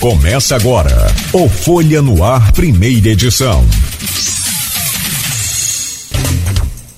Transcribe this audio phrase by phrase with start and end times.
[0.00, 3.64] Começa agora o Folha no Ar, primeira edição.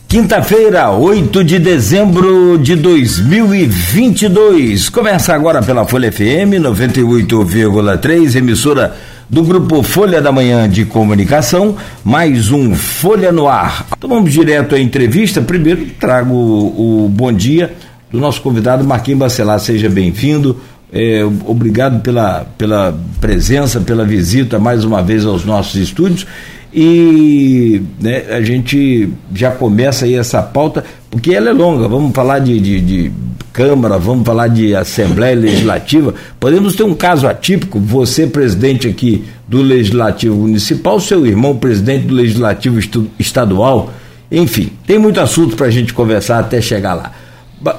[0.07, 4.91] Quinta-feira, 8 de dezembro de 2022.
[4.91, 8.95] Começa agora pela Folha FM 98,3, emissora
[9.31, 13.87] do grupo Folha da Manhã de Comunicação, mais um Folha no Ar.
[13.97, 15.41] Então vamos direto à entrevista.
[15.41, 17.73] Primeiro trago o, o bom dia
[18.13, 19.59] do nosso convidado Marquinhos Bacelar.
[19.59, 20.61] Seja bem-vindo.
[20.93, 26.27] É, obrigado pela, pela presença, pela visita mais uma vez aos nossos estúdios.
[26.73, 32.39] E né, a gente já começa aí essa pauta, porque ela é longa, vamos falar
[32.39, 33.13] de, de, de,
[33.53, 39.61] Câmara, vamos falar de Assembleia Legislativa, podemos ter um caso atípico, você presidente aqui do
[39.61, 42.79] Legislativo Municipal, seu irmão presidente do Legislativo
[43.19, 43.93] Estadual,
[44.31, 47.13] enfim, tem muito assunto para a gente conversar até chegar lá.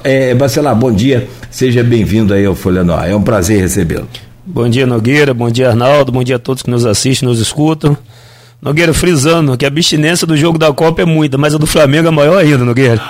[0.04, 4.06] É, Bacelar, bom dia, seja bem-vindo aí ao Folha Noir, é um prazer recebê-lo.
[4.46, 7.96] Bom dia Nogueira, bom dia Arnaldo, bom dia a todos que nos assistem, nos escutam.
[8.60, 12.06] Nogueira frisando que a abstinência do jogo da Copa é muita, mas a do Flamengo
[12.06, 13.02] é maior ainda, Nogueira.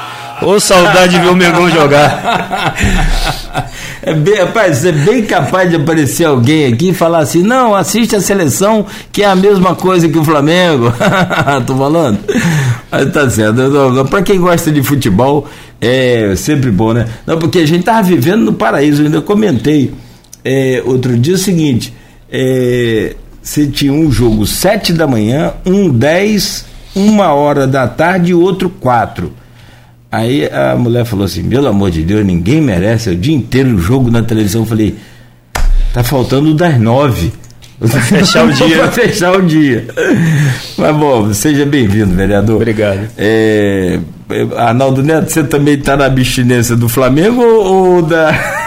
[0.45, 2.75] Ô saudade de ver o Mengão jogar.
[4.05, 8.17] É bem, rapaz, é bem capaz de aparecer alguém aqui e falar assim: não, assiste
[8.17, 10.93] a seleção, que é a mesma coisa que o Flamengo.
[11.65, 12.19] Tô falando?
[12.91, 13.61] Mas tá certo.
[14.11, 15.47] Para quem gosta de futebol,
[15.81, 17.07] é sempre bom, né?
[17.25, 19.95] Não, porque a gente tava vivendo no paraíso, eu ainda comentei
[20.45, 21.95] é, outro dia o seguinte:
[22.29, 28.35] é, você tinha um jogo sete da manhã, um dez, uma hora da tarde e
[28.35, 29.33] outro quatro.
[30.13, 33.79] Aí a mulher falou assim: pelo amor de Deus, ninguém merece o dia inteiro o
[33.79, 34.61] jogo na televisão.
[34.61, 34.95] Eu falei:
[35.95, 37.33] tá faltando das nove.
[38.03, 38.77] fechar o dia.
[38.77, 39.87] para fechar o dia.
[40.77, 42.57] Mas bom, seja bem-vindo, vereador.
[42.57, 43.09] Obrigado.
[43.17, 43.99] É,
[44.57, 48.33] Arnaldo Neto, você também está na abstinência do Flamengo ou da.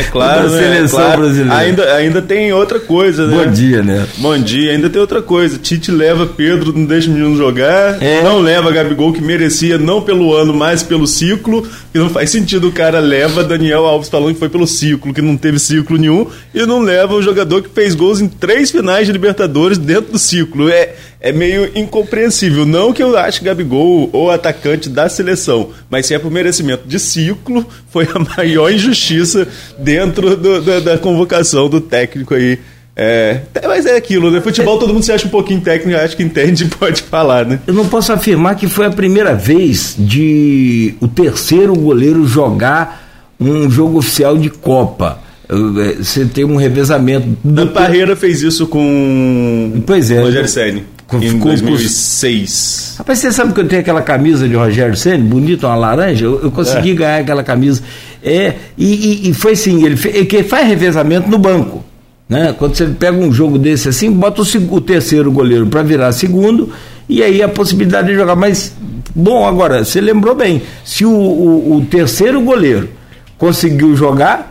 [0.00, 0.62] É claro, da né?
[0.62, 1.20] seleção é claro.
[1.20, 1.56] brasileira.
[1.56, 3.44] Ainda, ainda tem outra coisa, né?
[3.44, 4.06] Bom dia, né?
[4.16, 5.58] Bom dia, ainda tem outra coisa.
[5.58, 8.02] Tite leva Pedro, não deixa o menino jogar.
[8.02, 8.22] É.
[8.22, 11.68] Não leva Gabigol, que merecia não pelo ano, mas pelo ciclo.
[11.92, 15.20] Que não faz sentido o cara leva Daniel Alves falando que foi pelo ciclo, que
[15.20, 16.26] não teve ciclo nenhum.
[16.54, 20.18] E não leva o jogador que fez gols em três finais de Libertadores dentro do
[20.18, 20.70] ciclo.
[20.70, 22.64] É, é meio incompreensível.
[22.64, 26.98] Não que eu ache Gabigol o atacante da seleção, mas se é por merecimento de
[26.98, 29.46] ciclo, foi a maior injustiça
[29.90, 32.58] dentro do, da, da convocação do técnico aí.
[32.96, 34.40] É, mas é aquilo, né?
[34.40, 37.58] Futebol todo mundo se acha um pouquinho técnico, acha que entende e pode falar, né?
[37.66, 43.70] Eu não posso afirmar que foi a primeira vez de o terceiro goleiro jogar um
[43.70, 45.18] jogo oficial de Copa.
[45.48, 47.26] Eh, Você tem um revezamento.
[47.42, 50.20] Dan Parreira fez isso com Pois é.
[50.20, 52.94] Rogério Senni Com- em com- 2006.
[52.98, 56.24] Rapaz, você sabe que eu tenho aquela camisa de Rogério Senna, bonita, uma laranja?
[56.24, 57.82] Eu, eu consegui ganhar aquela camisa.
[58.22, 61.84] É, e, e- e foi assim, ele, fe- ele faz revezamento no banco.
[62.28, 62.54] Né?
[62.56, 66.70] Quando você pega um jogo desse assim, bota o, o terceiro goleiro para virar segundo,
[67.08, 68.36] e aí a possibilidade de jogar.
[68.36, 68.72] Mas,
[69.14, 72.88] bom, agora, você lembrou bem, se o, o- o terceiro goleiro
[73.36, 74.49] conseguiu jogar,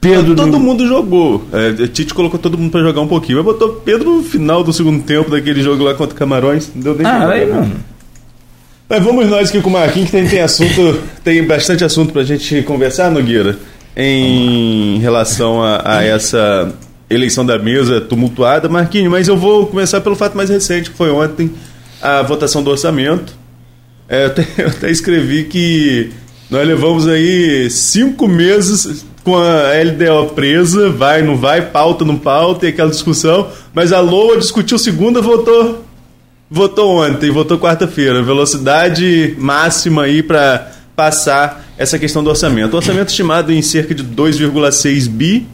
[0.00, 0.34] Pedro.
[0.34, 1.44] todo mundo jogou.
[1.52, 4.72] É, Tite colocou todo mundo pra jogar um pouquinho, mas botou Pedro no final do
[4.72, 6.70] segundo tempo daquele jogo lá contra Camarões.
[6.74, 7.54] Não deu nem Ah, aí né?
[7.54, 7.70] não.
[8.88, 12.24] Mas vamos nós aqui com o Marquinhos, que tem, tem assunto, tem bastante assunto pra
[12.24, 13.56] gente conversar, Nogueira,
[13.96, 16.72] em relação a, a essa
[17.08, 18.68] eleição da mesa tumultuada.
[18.68, 21.52] Marquinhos, mas eu vou começar pelo fato mais recente, que foi ontem,
[22.02, 23.32] a votação do orçamento.
[24.08, 26.10] É, eu, até, eu até escrevi que
[26.50, 32.66] nós levamos aí cinco meses com a LDO presa, vai, não vai, pauta, não pauta,
[32.66, 35.84] e aquela discussão, mas a LOA discutiu segunda, votou
[36.52, 38.24] Votou ontem, votou quarta-feira.
[38.24, 42.74] Velocidade máxima aí para passar essa questão do orçamento.
[42.74, 45.46] O orçamento estimado em cerca de 2,6 bi.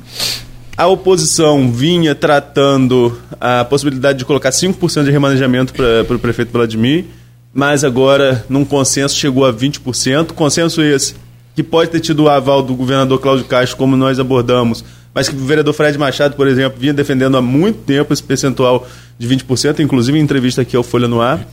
[0.74, 7.04] A oposição vinha tratando a possibilidade de colocar 5% de remanejamento para o prefeito Vladimir,
[7.52, 10.32] mas agora, num consenso, chegou a 20%.
[10.32, 11.14] Consenso esse
[11.56, 14.84] que pode ter tido o aval do governador Cláudio Castro, como nós abordamos,
[15.14, 18.86] mas que o vereador Fred Machado, por exemplo, vinha defendendo há muito tempo esse percentual
[19.18, 21.48] de 20%, inclusive em entrevista aqui ao Folha no Ar.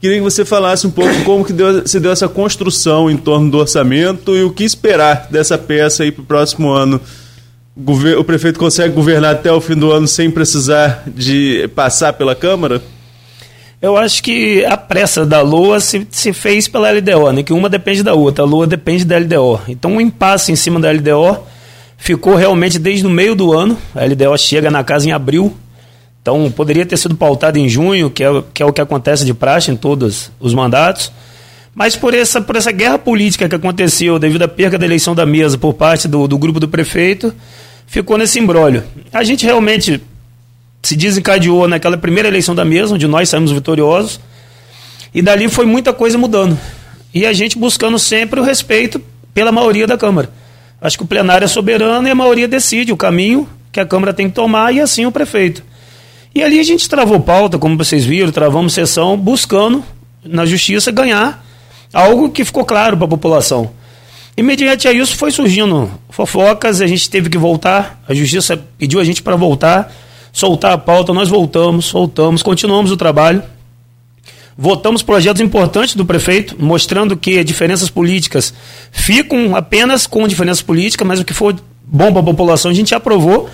[0.00, 3.50] Queria que você falasse um pouco como que deu, se deu essa construção em torno
[3.50, 7.00] do orçamento e o que esperar dessa peça aí para o próximo ano.
[8.16, 12.80] O prefeito consegue governar até o fim do ano sem precisar de passar pela Câmara?
[13.84, 17.42] Eu acho que a pressa da LOA se, se fez pela LDO, né?
[17.42, 18.42] Que uma depende da outra.
[18.42, 19.60] A LOA depende da LDO.
[19.68, 21.44] Então o impasse em cima da LDO
[21.98, 23.76] ficou realmente desde o meio do ano.
[23.94, 25.54] A LDO chega na casa em abril.
[26.22, 29.34] Então poderia ter sido pautado em junho, que é, que é o que acontece de
[29.34, 31.12] praxe em todos os mandatos.
[31.74, 35.26] Mas por essa, por essa guerra política que aconteceu devido à perca da eleição da
[35.26, 37.34] mesa por parte do, do grupo do prefeito,
[37.86, 38.82] ficou nesse embrólio.
[39.12, 40.00] A gente realmente
[40.86, 44.20] se desencadeou naquela primeira eleição da mesa, onde nós saímos vitoriosos,
[45.14, 46.58] e dali foi muita coisa mudando.
[47.12, 49.00] E a gente buscando sempre o respeito
[49.32, 50.30] pela maioria da Câmara.
[50.80, 54.12] Acho que o plenário é soberano e a maioria decide o caminho que a Câmara
[54.12, 55.62] tem que tomar e assim o prefeito.
[56.34, 59.84] E ali a gente travou pauta, como vocês viram, travamos sessão, buscando
[60.24, 61.44] na justiça ganhar
[61.92, 63.70] algo que ficou claro para a população.
[64.36, 68.98] E mediante a isso foi surgindo fofocas, a gente teve que voltar, a justiça pediu
[68.98, 69.92] a gente para voltar,
[70.34, 73.40] soltar a pauta, nós voltamos, voltamos, continuamos o trabalho.
[74.58, 78.52] Votamos projetos importantes do prefeito, mostrando que diferenças políticas
[78.90, 81.54] ficam apenas com diferenças políticas, mas o que for
[81.84, 83.48] bom para a população a gente aprovou.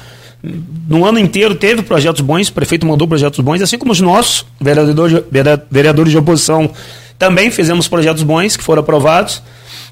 [0.89, 4.47] No ano inteiro teve projetos bons, o prefeito mandou projetos bons, assim como os nossos,
[4.59, 5.23] vereadores,
[5.71, 6.71] vereadores de oposição,
[7.19, 9.43] também fizemos projetos bons que foram aprovados.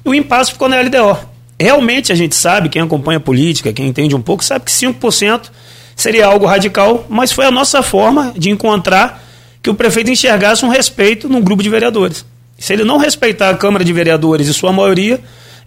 [0.03, 1.17] E o impasse ficou na LDO.
[1.59, 5.51] Realmente a gente sabe, quem acompanha a política, quem entende um pouco, sabe que 5%
[6.01, 9.23] seria algo radical, mas foi a nossa forma de encontrar
[9.61, 12.25] que o prefeito enxergasse um respeito num grupo de vereadores.
[12.57, 15.19] Se ele não respeitar a Câmara de Vereadores e sua maioria,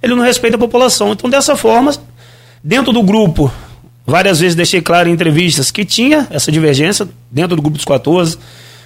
[0.03, 1.13] ele não respeita a população.
[1.13, 1.93] Então, dessa forma,
[2.63, 3.53] dentro do grupo,
[4.07, 8.39] várias vezes deixei claro em entrevistas que tinha essa divergência dentro do grupo dos 14.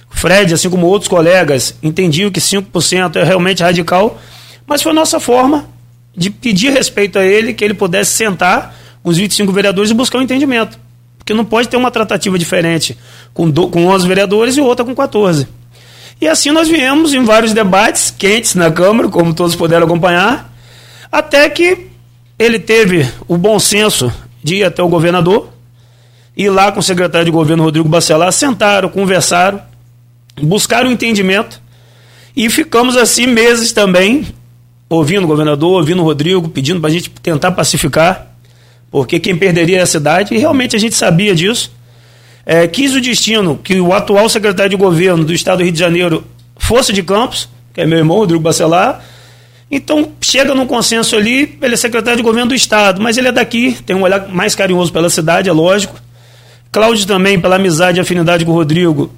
[0.09, 4.19] Fred, assim como outros colegas, entendiam que 5% é realmente radical,
[4.65, 5.65] mas foi a nossa forma
[6.15, 10.17] de pedir respeito a ele, que ele pudesse sentar com os 25 vereadores e buscar
[10.17, 10.79] um entendimento.
[11.27, 12.97] Porque não pode ter uma tratativa diferente
[13.33, 15.45] com, do, com 11 vereadores e outra com 14.
[16.21, 20.49] E assim nós viemos em vários debates quentes na Câmara, como todos puderam acompanhar,
[21.11, 21.89] até que
[22.39, 24.09] ele teve o bom senso
[24.41, 25.49] de ir até o governador,
[26.35, 29.59] ir lá com o secretário de governo Rodrigo Bacelar, sentaram, conversaram,
[30.41, 31.61] buscaram um entendimento
[32.37, 34.25] e ficamos assim meses também,
[34.87, 38.27] ouvindo o governador, ouvindo o Rodrigo, pedindo para a gente tentar pacificar
[38.89, 41.71] porque quem perderia é a cidade, e realmente a gente sabia disso.
[42.45, 45.79] É, quis o destino que o atual secretário de governo do estado do Rio de
[45.79, 46.23] Janeiro
[46.57, 49.03] fosse de Campos, que é meu irmão, Rodrigo Bacelar.
[49.69, 53.31] Então, chega num consenso ali, ele é secretário de governo do estado, mas ele é
[53.33, 55.99] daqui, tem um olhar mais carinhoso pela cidade, é lógico.
[56.71, 59.11] Cláudio também, pela amizade e afinidade com o Rodrigo,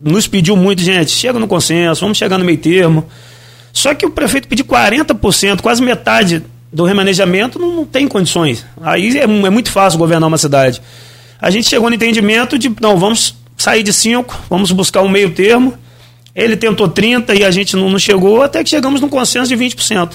[0.00, 3.06] nos pediu muito, gente, chega no consenso, vamos chegar no meio termo.
[3.72, 8.64] Só que o prefeito pediu 40%, quase metade do remanejamento não, não tem condições.
[8.80, 10.82] Aí é, é, muito fácil governar uma cidade.
[11.40, 15.30] A gente chegou no entendimento de, não, vamos sair de 5, vamos buscar um meio
[15.30, 15.74] termo.
[16.34, 19.56] Ele tentou 30 e a gente não, não chegou, até que chegamos num consenso de
[19.56, 20.12] 20%.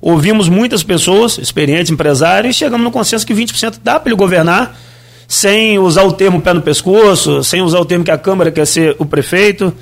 [0.00, 4.78] Ouvimos muitas pessoas, experientes empresários, e chegamos no consenso que 20% dá para ele governar,
[5.26, 8.66] sem usar o termo pé no pescoço, sem usar o termo que a Câmara quer
[8.66, 9.74] ser o prefeito.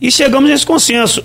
[0.00, 1.24] E chegamos nesse consenso.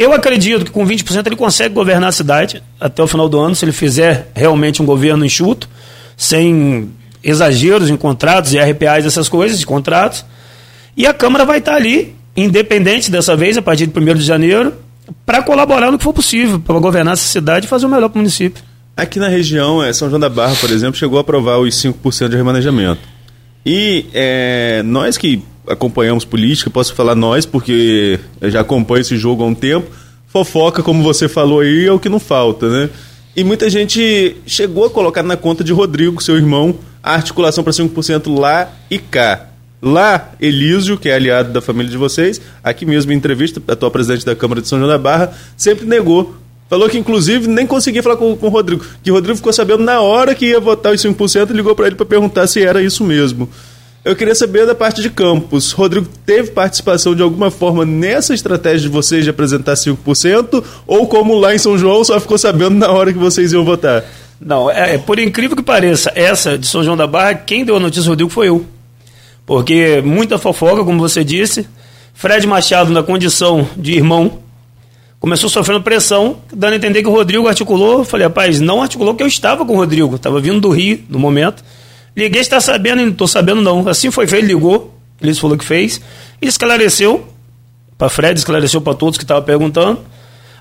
[0.00, 3.54] Eu acredito que com 20% ele consegue governar a cidade até o final do ano,
[3.54, 5.68] se ele fizer realmente um governo enxuto,
[6.16, 6.90] sem
[7.22, 10.24] exageros em contratos e RPAs, essas coisas, de contratos.
[10.96, 14.72] E a Câmara vai estar ali, independente dessa vez, a partir de 1 de janeiro,
[15.26, 18.16] para colaborar no que for possível, para governar essa cidade e fazer o melhor para
[18.16, 18.64] o município.
[18.96, 22.30] Aqui na região, é, São João da Barra, por exemplo, chegou a aprovar os 5%
[22.30, 23.02] de remanejamento.
[23.66, 29.42] E é, nós que acompanhamos política, posso falar nós, porque eu já acompanho esse jogo
[29.42, 29.88] há um tempo.
[30.26, 32.90] Fofoca, como você falou aí, é o que não falta, né?
[33.36, 37.72] E muita gente chegou a colocar na conta de Rodrigo, seu irmão, a articulação para
[37.72, 39.46] 5% lá e cá.
[39.80, 44.26] Lá, Elísio, que é aliado da família de vocês, aqui mesmo em entrevista, atual presidente
[44.26, 46.34] da Câmara de São João da Barra, sempre negou.
[46.68, 48.84] Falou que, inclusive, nem conseguia falar com, com o Rodrigo.
[49.02, 51.86] Que o Rodrigo ficou sabendo na hora que ia votar os 5% e ligou para
[51.86, 53.48] ele para perguntar se era isso mesmo.
[54.02, 55.72] Eu queria saber da parte de Campos.
[55.72, 60.64] Rodrigo teve participação de alguma forma nessa estratégia de vocês de apresentar 5%?
[60.86, 64.02] Ou como lá em São João só ficou sabendo na hora que vocês iam votar?
[64.40, 67.76] Não, é, é por incrível que pareça, essa de São João da Barra, quem deu
[67.76, 68.64] a notícia Rodrigo foi eu.
[69.44, 71.68] Porque muita fofoca, como você disse.
[72.14, 74.38] Fred Machado, na condição de irmão,
[75.18, 78.02] começou sofrendo pressão, dando a entender que o Rodrigo articulou.
[78.02, 81.18] Falei, rapaz, não articulou que eu estava com o Rodrigo, estava vindo do Rio no
[81.18, 81.62] momento
[82.16, 83.02] Liguei, está sabendo?
[83.02, 83.88] Não estou sabendo, não.
[83.88, 84.98] Assim foi feito, ligou.
[85.20, 86.00] Ele falou que fez.
[86.40, 87.26] E esclareceu
[87.96, 90.00] para Fred, esclareceu para todos que estavam perguntando.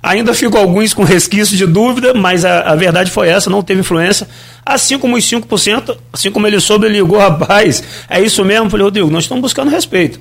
[0.02, 3.82] Ainda ficam alguns com resquício de dúvida, mas a, a, verdade foi essa, não teve
[3.82, 4.28] influência.
[4.66, 8.70] Assim como os 5%, assim como ele soube, ele ligou, rapaz, é isso mesmo?
[8.70, 10.20] falei, Rodrigo, nós estamos buscando respeito.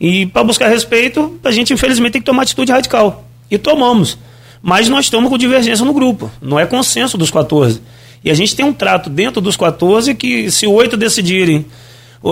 [0.00, 3.24] E para buscar respeito, a gente infelizmente tem que tomar atitude radical.
[3.48, 4.18] E tomamos.
[4.60, 7.80] Mas nós estamos com divergência no grupo, não é consenso dos 14.
[8.24, 11.66] E a gente tem um trato dentro dos 14 que, se oito decidirem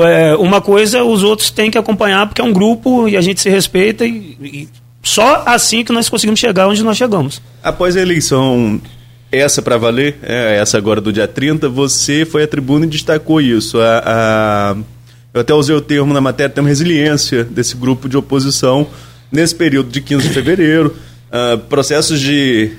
[0.04, 3.40] é, uma coisa, os outros têm que acompanhar, porque é um grupo e a gente
[3.40, 4.68] se respeita e, e
[5.02, 7.42] só assim que nós conseguimos chegar onde nós chegamos.
[7.62, 8.80] Após a eleição
[9.32, 13.40] essa para valer, é, essa agora do dia 30, você foi à tribuna e destacou
[13.40, 13.80] isso.
[13.80, 14.76] A, a,
[15.32, 18.88] eu até usei o termo na matéria, tem uma resiliência desse grupo de oposição
[19.30, 20.96] nesse período de 15 de fevereiro.
[21.28, 22.72] Uh, processos de,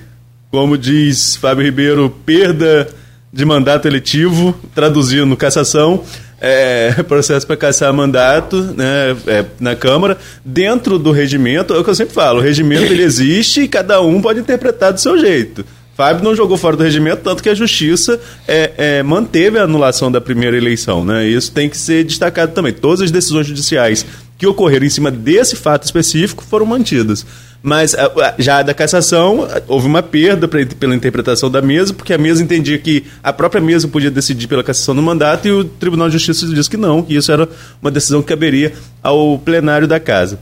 [0.49, 2.89] como diz Fábio Ribeiro, perda
[3.31, 6.03] de mandato eletivo, traduzindo cassação,
[6.39, 11.89] é, processo para caçar mandato né, é, na Câmara, dentro do regimento, é o que
[11.89, 15.63] eu sempre falo, o regimento ele existe e cada um pode interpretar do seu jeito.
[15.95, 20.11] Fábio não jogou fora do regimento, tanto que a justiça é, é, manteve a anulação
[20.11, 21.05] da primeira eleição.
[21.05, 21.27] Né?
[21.27, 22.73] Isso tem que ser destacado também.
[22.73, 24.05] Todas as decisões judiciais
[24.41, 27.23] que ocorreram em cima desse fato específico foram mantidas.
[27.61, 27.95] Mas
[28.39, 33.03] já da cassação, houve uma perda pela interpretação da mesa, porque a mesa entendia que
[33.21, 36.67] a própria mesa podia decidir pela cassação do mandato e o Tribunal de Justiça disse
[36.67, 37.47] que não, que isso era
[37.79, 40.39] uma decisão que caberia ao plenário da casa.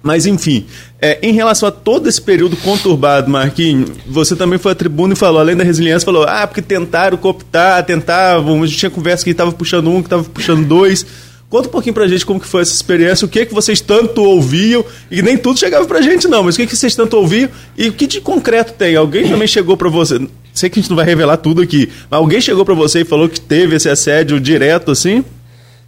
[0.00, 0.64] Mas, enfim,
[1.02, 5.16] é, em relação a todo esse período conturbado, Marquinhos, você também foi à tribuna e
[5.16, 9.30] falou, além da resiliência, falou, ah, porque tentaram cooptar, tentavam, a gente tinha conversa que
[9.30, 11.04] estava puxando um, que estava puxando dois.
[11.48, 14.22] Conta um pouquinho pra gente como que foi essa experiência, o que que vocês tanto
[14.22, 17.48] ouviam, e nem tudo chegava pra gente não, mas o que que vocês tanto ouviam,
[17.76, 18.96] e o que de concreto tem?
[18.96, 22.18] Alguém também chegou pra você, sei que a gente não vai revelar tudo aqui, mas
[22.18, 25.24] alguém chegou pra você e falou que teve esse assédio direto assim?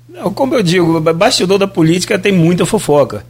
[0.08, 3.26] Não, como eu digo, bastidor da política tem muita fofoca.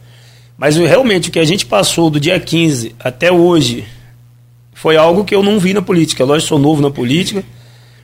[0.57, 3.83] Mas realmente o que a gente passou do dia 15 até hoje
[4.73, 6.23] foi algo que eu não vi na política.
[6.23, 7.43] Lógico, sou novo na política,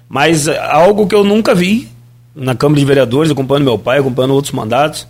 [0.10, 1.88] mas algo que eu nunca vi
[2.36, 5.08] na Câmara de Vereadores, acompanhando meu pai, acompanhando outros mandatos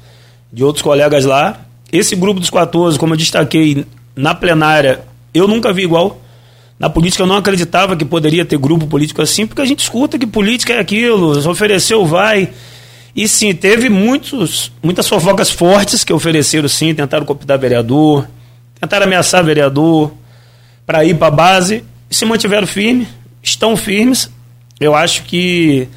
[0.51, 1.61] de outros colegas lá.
[1.91, 5.01] Esse grupo dos 14, como eu destaquei na plenária,
[5.33, 6.19] eu nunca vi igual.
[6.77, 10.19] Na política eu não acreditava que poderia ter grupo político assim, porque a gente escuta
[10.19, 12.49] que política é aquilo, ofereceu, vai.
[13.15, 18.27] E sim, teve muitos, muitas fofocas fortes que ofereceram sim, tentaram cooptar vereador,
[18.79, 20.11] tentaram ameaçar vereador
[20.85, 23.07] para ir para a base e se mantiveram firmes,
[23.41, 24.29] estão firmes.
[24.79, 25.87] Eu acho que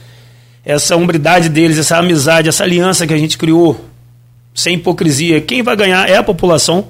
[0.66, 3.80] essa umbridade deles, essa amizade, essa aliança que a gente criou,
[4.52, 6.88] sem hipocrisia, quem vai ganhar é a população.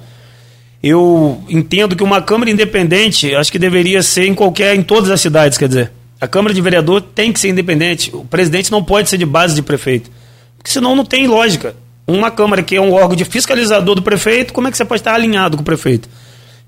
[0.83, 5.21] Eu entendo que uma Câmara independente, acho que deveria ser em qualquer, em todas as
[5.21, 5.93] cidades, quer dizer.
[6.19, 8.11] A Câmara de Vereador tem que ser independente.
[8.17, 10.11] O presidente não pode ser de base de prefeito.
[10.57, 11.77] Porque senão não tem lógica.
[12.07, 15.03] Uma Câmara que é um órgão de fiscalizador do prefeito, como é que você pode
[15.03, 16.09] estar alinhado com o prefeito?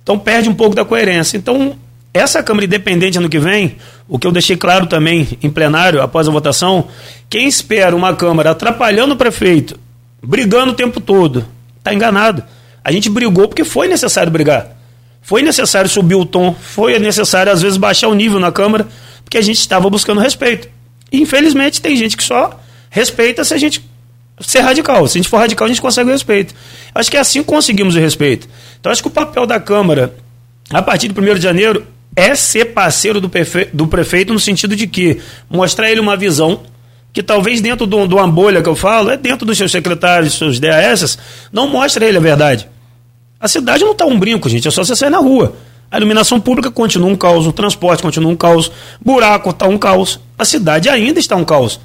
[0.03, 1.39] Então perde um pouco da coerência.
[1.39, 1.75] Então,
[2.13, 3.77] essa Câmara Independente ano que vem,
[4.09, 6.89] o que eu deixei claro também em plenário após a votação,
[7.29, 9.79] quem espera uma Câmara atrapalhando o prefeito,
[10.23, 11.47] brigando o tempo todo,
[11.79, 12.43] está enganado.
[12.83, 14.77] A gente brigou porque foi necessário brigar.
[15.21, 18.89] Foi necessário subir o tom, foi necessário às vezes baixar o nível na Câmara
[19.29, 20.69] porque a gente estava buscando respeito.
[21.13, 23.87] E, infelizmente, tem gente que só respeita se a gente
[24.41, 25.07] ser radical.
[25.07, 26.55] Se a gente for radical, a gente consegue o respeito.
[26.95, 28.49] Acho que é assim que conseguimos o respeito.
[28.81, 30.15] Então, acho que o papel da Câmara,
[30.71, 31.87] a partir do 1 de janeiro,
[32.19, 36.63] é ser parceiro do, prefeito, do prefeito no sentido de que mostrar ele uma visão
[37.13, 40.61] que talvez dentro de uma bolha que eu falo, é dentro dos seus secretários, seus
[40.61, 41.19] DAS,
[41.53, 42.69] não mostra ele a verdade.
[43.41, 45.57] A cidade não está um brinco, gente, é só você sair na rua.
[45.91, 48.71] A iluminação pública continua um caos, o transporte continua um caos,
[49.01, 51.81] buraco está um caos, a cidade ainda está um caos.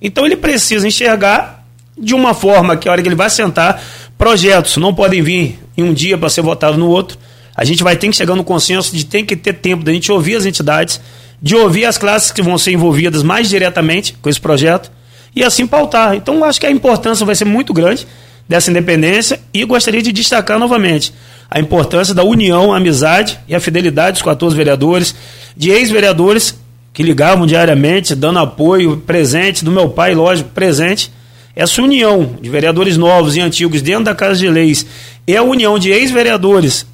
[0.00, 1.64] Então ele precisa enxergar
[1.98, 3.82] de uma forma que a hora que ele vai sentar,
[4.18, 7.16] projetos não podem vir em um dia para ser votado no outro.
[7.56, 10.12] A gente vai ter que chegar no consenso de tem que ter tempo da gente
[10.12, 11.00] ouvir as entidades,
[11.40, 14.90] de ouvir as classes que vão ser envolvidas mais diretamente com esse projeto
[15.34, 16.14] e assim pautar.
[16.14, 18.06] Então acho que a importância vai ser muito grande
[18.48, 21.12] dessa independência e gostaria de destacar novamente
[21.50, 25.14] a importância da união, a amizade e a fidelidade dos 14 vereadores,
[25.56, 26.58] de ex-vereadores
[26.92, 31.12] que ligavam diariamente, dando apoio, presente, do meu pai, lógico, presente.
[31.54, 34.86] Essa união de vereadores novos e antigos dentro da Casa de Leis
[35.26, 36.86] e a união de ex-vereadores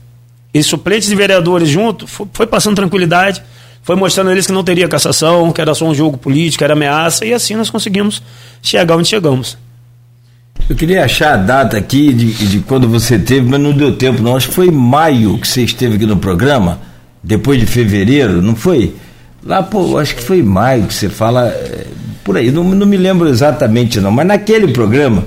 [0.54, 3.42] e suplentes de vereadores junto foi passando tranquilidade,
[3.82, 6.74] foi mostrando a eles que não teria cassação, que era só um jogo político, era
[6.74, 8.22] ameaça, e assim nós conseguimos
[8.60, 9.56] chegar onde chegamos.
[10.68, 14.22] Eu queria achar a data aqui de, de quando você teve, mas não deu tempo
[14.22, 14.36] não.
[14.36, 16.78] Acho que foi maio que você esteve aqui no programa,
[17.22, 18.94] depois de fevereiro, não foi?
[19.44, 21.86] Lá, pô, acho que foi maio que você fala, é,
[22.22, 25.24] por aí, não, não me lembro exatamente não, mas naquele programa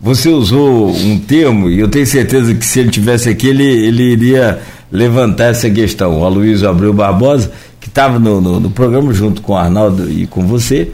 [0.00, 4.02] você usou um termo, e eu tenho certeza que se ele tivesse aqui, ele, ele
[4.12, 4.58] iria
[4.90, 6.20] levantar essa questão.
[6.20, 10.26] O Aloysio Abreu Barbosa, que estava no, no, no, programa junto com o Arnaldo e
[10.26, 10.90] com você,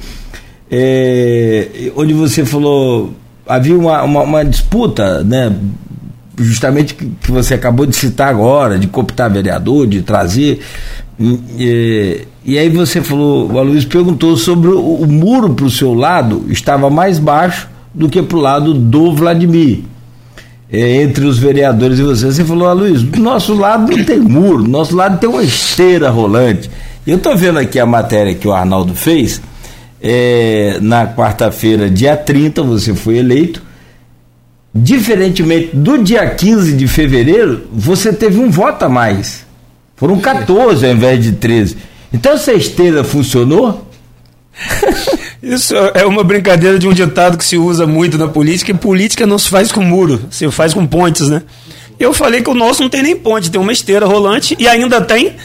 [0.69, 3.15] é, onde você falou
[3.47, 5.55] havia uma, uma, uma, disputa, né?
[6.37, 10.61] Justamente que, você acabou de citar agora, de cooptar vereador, de trazer.
[11.19, 15.95] E, e aí você falou, o Aloysio perguntou sobre o, o muro para o seu
[15.95, 19.81] lado estava mais baixo do que para o lado do Vladimir.
[20.71, 22.27] É, entre os vereadores e você.
[22.27, 26.11] Você falou, Aloysio, do nosso lado não tem muro, do nosso lado tem uma esteira
[26.11, 26.71] rolante.
[27.07, 29.41] Eu estou vendo aqui a matéria que o Arnaldo fez.
[30.03, 33.63] É, na quarta-feira, dia 30, você foi eleito.
[34.75, 39.47] Diferentemente do dia 15 de fevereiro, você teve um voto a mais.
[39.95, 41.77] Foram 14 ao invés de 13.
[42.13, 43.89] Então essa esteira funcionou?
[45.47, 49.25] Isso é uma brincadeira de um ditado que se usa muito na política, e política
[49.25, 51.45] não se faz com muro, se faz com pontes, né?
[52.01, 55.01] Eu falei que o nosso não tem nem ponte, tem uma esteira rolante e ainda
[55.01, 55.37] tem.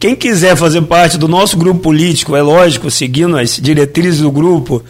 [0.00, 4.82] Quem quiser fazer parte do nosso grupo político, é lógico, seguindo as diretrizes do grupo,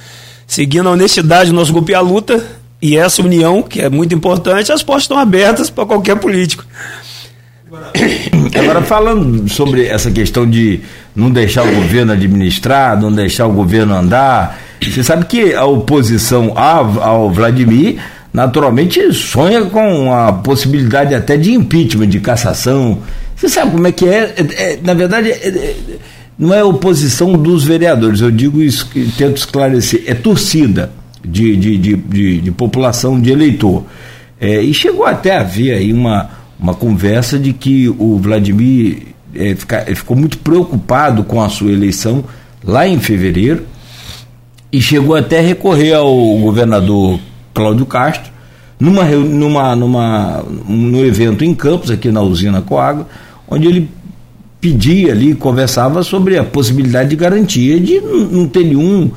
[0.47, 2.43] seguindo a honestidade do nosso grupo e a luta,
[2.81, 6.65] e essa união, que é muito importante, as portas estão abertas para qualquer político.
[8.59, 10.81] Agora, falando sobre essa questão de
[11.15, 16.53] não deixar o governo administrar, não deixar o governo andar, você sabe que a oposição
[16.57, 17.99] ao Vladimir
[18.33, 22.99] naturalmente sonha com a possibilidade até de impeachment, de cassação.
[23.37, 24.35] Você sabe como é que é?
[24.37, 25.77] é, é na verdade, é, é,
[26.39, 30.91] não é oposição dos vereadores, eu digo isso, tento esclarecer, é torcida
[31.25, 33.85] de, de, de, de, de população, de eleitor.
[34.41, 36.29] É, e chegou até a haver aí uma,
[36.59, 42.25] uma conversa de que o Vladimir é, fica, ficou muito preocupado com a sua eleição
[42.63, 43.65] lá em fevereiro
[44.73, 47.21] e chegou até a recorrer ao governador
[47.53, 48.33] Cláudio Castro,
[48.79, 53.07] numa, numa, numa, no evento em Campos, aqui na usina Coágua,
[53.49, 53.89] onde ele
[54.61, 59.11] pedia ali, conversava sobre a possibilidade de garantia de não ter nenhum,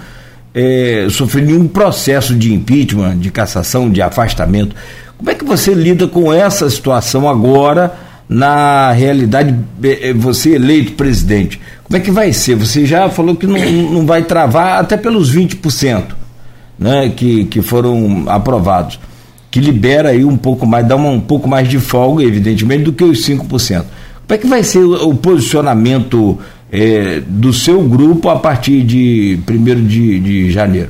[0.54, 4.76] é, sofrer nenhum processo de impeachment, de cassação, de afastamento.
[5.18, 7.98] Como é que você lida com essa situação agora,
[8.30, 11.60] na realidade, é, é, você eleito presidente?
[11.84, 12.56] Como é que vai ser?
[12.56, 16.04] Você já falou que não, não vai travar até pelos 20%
[16.78, 19.00] né, que, que foram aprovados,
[19.50, 22.94] que libera aí um pouco mais, dá uma, um pouco mais de folga, evidentemente, do
[22.94, 23.48] que os 5%.
[23.50, 23.86] Como
[24.30, 26.38] é que vai ser o, o posicionamento
[26.72, 30.90] é, do seu grupo a partir de 1 de, de janeiro?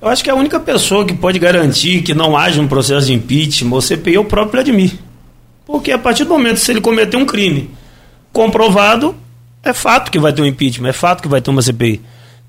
[0.00, 3.12] Eu acho que a única pessoa que pode garantir que não haja um processo de
[3.12, 4.92] impeachment ou CPI é o próprio Vladimir.
[5.68, 7.70] Porque a partir do momento se ele cometer um crime
[8.32, 9.14] comprovado,
[9.62, 12.00] é fato que vai ter um impeachment, é fato que vai ter uma CPI.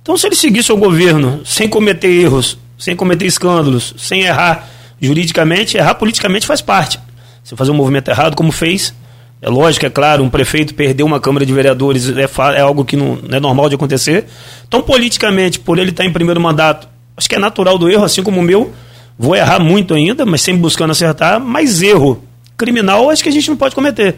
[0.01, 4.69] Então, se ele seguir seu governo sem cometer erros, sem cometer escândalos, sem errar
[5.01, 6.97] juridicamente, errar politicamente faz parte.
[7.43, 8.93] Se fazer um movimento errado, como fez,
[9.41, 12.95] é lógico, é claro, um prefeito perder uma Câmara de Vereadores é, é algo que
[12.95, 14.27] não, não, é normal de acontecer.
[14.65, 18.23] Então, politicamente, por ele estar em primeiro mandato, acho que é natural do erro, assim
[18.23, 18.73] como o meu.
[19.17, 21.37] Vou errar muito ainda, mas sempre buscando acertar.
[21.37, 22.28] Mas erro
[22.59, 24.17] criminal, acho que a gente não pode cometer.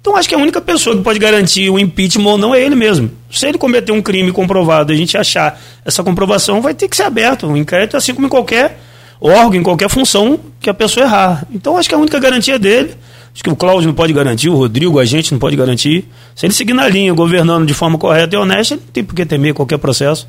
[0.00, 2.74] Então acho que a única pessoa que pode garantir o impeachment ou não é ele
[2.74, 3.10] mesmo.
[3.30, 7.04] Se ele cometer um crime comprovado a gente achar essa comprovação, vai ter que ser
[7.04, 7.46] aberto.
[7.46, 8.78] Um inquérito, assim como em qualquer
[9.20, 11.46] órgão, em qualquer função que a pessoa errar.
[11.52, 12.94] Então acho que a única garantia é dele.
[13.32, 16.08] Acho que o Cláudio não pode garantir, o Rodrigo, a gente não pode garantir.
[16.34, 19.14] Se ele seguir na linha, governando de forma correta e honesta, ele não tem por
[19.14, 20.26] que temer qualquer processo.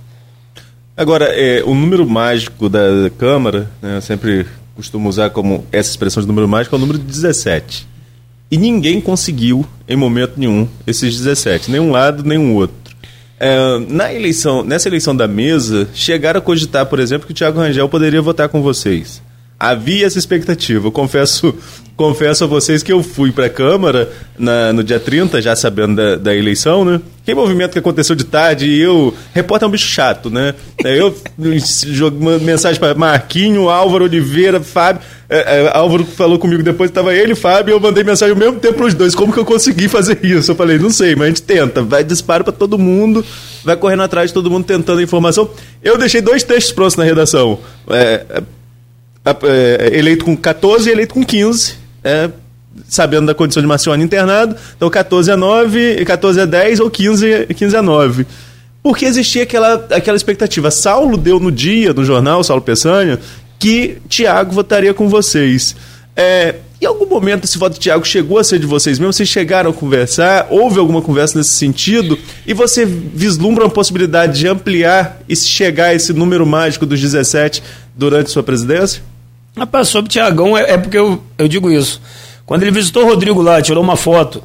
[0.97, 4.45] Agora, é, o número mágico da Câmara, né, eu sempre
[4.77, 7.87] costumo usar como essa expressão de número mágico, é o número 17.
[8.49, 12.77] E ninguém conseguiu, em momento nenhum, esses 17, nem um lado, nem um outro.
[13.39, 17.59] É, na eleição, nessa eleição da mesa, chegaram a cogitar, por exemplo, que o Thiago
[17.59, 19.21] Rangel poderia votar com vocês.
[19.59, 20.87] Havia essa expectativa.
[20.87, 21.53] Eu confesso,
[21.95, 25.95] confesso a vocês que eu fui para a Câmara na, no dia 30, já sabendo
[25.95, 27.01] da, da, eleição, né?
[27.25, 29.15] Que movimento que aconteceu de tarde e eu.
[29.33, 30.53] Repórter é um bicho chato, né?
[30.85, 31.15] Eu
[31.87, 35.01] jogo mensagem para Marquinho, Álvaro Oliveira, Fábio.
[35.27, 38.75] É, é, Álvaro falou comigo depois, estava ele, Fábio, eu mandei mensagem ao mesmo tempo
[38.75, 39.15] para os dois.
[39.15, 40.51] Como que eu consegui fazer isso?
[40.51, 41.81] Eu falei, não sei, mas a gente tenta.
[41.81, 43.25] Vai disparo para todo mundo,
[43.63, 45.49] vai correndo atrás de todo mundo tentando a informação.
[45.83, 47.59] Eu deixei dois textos prontos na redação.
[47.89, 48.43] É, é,
[49.93, 51.75] eleito com 14 e eleito com 15.
[52.03, 52.29] É,
[52.87, 57.47] sabendo da condição de Marcione internado, então 14 a 9, 14 a 10 ou 15,
[57.55, 58.25] 15 a 9.
[58.83, 60.71] Porque existia aquela, aquela expectativa.
[60.71, 63.19] Saulo deu no dia, no jornal, Saulo Peçanha,
[63.59, 65.75] que Tiago votaria com vocês.
[66.15, 69.11] É, em algum momento esse voto de Tiago chegou a ser de vocês mesmo?
[69.11, 70.47] Vocês chegaram a conversar?
[70.49, 72.17] Houve alguma conversa nesse sentido?
[72.45, 77.63] E você vislumbra uma possibilidade de ampliar e chegar a esse número mágico dos 17
[77.95, 79.01] durante sua presidência?
[79.57, 81.99] Rapaz, sobre Tiagão, é, é, porque eu, eu digo isso.
[82.45, 84.43] Quando ele visitou o Rodrigo lá, tirou uma foto,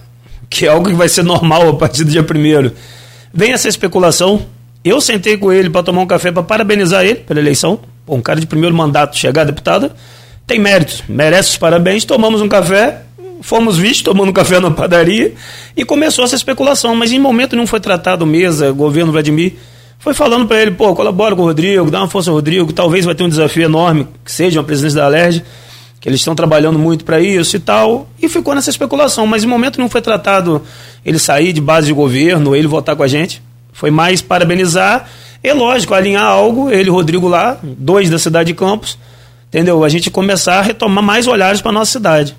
[0.49, 2.73] que é algo que vai ser normal a partir do dia primeiro,
[3.33, 4.47] vem essa especulação.
[4.83, 7.79] Eu sentei com ele para tomar um café para parabenizar ele pela eleição.
[8.09, 9.95] Um cara de primeiro mandato chegar a deputada
[10.47, 12.05] tem méritos, merece os parabéns.
[12.05, 13.03] Tomamos um café,
[13.43, 15.35] fomos vistos tomando café na padaria
[15.77, 16.97] e começou essa especulação.
[16.97, 19.57] Mas em momento nenhum foi tratado mesa, governo Vladimir
[20.03, 23.05] foi falando para ele, pô, colabora com o Rodrigo, dá uma força ao Rodrigo, talvez
[23.05, 25.45] vai ter um desafio enorme, que seja uma presidência da Alerj.
[26.01, 29.25] que eles estão trabalhando muito para isso e tal, e ficou nessa especulação.
[29.25, 30.61] Mas em momento não foi tratado
[31.07, 33.41] ele sair de base de governo, ele votar com a gente.
[33.73, 35.09] Foi mais parabenizar,
[35.41, 38.99] é lógico, alinhar algo, ele e Rodrigo lá, dois da cidade de Campos,
[39.47, 39.85] entendeu?
[39.85, 42.35] A gente começar a retomar mais olhares para nossa cidade.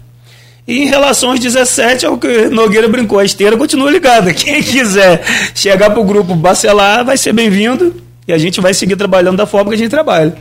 [0.67, 4.31] E em relação aos 17, é o que Nogueira brincou, a esteira continua ligada.
[4.33, 5.21] Quem quiser
[5.53, 7.95] chegar para o grupo Bacelar vai ser bem-vindo
[8.27, 10.33] e a gente vai seguir trabalhando da forma que a gente trabalha.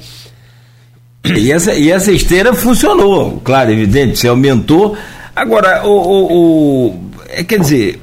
[1.37, 4.97] E essa, e essa esteira funcionou, claro, evidente, você aumentou.
[5.35, 8.01] Agora, o, o, o é, quer dizer,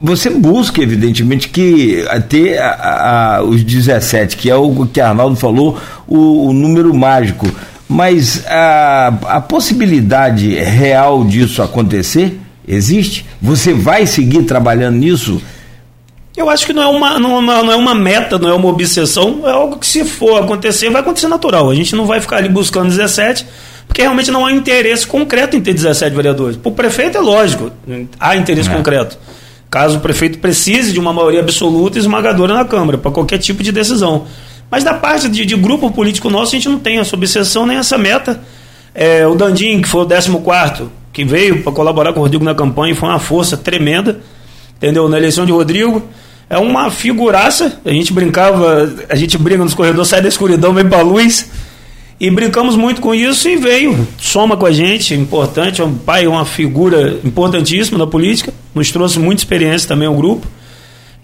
[0.00, 5.78] você busca, evidentemente, que ter a, a, os 17, que é o que Arnaldo falou,
[6.06, 7.46] o, o número mágico.
[7.88, 13.24] Mas a, a possibilidade real disso acontecer existe?
[13.40, 15.40] Você vai seguir trabalhando nisso?
[16.36, 19.42] Eu acho que não é, uma, não, não, é uma meta, não é uma obsessão,
[19.44, 21.68] é algo que se for acontecer, vai acontecer natural.
[21.68, 23.44] A gente não vai ficar ali buscando 17,
[23.88, 26.56] porque realmente não há interesse concreto em ter 17 vereadores.
[26.56, 27.72] Para o prefeito é lógico,
[28.20, 28.72] há interesse é.
[28.72, 29.18] concreto.
[29.70, 33.62] Caso o prefeito precise de uma maioria absoluta e esmagadora na Câmara, para qualquer tipo
[33.62, 34.26] de decisão.
[34.70, 37.78] Mas da parte de, de, grupo político nosso, a gente não tem essa obsessão nem
[37.78, 38.40] essa meta.
[38.94, 42.54] É, o Dandim, que foi o 14, que veio para colaborar com o Rodrigo na
[42.54, 44.20] campanha, foi uma força tremenda,
[44.76, 45.08] entendeu?
[45.08, 46.02] Na eleição de Rodrigo.
[46.50, 47.80] É uma figuraça.
[47.84, 51.50] A gente brincava, a gente brinca nos corredores, sai da escuridão, vem para luz.
[52.20, 56.26] E brincamos muito com isso e veio, soma com a gente, importante, é um pai,
[56.26, 60.44] uma figura importantíssima na política, nos trouxe muita experiência também ao grupo.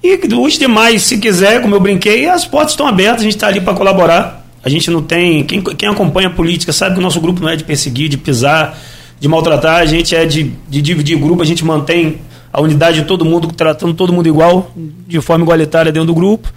[0.04, 3.46] E os demais, se quiser, como eu brinquei, as portas estão abertas, a gente está
[3.46, 4.44] ali para colaborar.
[4.62, 5.42] A gente não tem.
[5.44, 8.18] Quem, quem acompanha a política sabe que o nosso grupo não é de perseguir, de
[8.18, 8.78] pisar,
[9.18, 12.18] de maltratar, a gente é de, de dividir grupo, a gente mantém
[12.52, 16.52] a unidade de todo mundo, tratando todo mundo igual, de forma igualitária dentro do grupo.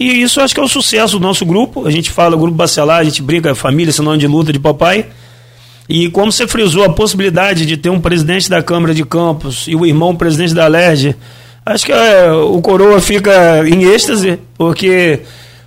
[0.00, 1.86] E isso acho que é o sucesso do nosso grupo.
[1.86, 5.04] A gente fala grupo Bacelar, a gente brinca, família, sinônimo de luta de papai.
[5.86, 9.76] E como você frisou a possibilidade de ter um presidente da Câmara de Campos e
[9.76, 11.14] o irmão presidente da LERJ
[11.66, 15.18] Acho que é, o Coroa fica em êxtase, porque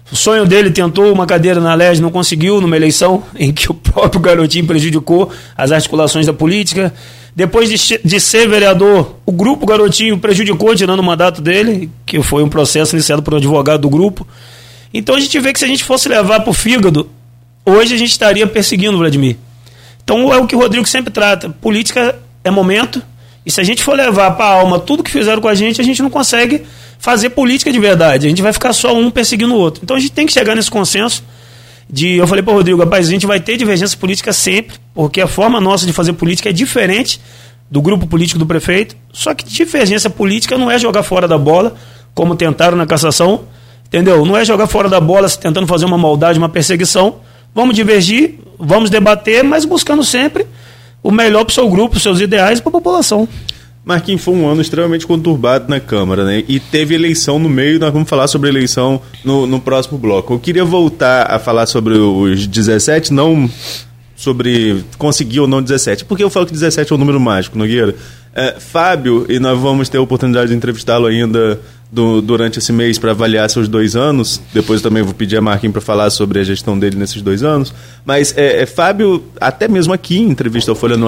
[0.09, 3.73] o sonho dele tentou uma cadeira na LES, não conseguiu numa eleição em que o
[3.73, 6.93] próprio garotinho prejudicou as articulações da política.
[7.35, 12.43] Depois de, de ser vereador, o grupo Garotinho prejudicou, tirando o mandato dele, que foi
[12.43, 14.27] um processo iniciado por um advogado do grupo.
[14.93, 17.09] Então a gente vê que se a gente fosse levar para o fígado,
[17.65, 19.37] hoje a gente estaria perseguindo o Vladimir.
[20.03, 23.01] Então é o que o Rodrigo sempre trata: política é momento,
[23.45, 25.79] e se a gente for levar para a alma tudo que fizeram com a gente,
[25.79, 26.63] a gente não consegue
[26.99, 28.27] fazer política de verdade.
[28.27, 29.81] A gente vai ficar só um perseguindo o outro.
[29.83, 31.23] Então a gente tem que chegar nesse consenso
[31.89, 32.17] de.
[32.17, 35.27] Eu falei para o Rodrigo, rapaz, a gente vai ter divergência política sempre, porque a
[35.27, 37.19] forma nossa de fazer política é diferente
[37.71, 38.95] do grupo político do prefeito.
[39.13, 41.75] Só que divergência política não é jogar fora da bola,
[42.13, 43.45] como tentaram na cassação.
[43.85, 44.23] Entendeu?
[44.25, 47.21] Não é jogar fora da bola tentando fazer uma maldade, uma perseguição.
[47.55, 50.45] Vamos divergir, vamos debater, mas buscando sempre
[51.01, 53.27] o melhor para o seu grupo, seus ideais para a população.
[53.83, 56.43] Marquinhos, foi um ano extremamente conturbado na Câmara, né?
[56.47, 60.33] E teve eleição no meio, nós vamos falar sobre eleição no, no próximo bloco.
[60.33, 63.49] Eu queria voltar a falar sobre os 17, não
[64.15, 66.05] sobre conseguir ou não 17.
[66.05, 67.95] Porque eu falo que 17 é um número mágico, Nogueira.
[68.33, 71.59] É, Fábio, e nós vamos ter a oportunidade de entrevistá-lo ainda
[71.91, 74.41] do, durante esse mês para avaliar seus dois anos.
[74.53, 77.73] Depois também vou pedir a Marquinhos para falar sobre a gestão dele nesses dois anos.
[78.05, 81.07] Mas é, é, Fábio, até mesmo aqui em entrevista ao Folha no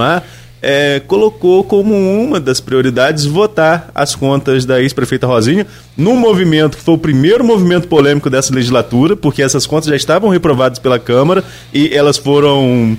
[0.61, 5.65] é, colocou como uma das prioridades votar as contas da ex-prefeita Rosinha,
[5.97, 10.29] num movimento que foi o primeiro movimento polêmico dessa legislatura, porque essas contas já estavam
[10.29, 12.95] reprovadas pela Câmara e elas foram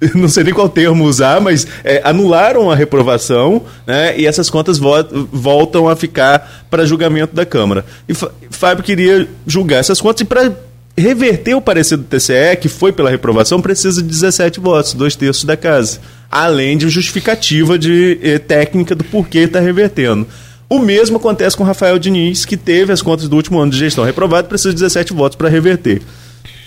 [0.14, 4.78] não sei nem qual termo usar, mas é, anularam a reprovação né, e essas contas
[4.78, 4.90] vo
[5.30, 7.84] voltam a ficar para julgamento da Câmara.
[8.08, 8.14] E
[8.50, 10.52] Fábio queria julgar essas contas e para
[10.96, 15.44] reverter o parecer do TCE, que foi pela reprovação, precisa de 17 votos, dois terços
[15.44, 20.26] da casa, além de justificativa de eh, técnica do porquê está revertendo.
[20.68, 24.04] O mesmo acontece com Rafael Diniz, que teve as contas do último ano de gestão
[24.04, 26.02] reprovado, precisa de 17 votos para reverter.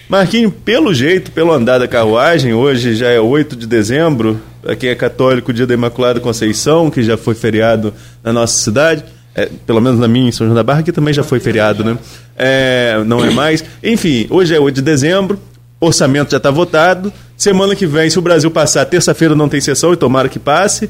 [0.09, 4.89] Marquinho, pelo jeito, pelo andar da carruagem, hoje já é 8 de dezembro, para quem
[4.89, 9.81] é católico, dia da Imaculada Conceição, que já foi feriado na nossa cidade, é, pelo
[9.81, 11.97] menos na minha, em São João da Barra, que também já foi feriado, né?
[12.37, 13.63] É, não é mais.
[13.81, 15.39] Enfim, hoje é 8 de dezembro,
[15.79, 17.11] orçamento já está votado.
[17.35, 20.89] Semana que vem, se o Brasil passar, terça-feira não tem sessão, e tomara que passe.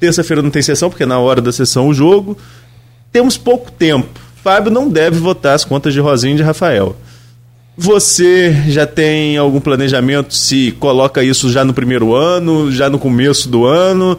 [0.00, 2.36] Terça-feira não tem sessão, porque é na hora da sessão o jogo.
[3.12, 4.20] Temos pouco tempo.
[4.42, 6.96] Fábio não deve votar as contas de Rosinho e de Rafael.
[7.76, 13.48] Você já tem algum planejamento se coloca isso já no primeiro ano, já no começo
[13.48, 14.18] do ano?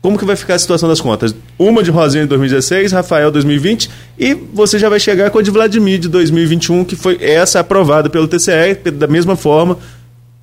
[0.00, 1.32] Como que vai ficar a situação das contas?
[1.56, 5.50] Uma de Rosinha de 2016, Rafael 2020 e você já vai chegar com a de
[5.50, 9.78] Vladimir de 2021, que foi essa aprovada pelo TCE, da mesma forma,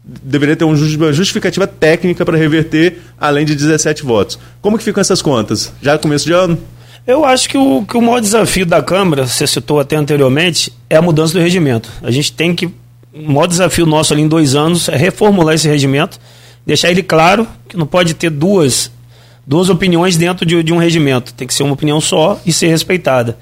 [0.02, 0.78] deveria ter uma
[1.12, 4.40] justificativa técnica para reverter, além de 17 votos.
[4.62, 5.74] Como que ficam essas contas?
[5.82, 6.58] Já começo de ano?
[7.08, 10.96] Eu acho que o, que o maior desafio da Câmara, você citou até anteriormente, é
[10.96, 11.90] a mudança do regimento.
[12.04, 12.68] A gente tem que.
[13.12, 16.20] O maior desafio nosso ali em dois anos é reformular esse regimento,
[16.66, 18.92] deixar ele claro que não pode ter duas,
[19.46, 21.34] duas opiniões dentro de, de um regimento.
[21.34, 23.38] Tem que ser uma opinião só e ser respeitada.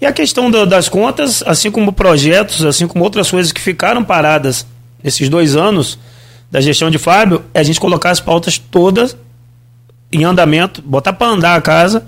[0.00, 4.66] E a questão das contas, assim como projetos, assim como outras coisas que ficaram paradas
[5.02, 5.98] nesses dois anos
[6.50, 9.16] da gestão de Fábio, é a gente colocar as pautas todas
[10.10, 12.06] em andamento, botar para andar a casa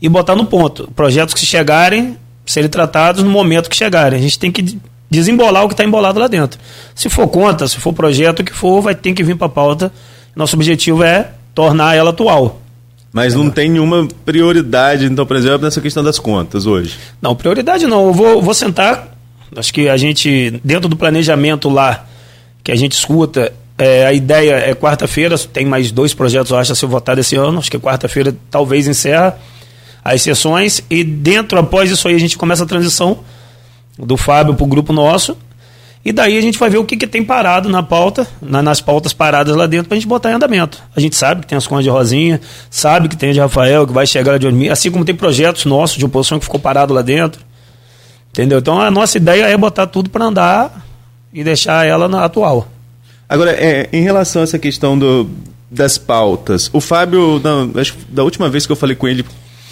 [0.00, 0.90] e botar no ponto.
[0.94, 4.18] Projetos que chegarem, serem tratados no momento que chegarem.
[4.18, 4.78] A gente tem que
[5.10, 6.58] desembolar o que está embolado lá dentro.
[6.94, 9.50] Se for conta, se for projeto, o que for, vai ter que vir para a
[9.50, 9.92] pauta.
[10.34, 12.60] Nosso objetivo é tornar ela atual.
[13.12, 16.96] Mas não tem nenhuma prioridade, então, por exemplo, nessa questão das contas hoje?
[17.22, 18.08] Não, prioridade não.
[18.08, 19.16] Eu vou, vou sentar.
[19.56, 22.04] Acho que a gente, dentro do planejamento lá,
[22.62, 26.72] que a gente escuta, é, a ideia é quarta-feira, tem mais dois projetos, eu acho,
[26.72, 27.58] a ser votado esse ano.
[27.58, 29.38] Acho que quarta-feira talvez encerra
[30.12, 30.82] as sessões.
[30.88, 33.20] E dentro, após isso aí, a gente começa a transição
[33.98, 35.36] do Fábio para o grupo nosso.
[36.04, 38.80] E daí a gente vai ver o que, que tem parado na pauta, na, nas
[38.80, 40.80] pautas paradas lá dentro, para a gente botar em andamento.
[40.94, 42.40] A gente sabe que tem as contas de Rosinha,
[42.70, 45.16] sabe que tem a de Rafael, que vai chegar a de Ormi, assim como tem
[45.16, 47.42] projetos nossos de oposição que ficou parado lá dentro.
[48.30, 48.60] Entendeu?
[48.60, 50.86] Então a nossa ideia é botar tudo para andar
[51.32, 52.68] e deixar ela na atual.
[53.28, 55.28] Agora, é, em relação a essa questão do,
[55.68, 59.24] das pautas, o Fábio, da, acho, da última vez que eu falei com ele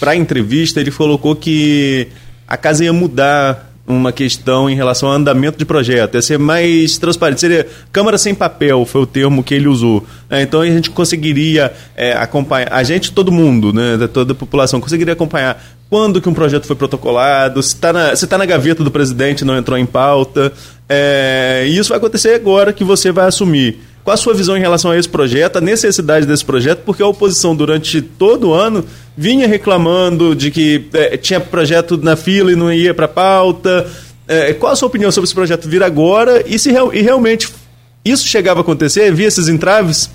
[0.05, 2.09] para entrevista, ele colocou que
[2.47, 6.99] a casa ia mudar uma questão em relação ao andamento de projeto, é ser mais
[6.99, 10.05] transparente, seria Câmara sem papel, foi o termo que ele usou.
[10.29, 14.79] É, então a gente conseguiria é, acompanhar, a gente, todo mundo, né, toda a população,
[14.79, 18.91] conseguiria acompanhar quando que um projeto foi protocolado, se está na, tá na gaveta do
[18.91, 20.53] presidente não entrou em pauta.
[20.87, 23.81] É, e isso vai acontecer agora que você vai assumir.
[24.05, 26.83] Qual a sua visão em relação a esse projeto, a necessidade desse projeto?
[26.85, 28.85] Porque a oposição, durante todo o ano,
[29.17, 33.91] vinha reclamando de que é, tinha projeto na fila e não ia para pauta.
[34.29, 37.49] É, qual a sua opinião sobre esse projeto vir agora e se e realmente
[38.05, 39.09] isso chegava a acontecer?
[39.09, 40.11] Havia esses entraves?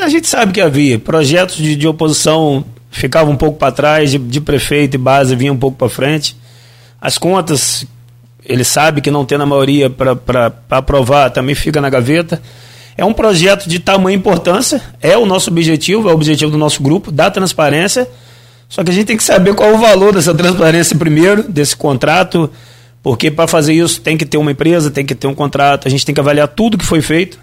[0.00, 0.98] A gente sabe que havia.
[0.98, 5.54] Projetos de, de oposição ficavam um pouco para trás, de, de prefeito e base vinham
[5.54, 6.36] um pouco para frente.
[7.00, 7.86] As contas,
[8.44, 12.42] ele sabe que não tem na maioria para aprovar, também fica na gaveta.
[13.00, 16.82] É um projeto de tamanha importância, é o nosso objetivo, é o objetivo do nosso
[16.82, 18.06] grupo, da transparência.
[18.68, 22.50] Só que a gente tem que saber qual o valor dessa transparência primeiro, desse contrato,
[23.02, 25.90] porque para fazer isso tem que ter uma empresa, tem que ter um contrato, a
[25.90, 27.38] gente tem que avaliar tudo que foi feito.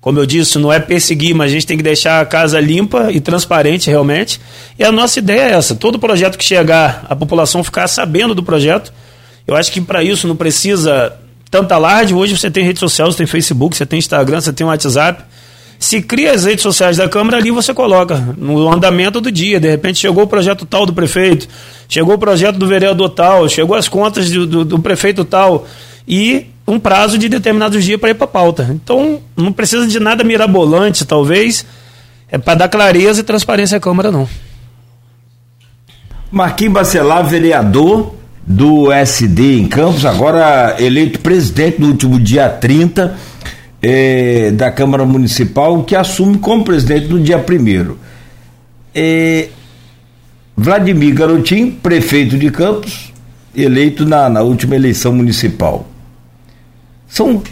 [0.00, 3.10] Como eu disse, não é perseguir, mas a gente tem que deixar a casa limpa
[3.10, 4.40] e transparente realmente.
[4.78, 8.42] E a nossa ideia é essa: todo projeto que chegar, a população ficar sabendo do
[8.44, 8.92] projeto.
[9.48, 11.12] Eu acho que para isso não precisa
[11.56, 12.12] tanta alarde.
[12.12, 15.24] Hoje você tem rede social, você tem Facebook, você tem Instagram, você tem WhatsApp.
[15.78, 19.58] Se cria as redes sociais da Câmara, ali você coloca no andamento do dia.
[19.58, 21.48] De repente chegou o projeto tal do prefeito,
[21.88, 25.66] chegou o projeto do vereador tal, chegou as contas do, do, do prefeito tal.
[26.06, 28.68] E um prazo de determinados dias para ir para pauta.
[28.70, 31.64] Então, não precisa de nada mirabolante, talvez,
[32.30, 34.28] é para dar clareza e transparência à Câmara, não.
[36.30, 38.14] Marquinhos Bacelar, vereador
[38.46, 43.16] do SD em Campos, agora eleito presidente no último dia 30
[43.82, 47.96] eh, da Câmara Municipal, que assume como presidente no dia 1
[48.94, 49.48] eh,
[50.56, 53.12] Vladimir Garotinho, prefeito de Campos,
[53.54, 55.84] eleito na, na última eleição municipal.
[57.08, 57.42] São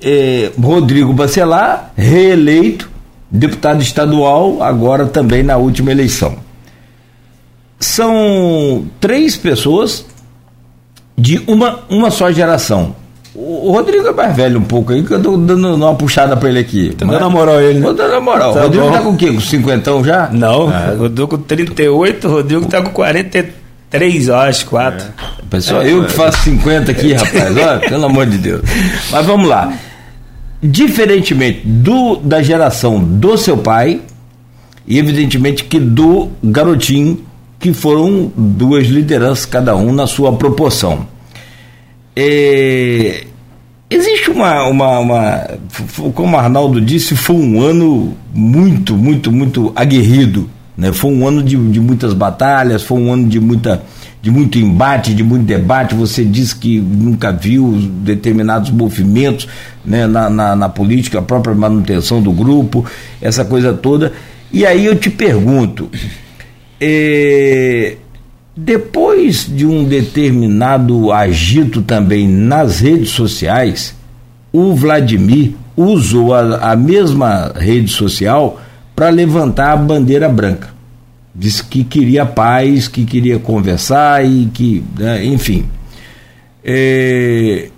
[0.00, 2.90] eh, Rodrigo Bacelar, reeleito,
[3.30, 6.36] deputado estadual, agora também na última eleição.
[7.78, 10.04] São três pessoas
[11.16, 12.94] de uma, uma só geração.
[13.34, 16.48] O Rodrigo é mais velho um pouco aí, que eu tô dando uma puxada pra
[16.48, 16.94] ele aqui.
[16.96, 17.86] Tá dando a moral ele, né?
[17.86, 18.54] Tô dando a moral.
[18.54, 18.92] Tá o Rodrigo bom.
[18.92, 19.30] tá com o quê?
[19.30, 20.30] Com 50 já?
[20.32, 20.94] Não, ah.
[20.98, 25.06] Rodrigo com 38, o Rodrigo tá com 43, eu acho, 4.
[25.06, 25.42] É.
[25.50, 28.62] Pessoal, é, eu que faço 50 aqui, rapaz, pelo amor de Deus.
[29.10, 29.70] Mas vamos lá.
[30.62, 34.00] Diferentemente do da geração do seu pai,
[34.86, 37.22] e evidentemente que do garotinho
[37.58, 41.06] que foram duas lideranças, cada um na sua proporção.
[42.14, 43.24] É,
[43.90, 45.50] existe uma, uma, uma,
[46.14, 50.50] Como Arnaldo disse, foi um ano muito, muito, muito aguerrido.
[50.76, 50.92] Né?
[50.92, 53.82] Foi um ano de, de muitas batalhas, foi um ano de, muita,
[54.20, 55.94] de muito embate, de muito debate.
[55.94, 59.48] Você disse que nunca viu determinados movimentos
[59.84, 62.84] né, na, na, na política, a própria manutenção do grupo,
[63.20, 64.12] essa coisa toda.
[64.52, 65.90] E aí eu te pergunto
[66.80, 67.96] é,
[68.56, 73.94] depois de um determinado agito também nas redes sociais,
[74.52, 78.60] o Vladimir usou a, a mesma rede social
[78.94, 80.74] para levantar a bandeira branca.
[81.34, 85.66] Disse que queria paz, que queria conversar e que, né, enfim.
[86.64, 87.68] É,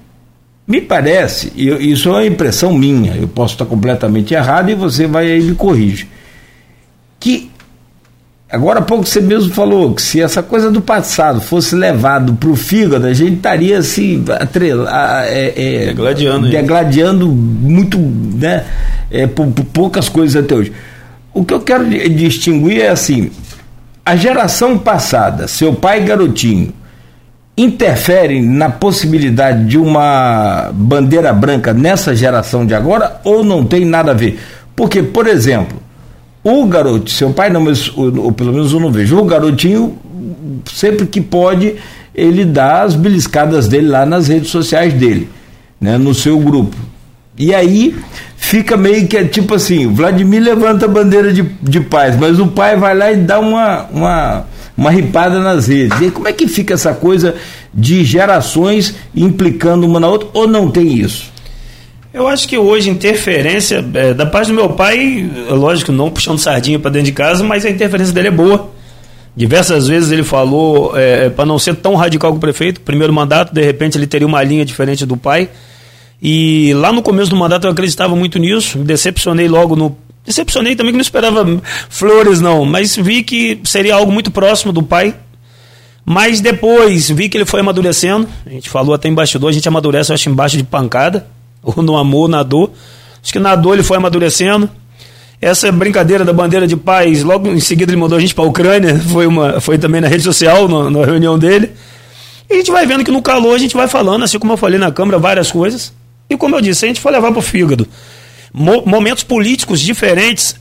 [0.65, 5.07] me parece, eu, isso é uma impressão minha, eu posso estar completamente errado e você
[5.07, 6.09] vai aí me corrige.
[7.19, 7.51] Que
[8.51, 12.49] agora há pouco você mesmo falou que se essa coisa do passado fosse levado para
[12.49, 14.89] o fígado, a gente estaria se atrela,
[15.27, 18.65] é, é, degladiando, degladiando muito, né,
[19.11, 20.73] é, por, por poucas coisas até hoje.
[21.35, 23.31] O que eu quero distinguir é assim:
[24.05, 26.73] a geração passada, seu pai garotinho,
[27.57, 34.13] interferem na possibilidade de uma bandeira branca nessa geração de agora ou não tem nada
[34.13, 34.39] a ver?
[34.75, 35.77] Porque, por exemplo,
[36.43, 39.99] o garoto, seu pai não, mas ou, pelo menos eu não vejo, o garotinho,
[40.73, 41.75] sempre que pode,
[42.15, 45.29] ele dá as beliscadas dele lá nas redes sociais dele,
[45.81, 46.77] né, no seu grupo.
[47.37, 47.95] E aí
[48.37, 52.49] fica meio que é tipo assim, Vladimir levanta a bandeira de, de paz, mas o
[52.49, 54.45] pai vai lá e dá uma, uma
[54.79, 56.01] uma ripada nas redes.
[56.01, 57.35] E como é que fica essa coisa
[57.75, 61.33] de gerações implicando uma na outra, ou não tem isso?
[62.19, 66.77] Eu acho que hoje interferência é, da parte do meu pai, lógico, não puxando sardinha
[66.77, 68.71] para dentro de casa, mas a interferência dele é boa.
[69.37, 72.81] Diversas vezes ele falou é, para não ser tão radical com o prefeito.
[72.81, 75.49] Primeiro mandato, de repente ele teria uma linha diferente do pai.
[76.21, 78.79] E lá no começo do mandato eu acreditava muito nisso.
[78.79, 81.47] Me decepcionei logo no Decepcionei também que não esperava
[81.89, 85.15] flores, não, mas vi que seria algo muito próximo do pai.
[86.05, 88.29] Mas depois vi que ele foi amadurecendo.
[88.45, 91.27] A gente falou até em bastidor, a gente amadurece, eu acho, embaixo de pancada,
[91.63, 92.71] ou no amor, na dor.
[93.23, 94.69] Acho que na dor ele foi amadurecendo.
[95.41, 98.49] Essa brincadeira da bandeira de paz, logo em seguida ele mandou a gente para a
[98.49, 101.73] Ucrânia, foi, uma, foi também na rede social, no, na reunião dele.
[102.51, 104.57] E a gente vai vendo que no calor a gente vai falando, assim como eu
[104.57, 105.93] falei na Câmara, várias coisas.
[106.29, 107.87] E como eu disse, a gente foi levar para o fígado
[108.53, 110.57] mo momentos políticos diferentes,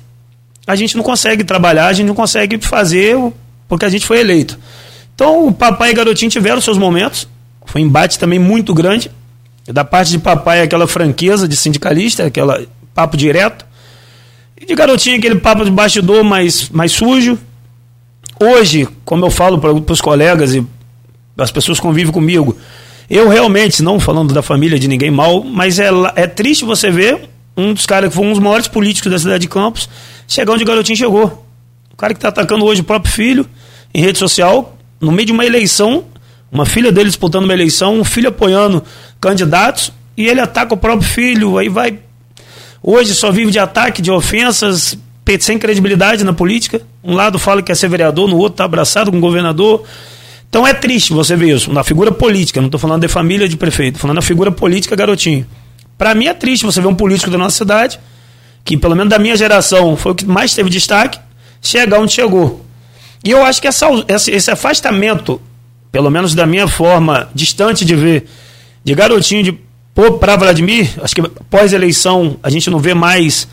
[0.66, 3.18] a gente não consegue trabalhar, a gente não consegue fazer
[3.68, 4.60] porque a gente foi eleito.
[5.16, 7.28] Então, o papai e garotinho tiveram seus momentos,
[7.66, 9.12] foi um embate também muito grande.
[9.68, 13.66] Da parte de papai, aquela franqueza de sindicalista, aquela papo direto.
[14.60, 17.38] E de garotinho, aquele papo de bastidor mais, mais sujo.
[18.40, 20.66] Hoje, como eu falo para os colegas e
[21.38, 22.58] as pessoas convivem comigo,
[23.10, 27.30] eu realmente, não falando da família de ninguém mal, mas é, é triste você ver
[27.56, 29.90] um dos caras que foi um dos maiores políticos da cidade de Campos,
[30.28, 31.46] chegar onde o garotinho chegou.
[31.92, 33.48] O cara que está atacando hoje o próprio filho
[33.94, 36.06] em rede social, no meio de uma eleição,
[36.52, 38.84] uma filha dele disputando uma eleição, um filho apoiando
[39.20, 42.00] candidatos, e ele ataca o próprio filho, aí vai.
[42.82, 44.98] Hoje só vive de ataque, de ofensas,
[45.40, 46.82] sem credibilidade na política.
[47.04, 49.84] Um lado fala que quer ser vereador, no outro está abraçado com o governador.
[50.50, 53.58] Então é triste você ver isso, na figura política, não estou falando de família de
[53.58, 55.46] prefeito, falando na figura política garotinho.
[55.98, 58.00] Para mim é triste você ver um político da nossa cidade,
[58.64, 61.20] que pelo menos da minha geração foi o que mais teve destaque,
[61.62, 62.66] chegar onde chegou.
[63.24, 65.42] E eu acho que essa, esse afastamento,
[65.92, 68.30] pelo menos da minha forma distante de ver,
[68.88, 69.60] de garotinho de
[70.18, 73.46] para Vladimir, acho que pós-eleição a gente não vê mais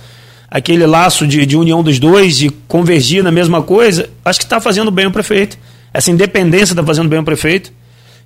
[0.49, 4.61] aquele laço de, de união dos dois, de convergir na mesma coisa, acho que está
[4.61, 5.59] fazendo bem o prefeito.
[5.93, 7.73] Essa independência está fazendo bem o prefeito.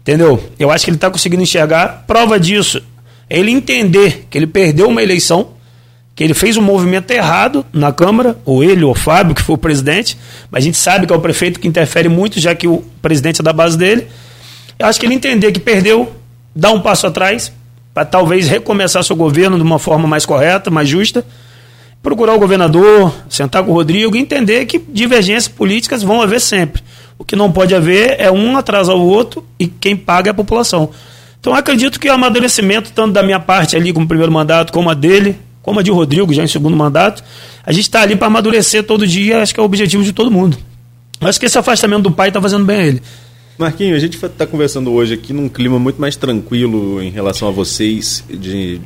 [0.00, 0.42] Entendeu?
[0.58, 2.04] Eu acho que ele está conseguindo enxergar.
[2.06, 2.82] Prova disso
[3.30, 5.52] ele entender que ele perdeu uma eleição,
[6.14, 9.58] que ele fez um movimento errado na Câmara, ou ele, ou Fábio, que foi o
[9.58, 10.18] presidente,
[10.50, 13.40] mas a gente sabe que é o prefeito que interfere muito, já que o presidente
[13.40, 14.08] é da base dele.
[14.78, 16.12] Eu acho que ele entender que perdeu,
[16.54, 17.52] dá um passo atrás,
[17.94, 21.24] para talvez recomeçar seu governo de uma forma mais correta, mais justa,
[22.02, 26.82] procurar o governador, sentar com o Rodrigo e entender que divergências políticas vão haver sempre.
[27.18, 30.34] O que não pode haver é um atrasar o outro e quem paga é a
[30.34, 30.90] população.
[31.40, 34.94] Então acredito que o amadurecimento, tanto da minha parte ali como primeiro mandato, como a
[34.94, 37.22] dele, como a de Rodrigo já em segundo mandato,
[37.64, 40.30] a gente está ali para amadurecer todo dia, acho que é o objetivo de todo
[40.30, 40.56] mundo.
[41.20, 43.02] Acho que esse afastamento do pai está fazendo bem a ele.
[43.58, 47.50] Marquinhos, a gente está conversando hoje aqui num clima muito mais tranquilo em relação a
[47.50, 48.80] vocês, de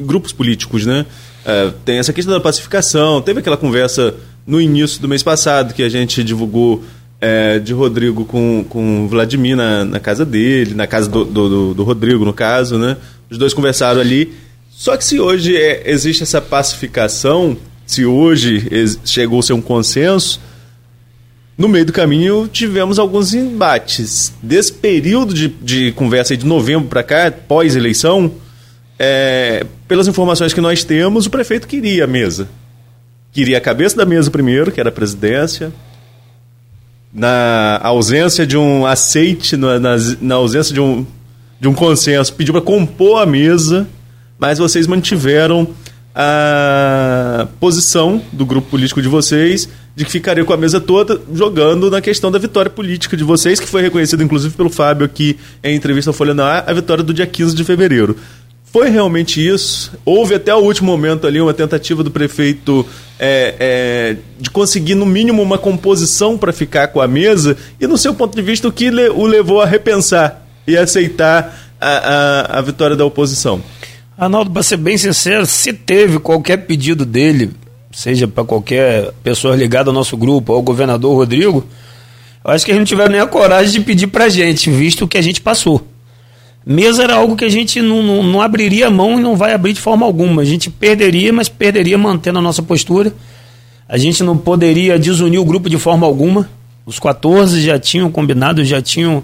[0.00, 1.04] grupos políticos, né?
[1.44, 4.14] É, tem essa questão da pacificação, teve aquela conversa
[4.46, 6.82] no início do mês passado que a gente divulgou
[7.20, 11.84] é, de Rodrigo com, com Vladimir na, na casa dele, na casa do, do, do,
[11.84, 12.96] Rodrigo, no caso, né?
[13.28, 14.32] Os dois conversaram ali.
[14.70, 17.54] Só que se hoje é, existe essa pacificação,
[17.86, 18.66] se hoje
[19.04, 20.40] chegou a ser um consenso,
[21.56, 24.32] no meio do caminho tivemos alguns embates.
[24.42, 28.32] Desse período de, de conversa de novembro para cá, pós-eleição,
[28.98, 32.48] é, pelas informações que nós temos, o prefeito queria a mesa.
[33.32, 35.72] Queria a cabeça da mesa primeiro, que era a presidência,
[37.12, 41.06] na ausência de um aceite, na, na, na ausência de um,
[41.60, 43.86] de um consenso, pediu para compor a mesa
[44.38, 45.68] mas vocês mantiveram
[46.18, 51.90] a posição do grupo político de vocês de que ficaria com a mesa toda jogando
[51.90, 55.76] na questão da vitória política de vocês, que foi reconhecida inclusive pelo Fábio aqui em
[55.76, 58.16] entrevista ao Folha na a vitória do dia 15 de fevereiro.
[58.64, 59.92] Foi realmente isso?
[60.04, 62.84] Houve até o último momento ali uma tentativa do prefeito
[63.18, 67.96] é, é, de conseguir, no mínimo, uma composição para ficar com a mesa, e, no
[67.96, 72.60] seu ponto de vista, o que o levou a repensar e aceitar a, a, a
[72.60, 73.62] vitória da oposição?
[74.18, 77.50] Arnaldo, para ser bem sincero, se teve qualquer pedido dele,
[77.92, 81.66] seja para qualquer pessoa ligada ao nosso grupo, ao governador Rodrigo,
[82.42, 85.08] eu acho que eles não tiveram nem a coragem de pedir para gente, visto o
[85.08, 85.86] que a gente passou.
[86.64, 89.52] Mesa era algo que a gente não, não, não abriria a mão e não vai
[89.52, 90.42] abrir de forma alguma.
[90.42, 93.12] A gente perderia, mas perderia mantendo a nossa postura.
[93.88, 96.48] A gente não poderia desunir o grupo de forma alguma.
[96.84, 99.22] Os 14 já tinham combinado, já tinham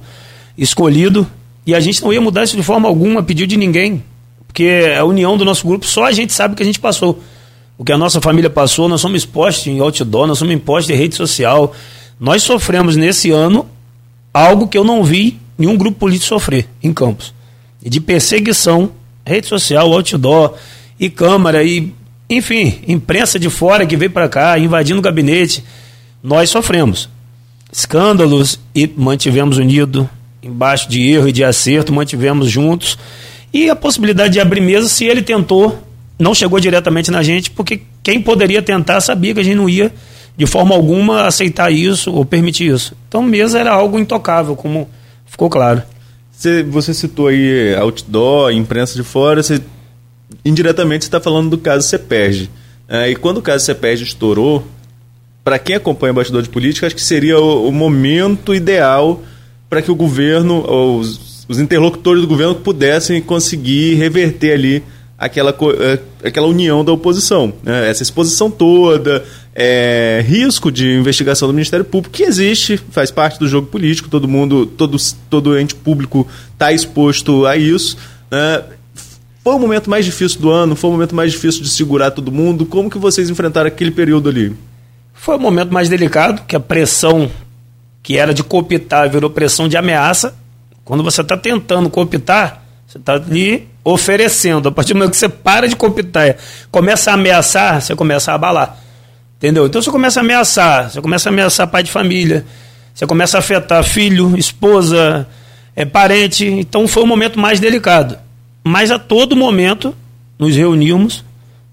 [0.56, 1.26] escolhido.
[1.66, 4.04] E a gente não ia mudar isso de forma alguma, pediu de ninguém.
[4.52, 7.18] Porque a união do nosso grupo, só a gente sabe o que a gente passou.
[7.78, 10.94] O que a nossa família passou, nós somos expostos em outdoor, nós somos expostos em
[10.94, 11.74] rede social.
[12.20, 13.66] Nós sofremos nesse ano
[14.32, 17.32] algo que eu não vi nenhum grupo político sofrer em Campos.
[17.80, 18.92] De perseguição,
[19.24, 20.52] rede social, outdoor
[21.00, 21.94] e Câmara e,
[22.28, 25.64] enfim, imprensa de fora que veio para cá, invadindo o gabinete.
[26.22, 27.08] Nós sofremos
[27.72, 30.08] escândalos e mantivemos unido,
[30.42, 32.98] embaixo de erro e de acerto, mantivemos juntos.
[33.52, 35.78] E a possibilidade de abrir mesa, se ele tentou,
[36.18, 39.92] não chegou diretamente na gente, porque quem poderia tentar sabia que a gente não ia,
[40.36, 42.96] de forma alguma, aceitar isso ou permitir isso.
[43.08, 44.88] Então, mesa era algo intocável, como
[45.32, 45.82] Ficou claro.
[46.30, 49.62] Você, você citou aí outdoor, imprensa de fora, você,
[50.44, 52.50] indiretamente está falando do caso CEPERG.
[52.86, 54.66] É, e quando o caso CEPERG estourou,
[55.42, 59.22] para quem acompanha o bastidor de política, acho que seria o, o momento ideal
[59.70, 64.82] para que o governo, ou os, os interlocutores do governo pudessem conseguir reverter ali
[65.18, 67.52] aquela, é, aquela união da oposição.
[67.62, 67.88] Né?
[67.88, 69.24] Essa exposição toda,
[69.54, 74.26] é, risco de investigação do Ministério Público, que existe, faz parte do jogo político, todo
[74.26, 74.96] mundo, todo,
[75.30, 77.96] todo ente público está exposto a isso.
[78.30, 78.64] Né?
[79.44, 82.32] Foi o momento mais difícil do ano, foi o momento mais difícil de segurar todo
[82.32, 82.66] mundo.
[82.66, 84.56] Como que vocês enfrentaram aquele período ali?
[85.12, 87.30] Foi o momento mais delicado, que a pressão
[88.02, 90.34] que era de cooptar virou pressão de ameaça.
[90.92, 94.68] Quando você está tentando cooptar, você está ali oferecendo.
[94.68, 96.36] A partir do momento que você para de cooptar,
[96.70, 98.76] começa a ameaçar, você começa a abalar.
[99.38, 99.64] Entendeu?
[99.64, 102.44] Então você começa a ameaçar, você começa a ameaçar pai de família,
[102.92, 105.26] você começa a afetar filho, esposa,
[105.74, 106.44] é, parente.
[106.44, 108.18] Então foi o momento mais delicado.
[108.62, 109.94] Mas a todo momento
[110.38, 111.24] nos reunimos,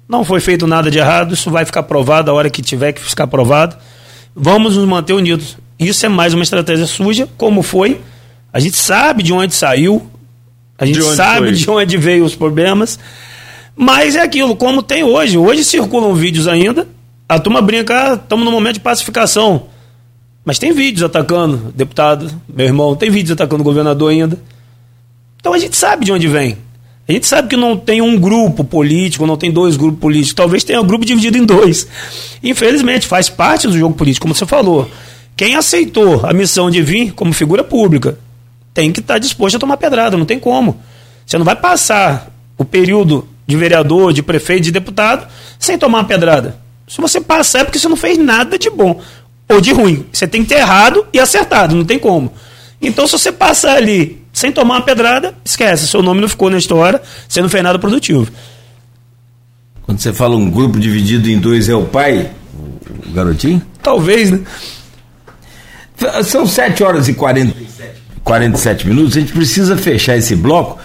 [0.07, 3.01] não foi feito nada de errado, isso vai ficar provado a hora que tiver que
[3.01, 3.75] ficar provado.
[4.33, 5.57] Vamos nos manter unidos.
[5.77, 7.99] Isso é mais uma estratégia suja, como foi.
[8.51, 10.09] A gente sabe de onde saiu,
[10.77, 11.51] a gente de sabe foi?
[11.53, 12.99] de onde veio os problemas.
[13.75, 15.37] Mas é aquilo, como tem hoje.
[15.37, 16.87] Hoje circulam vídeos ainda
[17.29, 19.67] a turma brinca, estamos no momento de pacificação.
[20.43, 24.35] Mas tem vídeos atacando deputado, meu irmão, tem vídeos atacando o governador ainda.
[25.39, 26.57] Então a gente sabe de onde vem.
[27.07, 30.33] A gente sabe que não tem um grupo político, não tem dois grupos políticos.
[30.33, 31.87] Talvez tenha um grupo dividido em dois.
[32.41, 34.89] Infelizmente, faz parte do jogo político, como você falou.
[35.35, 38.17] Quem aceitou a missão de vir como figura pública
[38.73, 40.81] tem que estar tá disposto a tomar pedrada, não tem como.
[41.25, 46.03] Você não vai passar o período de vereador, de prefeito, de deputado sem tomar uma
[46.05, 46.57] pedrada.
[46.87, 49.01] Se você passar é porque você não fez nada de bom
[49.47, 50.05] ou de ruim.
[50.11, 52.31] Você tem que ter errado e acertado, não tem como.
[52.81, 56.57] Então, se você passar ali sem tomar uma pedrada, esquece, seu nome não ficou na
[56.57, 58.31] história, você não fez nada produtivo.
[59.83, 62.31] Quando você fala um grupo dividido em dois, é o pai?
[63.07, 63.61] O garotinho?
[63.81, 64.39] Talvez, né?
[66.23, 67.98] São 7 horas e 47,
[68.29, 70.79] 47 minutos, a gente precisa fechar esse bloco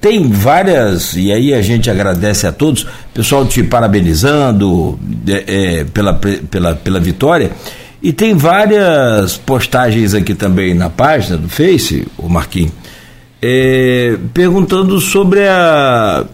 [0.00, 6.14] tem várias, e aí a gente agradece a todos, pessoal te parabenizando é, é, pela,
[6.14, 7.50] pela, pela vitória.
[8.02, 12.72] E tem várias postagens aqui também na página do Face, o Marquinhos,
[13.42, 16.24] é, perguntando sobre a,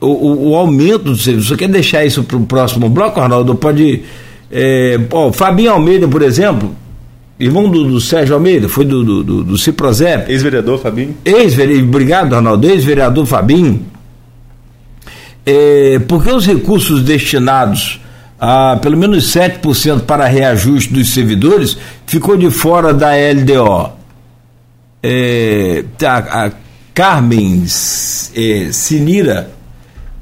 [0.00, 1.48] o, o, aumento do serviço.
[1.48, 3.54] Você quer deixar isso para o próximo bloco, Arnaldo?
[3.56, 4.04] Pode.
[4.50, 6.74] É, ó, Fabinho Almeida, por exemplo,
[7.38, 10.24] irmão do, do, Sérgio Almeida, foi do, do, do, do Ciprozé.
[10.28, 11.16] Ex-vereador Fabinho.
[11.24, 13.84] Ex-vereador, obrigado, Ronaldo, ex-vereador Fabinho.
[15.44, 18.00] É, porque os recursos destinados
[18.38, 23.92] a pelo menos 7% para reajuste dos servidores ficou de fora da LDO.
[25.02, 26.52] É, a, a
[26.92, 29.50] Carmen é, Sinira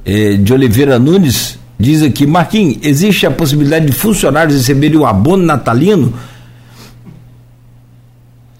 [0.05, 5.45] é, de Oliveira Nunes diz aqui, Marquinhos, existe a possibilidade de funcionários receberem o abono
[5.45, 6.15] natalino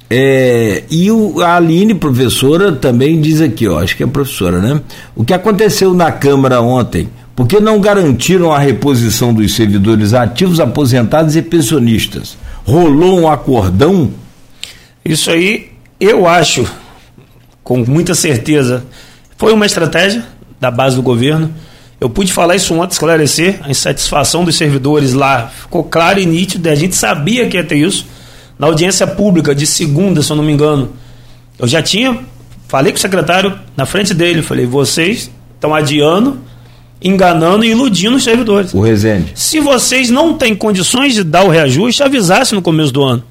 [0.09, 4.81] É, e o, a Aline, professora, também diz aqui, ó, acho que é professora, né?
[5.17, 7.09] O que aconteceu na Câmara ontem?
[7.35, 12.37] Por que não garantiram a reposição dos servidores ativos, aposentados e pensionistas?
[12.65, 14.11] Rolou um acordão?
[15.05, 16.65] Isso aí, eu acho,
[17.63, 18.85] com muita certeza,
[19.37, 20.25] foi uma estratégia
[20.61, 21.53] da base do governo.
[22.01, 25.49] Eu pude falar isso ontem, esclarecer a insatisfação dos servidores lá.
[25.49, 28.07] Ficou claro e nítido, a gente sabia que ia ter isso
[28.59, 30.93] na audiência pública de segunda, se eu não me engano,
[31.59, 32.19] eu já tinha,
[32.69, 36.39] falei com o secretário na frente dele, falei, vocês estão adiando,
[37.03, 38.73] enganando e iludindo os servidores.
[38.73, 39.33] O Resende.
[39.35, 43.25] Se vocês não têm condições de dar o reajuste, avisasse no começo do ano.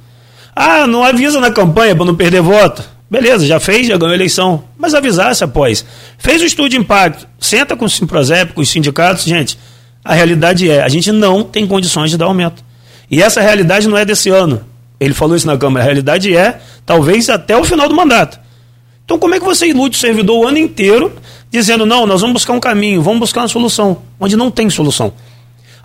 [0.55, 2.83] Ah, não avisa na campanha para não perder voto.
[3.09, 4.63] Beleza, já fez, já ganhou a eleição.
[4.77, 5.85] Mas avisasse após.
[6.17, 9.57] Fez o estudo de impacto, senta com o Simprosep, com os sindicatos, gente.
[10.03, 12.63] A realidade é, a gente não tem condições de dar aumento.
[13.09, 14.61] E essa realidade não é desse ano.
[15.03, 15.83] Ele falou isso na Câmara.
[15.83, 18.39] A realidade é, talvez até o final do mandato.
[19.03, 21.11] Então, como é que você ilude o servidor o ano inteiro
[21.51, 25.13] dizendo, não, nós vamos buscar um caminho, vamos buscar uma solução, onde não tem solução?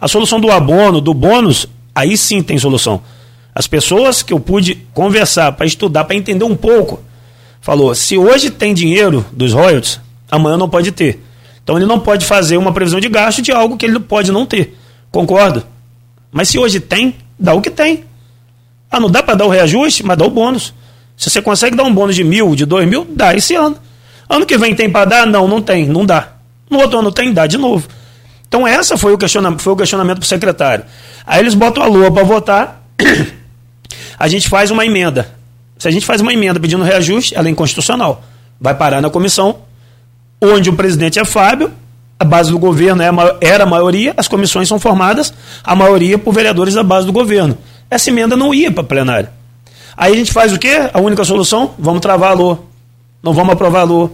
[0.00, 3.02] A solução do abono, do bônus, aí sim tem solução.
[3.52, 7.00] As pessoas que eu pude conversar para estudar, para entender um pouco,
[7.60, 10.00] falou: se hoje tem dinheiro dos royalties,
[10.30, 11.20] amanhã não pode ter.
[11.64, 14.46] Então ele não pode fazer uma previsão de gasto de algo que ele pode não
[14.46, 14.78] ter.
[15.10, 15.64] Concordo.
[16.30, 18.04] Mas se hoje tem, dá o que tem.
[18.90, 20.72] Ah, não dá para dar o reajuste, mas dá o bônus.
[21.16, 23.76] Se você consegue dar um bônus de mil, de dois mil, dá esse ano.
[24.28, 25.26] Ano que vem tem para dar?
[25.26, 26.28] Não, não tem, não dá.
[26.70, 27.88] No outro ano tem, dá de novo.
[28.46, 30.84] Então essa foi o questionamento, foi o questionamento para o secretário.
[31.26, 32.82] Aí eles botam a lua para votar,
[34.18, 35.30] a gente faz uma emenda.
[35.78, 38.24] Se a gente faz uma emenda pedindo reajuste, ela é inconstitucional.
[38.60, 39.58] Vai parar na comissão,
[40.40, 41.70] onde o presidente é Fábio,
[42.18, 43.08] a base do governo é
[43.40, 45.32] era a maioria, as comissões são formadas,
[45.62, 47.56] a maioria por vereadores da base do governo
[47.90, 49.28] essa emenda não ia para plenário.
[49.96, 50.90] Aí a gente faz o quê?
[50.92, 51.74] A única solução?
[51.78, 52.60] Vamos travar a LOA.
[53.22, 54.10] Não vamos aprovar a LOA.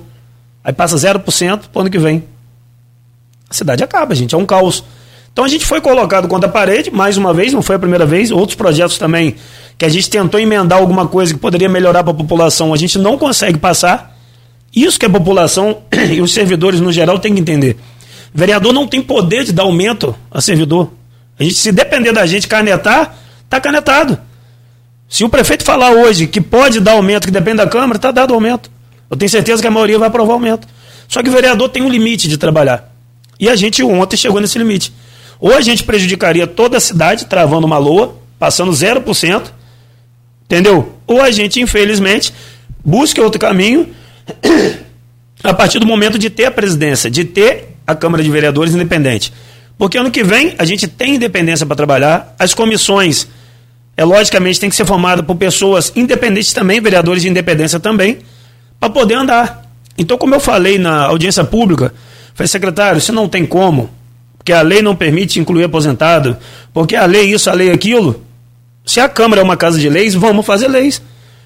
[0.62, 2.24] Aí passa 0% para o ano que vem.
[3.50, 4.34] A cidade acaba, gente.
[4.34, 4.82] É um caos.
[5.32, 8.06] Então a gente foi colocado contra a parede, mais uma vez, não foi a primeira
[8.06, 8.30] vez.
[8.30, 9.34] Outros projetos também
[9.76, 12.98] que a gente tentou emendar alguma coisa que poderia melhorar para a população, a gente
[12.98, 14.16] não consegue passar.
[14.74, 17.76] Isso que a população e os servidores no geral têm que entender.
[18.32, 20.90] Vereador não tem poder de dar aumento a servidor.
[21.38, 23.16] A gente, se depender da gente canetar,
[23.54, 24.18] Está canetado.
[25.08, 28.34] Se o prefeito falar hoje que pode dar aumento, que depende da Câmara, está dado
[28.34, 28.68] aumento.
[29.08, 30.66] Eu tenho certeza que a maioria vai aprovar aumento.
[31.06, 32.92] Só que o vereador tem um limite de trabalhar.
[33.38, 34.92] E a gente ontem chegou nesse limite.
[35.38, 39.44] Ou a gente prejudicaria toda a cidade, travando uma loa, passando 0%,
[40.46, 40.92] entendeu?
[41.06, 42.34] Ou a gente, infelizmente,
[42.84, 43.88] busca outro caminho
[45.44, 49.32] a partir do momento de ter a presidência, de ter a Câmara de Vereadores independente.
[49.78, 53.28] Porque ano que vem a gente tem independência para trabalhar, as comissões,
[53.96, 58.18] é logicamente, tem que ser formada por pessoas independentes também, vereadores de independência também,
[58.80, 59.64] para poder andar.
[59.96, 61.94] Então, como eu falei na audiência pública,
[62.34, 63.90] falei, secretário, se não tem como,
[64.36, 66.36] porque a lei não permite incluir aposentado,
[66.72, 68.24] porque a lei isso, a lei aquilo,
[68.84, 71.00] se a Câmara é uma casa de leis, vamos fazer leis.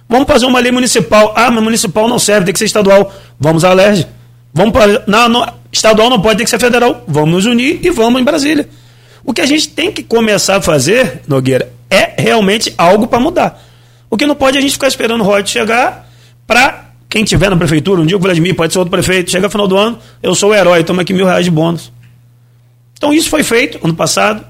[0.09, 1.35] Vamos fazer uma lei municipal.
[1.37, 3.13] Ah, mas municipal não serve, tem que ser estadual.
[3.39, 4.07] Vamos à LERJ.
[4.55, 5.05] Vamos para.
[5.07, 7.05] Não, não, estadual não pode ter que ser federal.
[7.07, 8.69] Vamos nos unir e vamos em Brasília.
[9.23, 13.63] O que a gente tem que começar a fazer, Nogueira, é realmente algo para mudar.
[14.11, 16.09] O que não pode é a gente ficar esperando o Rod chegar
[16.47, 19.67] para quem tiver na prefeitura, um dia o Vladimir pode ser outro prefeito, chega final
[19.67, 21.91] do ano, eu sou o herói, toma aqui mil reais de bônus.
[22.95, 24.45] Então isso foi feito ano passado.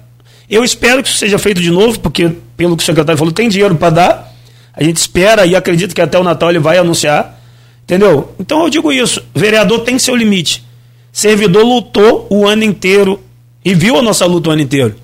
[0.51, 3.49] Eu espero que isso seja feito de novo, porque, pelo que o secretário falou, tem
[3.49, 4.35] dinheiro para dar.
[4.73, 7.39] A gente espera e acredita que até o Natal ele vai anunciar.
[7.83, 8.35] Entendeu?
[8.39, 10.65] Então eu digo isso: vereador tem seu limite.
[11.13, 13.21] Servidor lutou o ano inteiro
[13.65, 14.97] e viu a nossa luta o ano inteiro.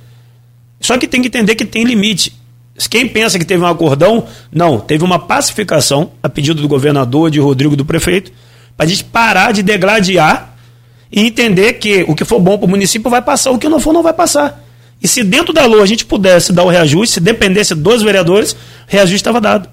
[0.85, 2.39] Só que tem que entender que tem limite.
[2.91, 7.41] Quem pensa que teve um acordão, não, teve uma pacificação a pedido do governador, de
[7.41, 8.31] Rodrigo do prefeito,
[8.77, 10.55] para a gente parar de degladiar
[11.11, 13.81] e entender que o que for bom para o município vai passar, o que não
[13.81, 14.63] for não vai passar.
[15.03, 18.53] E se dentro da lua a gente pudesse dar o reajuste, se dependesse dos vereadores,
[18.53, 18.57] o
[18.87, 19.71] reajuste estava dado.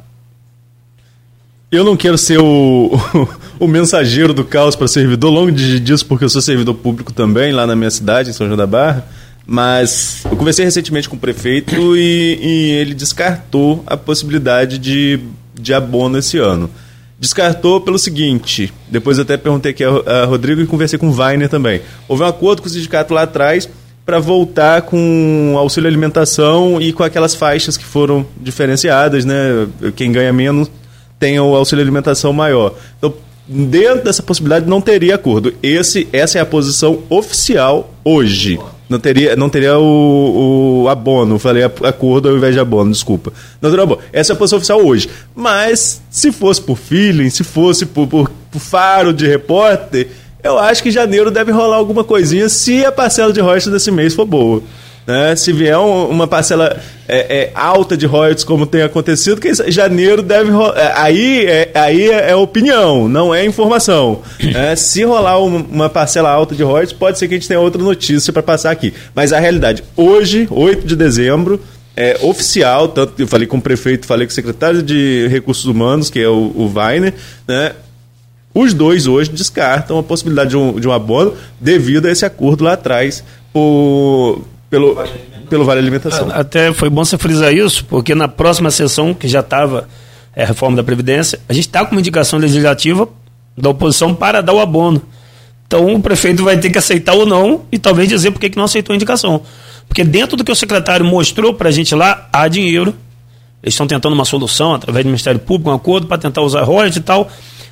[1.70, 2.90] Eu não quero ser o,
[3.60, 7.68] o, mensageiro do caos para servidor, longo disso, porque eu sou servidor público também, lá
[7.68, 9.06] na minha cidade, em São João da Barra.
[9.46, 15.20] Mas eu conversei recentemente com o prefeito e, e ele descartou a possibilidade de,
[15.54, 16.70] de abono esse ano.
[17.20, 21.50] Descartou pelo seguinte: depois até perguntei aqui a, a Rodrigo e conversei com o Weiner
[21.50, 21.82] também.
[22.08, 23.70] Houve um acordo com o sindicato lá atrás
[24.06, 29.68] para voltar com auxílio alimentação e com aquelas faixas que foram diferenciadas, né?
[29.96, 30.70] Quem ganha menos
[31.20, 32.74] tenha o auxílio alimentação maior.
[32.98, 33.14] Então,
[33.48, 35.54] dentro dessa possibilidade não teria acordo.
[35.62, 38.60] Esse, essa é a posição oficial hoje.
[38.92, 43.32] Não teria, não teria o, o abono, falei acordo ao invés de abono, desculpa.
[43.62, 44.02] Não teria abono.
[44.12, 45.10] Essa é a posição oficial hoje.
[45.34, 50.10] Mas, se fosse por feeling, se fosse por, por, por faro de repórter,
[50.44, 54.14] eu acho que janeiro deve rolar alguma coisinha se a parcela de royalties desse mês
[54.14, 54.62] for boa.
[55.06, 55.36] Né?
[55.36, 60.22] Se vier um, uma parcela é, é, alta de royalties, como tem acontecido, que janeiro
[60.22, 60.52] deve.
[60.76, 64.22] É, aí, é, aí é, é opinião, não é informação.
[64.54, 67.60] É, se rolar um, uma parcela alta de royalties, pode ser que a gente tenha
[67.60, 68.94] outra notícia para passar aqui.
[69.16, 71.60] Mas a realidade, hoje, 8 de dezembro,
[71.96, 75.66] é oficial, tanto que eu falei com o prefeito, falei com o secretário de Recursos
[75.66, 77.14] Humanos, que é o, o Weiner,
[77.48, 77.74] né?
[78.54, 82.66] Os dois hoje descartam a possibilidade de um, de um abono devido a esse acordo
[82.66, 83.24] lá atrás
[83.54, 84.42] por,
[84.72, 84.98] pelo,
[85.50, 86.30] pelo Vale Alimentação.
[86.32, 89.88] Até foi bom você frisar isso, porque na próxima sessão, que já estava
[90.34, 93.08] é, a reforma da Previdência, a gente está com uma indicação legislativa
[93.56, 95.04] da oposição para dar o abono.
[95.68, 98.64] Então o prefeito vai ter que aceitar ou não e talvez dizer por que não
[98.64, 99.42] aceitou a indicação.
[99.88, 102.96] Porque dentro do que o secretário mostrou para a gente lá, há dinheiro.
[103.62, 106.96] Eles estão tentando uma solução através do Ministério Público, um acordo para tentar usar royalties
[106.96, 107.30] e tal.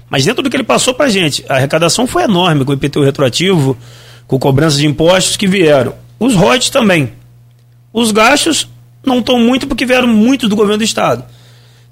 [0.09, 2.75] Mas dentro do que ele passou para a gente, a arrecadação foi enorme com o
[2.75, 3.75] IPTU retroativo,
[4.27, 5.93] com cobrança de impostos que vieram.
[6.19, 7.13] Os royalties também.
[7.93, 8.67] Os gastos
[9.05, 11.23] não estão muito porque vieram muito do governo do Estado.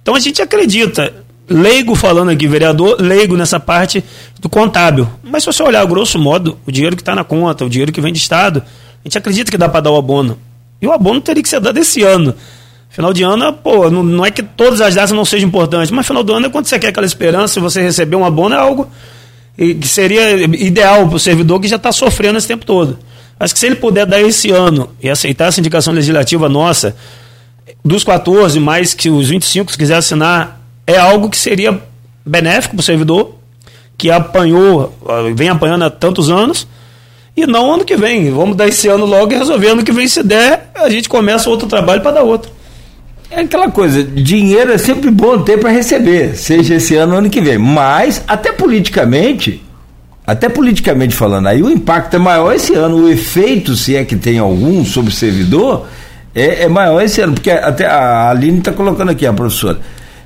[0.01, 1.13] Então a gente acredita,
[1.49, 4.03] leigo falando aqui, vereador, leigo nessa parte
[4.39, 5.09] do contábil.
[5.23, 8.01] Mas se você olhar grosso modo, o dinheiro que está na conta, o dinheiro que
[8.01, 10.37] vem de Estado, a gente acredita que dá para dar o abono.
[10.81, 12.35] E o abono teria que ser dado esse ano.
[12.89, 16.07] Final de ano, pô, não, não, é que todas as datas não sejam importantes, mas
[16.07, 18.89] final do ano é quando você quer aquela esperança, você receber um abono é algo
[19.55, 22.97] que seria ideal para o servidor que já está sofrendo esse tempo todo.
[23.39, 26.95] Acho que se ele puder dar esse ano e aceitar essa indicação legislativa nossa,
[27.83, 31.81] dos 14, mais que os 25, se quiser assinar, é algo que seria
[32.25, 33.35] benéfico para o servidor,
[33.97, 34.95] que apanhou,
[35.35, 36.67] vem apanhando há tantos anos,
[37.35, 38.31] e não ano que vem.
[38.31, 41.49] Vamos dar esse ano logo e resolver ano que vem, se der, a gente começa
[41.49, 42.51] outro trabalho para dar outro.
[43.29, 47.29] É aquela coisa, dinheiro é sempre bom ter para receber, seja esse ano ou ano
[47.29, 47.57] que vem.
[47.57, 49.61] Mas, até politicamente,
[50.27, 54.17] até politicamente falando, aí o impacto é maior esse ano, o efeito, se é que
[54.17, 55.87] tem algum sobre o servidor,
[56.35, 59.79] é, é maior esse ano, porque até a Aline está colocando aqui, a professora.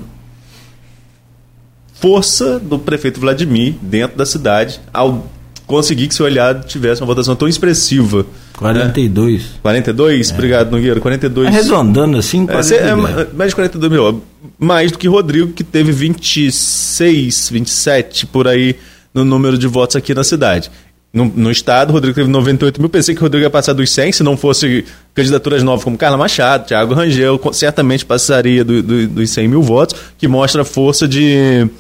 [1.94, 5.28] força do prefeito Vladimir dentro da cidade ao
[5.66, 8.26] conseguir que seu aliado tivesse uma votação tão expressiva.
[8.57, 9.42] 42.
[9.42, 9.48] Né?
[9.62, 10.30] 42?
[10.30, 10.34] É.
[10.34, 11.00] Obrigado, Nogueira.
[11.00, 11.48] 42.
[11.48, 12.94] Arredondando assim, é, é,
[13.34, 14.22] mais de 42 mil.
[14.59, 18.76] Mais do que Rodrigo, que teve 26, 27 por aí
[19.15, 20.71] no número de votos aqui na cidade.
[21.12, 22.91] No, no, estado, Rodrigo teve 98 mil.
[22.91, 24.85] Pensei que o Rodrigo ia passar dos 100, se não fosse
[25.15, 29.95] candidaturas novas como Carla Machado, Thiago Rangel, certamente passaria do, do, dos 100 mil votos,
[30.19, 31.71] que mostra a força de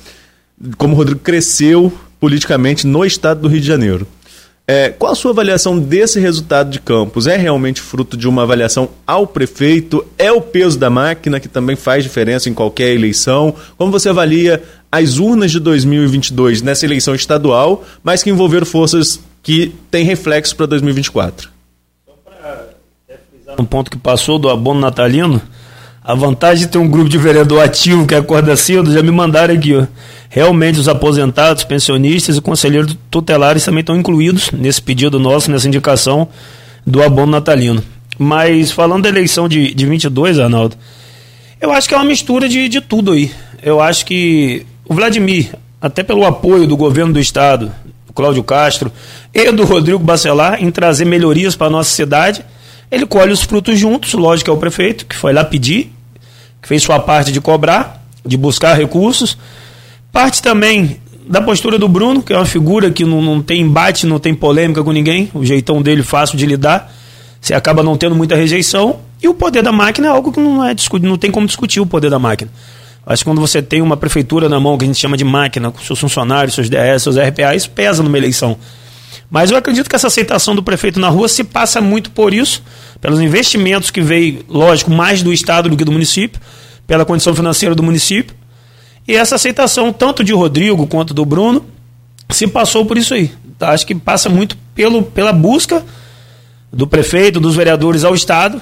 [0.78, 4.06] como o Rodrigo cresceu politicamente no estado do Rio de Janeiro.
[4.66, 7.26] É, qual a sua avaliação desse resultado de Campos?
[7.26, 10.06] É realmente fruto de uma avaliação ao prefeito?
[10.16, 13.54] É o peso da máquina que também faz diferença em qualquer eleição?
[13.76, 14.62] Como você avalia
[14.94, 20.66] as urnas de 2022 nessa eleição estadual, mas que envolveram forças que têm reflexo para
[20.66, 21.50] 2024?
[22.06, 25.42] Só para no ponto que passou do abono natalino,
[26.02, 29.54] a vantagem de ter um grupo de vereador ativo que acorda cedo, já me mandaram
[29.54, 29.84] aqui, ó.
[30.28, 36.28] Realmente os aposentados, pensionistas e conselheiros tutelares também estão incluídos nesse pedido nosso, nessa indicação
[36.86, 37.82] do abono natalino.
[38.16, 40.76] Mas falando da eleição de, de 22, Arnaldo,
[41.60, 43.32] eu acho que é uma mistura de, de tudo aí.
[43.62, 47.72] Eu acho que o Vladimir, até pelo apoio do governo do estado,
[48.06, 48.92] do Cláudio Castro
[49.32, 52.44] e do Rodrigo Bacelar em trazer melhorias para a nossa cidade,
[52.90, 55.92] ele colhe os frutos juntos, lógico que é o prefeito, que foi lá pedir,
[56.60, 59.36] que fez sua parte de cobrar, de buscar recursos.
[60.12, 64.06] Parte também da postura do Bruno, que é uma figura que não, não tem embate,
[64.06, 66.92] não tem polêmica com ninguém, o jeitão dele fácil de lidar,
[67.40, 69.00] você acaba não tendo muita rejeição.
[69.22, 71.86] E o poder da máquina é algo que não, é, não tem como discutir o
[71.86, 72.50] poder da máquina.
[73.06, 75.70] Acho que quando você tem uma prefeitura na mão, que a gente chama de máquina,
[75.70, 78.56] com seus funcionários, seus DS, seus RPA, isso pesa numa eleição.
[79.30, 82.62] Mas eu acredito que essa aceitação do prefeito na rua se passa muito por isso,
[83.00, 86.40] pelos investimentos que veio, lógico, mais do Estado do que do município,
[86.86, 88.34] pela condição financeira do município.
[89.06, 91.64] E essa aceitação, tanto de Rodrigo quanto do Bruno,
[92.30, 93.30] se passou por isso aí.
[93.58, 93.70] Tá?
[93.70, 95.84] Acho que passa muito pelo, pela busca
[96.72, 98.60] do prefeito, dos vereadores ao Estado,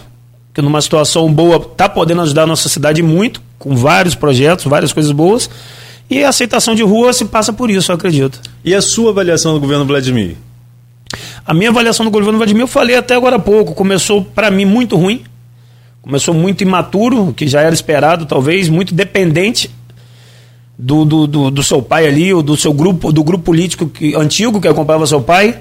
[0.52, 4.92] que numa situação boa está podendo ajudar a nossa cidade muito, com vários projetos, várias
[4.92, 5.48] coisas boas.
[6.10, 8.40] E a aceitação de rua se passa por isso, eu acredito.
[8.64, 10.36] E a sua avaliação do governo Vladimir?
[11.46, 14.64] A minha avaliação do governo Vladimir, eu falei até agora há pouco, começou para mim
[14.64, 15.22] muito ruim,
[16.00, 19.70] começou muito imaturo, que já era esperado, talvez, muito dependente
[20.76, 24.16] do, do, do, do seu pai ali, ou do seu grupo, do grupo político que,
[24.16, 25.60] antigo que acompanhava seu pai.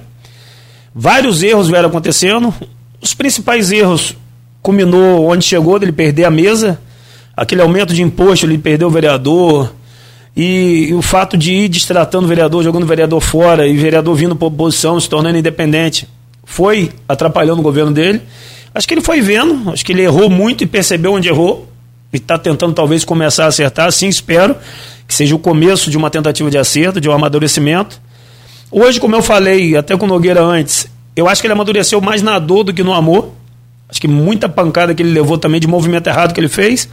[0.93, 2.51] Vários erros vieram acontecendo.
[2.99, 4.15] Os principais erros
[4.59, 6.79] culminou onde chegou dele perder a mesa,
[7.35, 9.71] aquele aumento de imposto, ele perdeu o vereador,
[10.35, 13.81] e, e, o fato de ir destratando o vereador, jogando o vereador fora e o
[13.81, 16.07] vereador vindo para oposição, se tornando independente,
[16.45, 18.21] foi atrapalhando o governo dele.
[18.73, 21.67] Acho que ele foi vendo, acho que ele errou muito e percebeu onde errou
[22.13, 23.87] e está tentando talvez começar a acertar.
[23.87, 24.55] Assim espero
[25.05, 27.99] que seja o começo de uma tentativa de acerto, de um amadurecimento.
[28.71, 32.21] Hoje, como eu falei até com o Nogueira antes, eu acho que ele amadureceu mais
[32.21, 33.31] na dor do que no amor.
[33.89, 36.87] Acho que muita pancada que ele levou também de movimento errado que ele fez.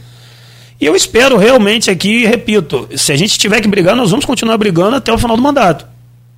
[0.79, 4.57] E eu espero realmente aqui, repito, se a gente tiver que brigar, nós vamos continuar
[4.57, 5.85] brigando até o final do mandato.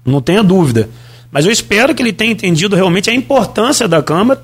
[0.04, 0.90] Não tenha dúvida.
[1.32, 4.42] Mas eu espero que ele tenha entendido realmente a importância da Câmara,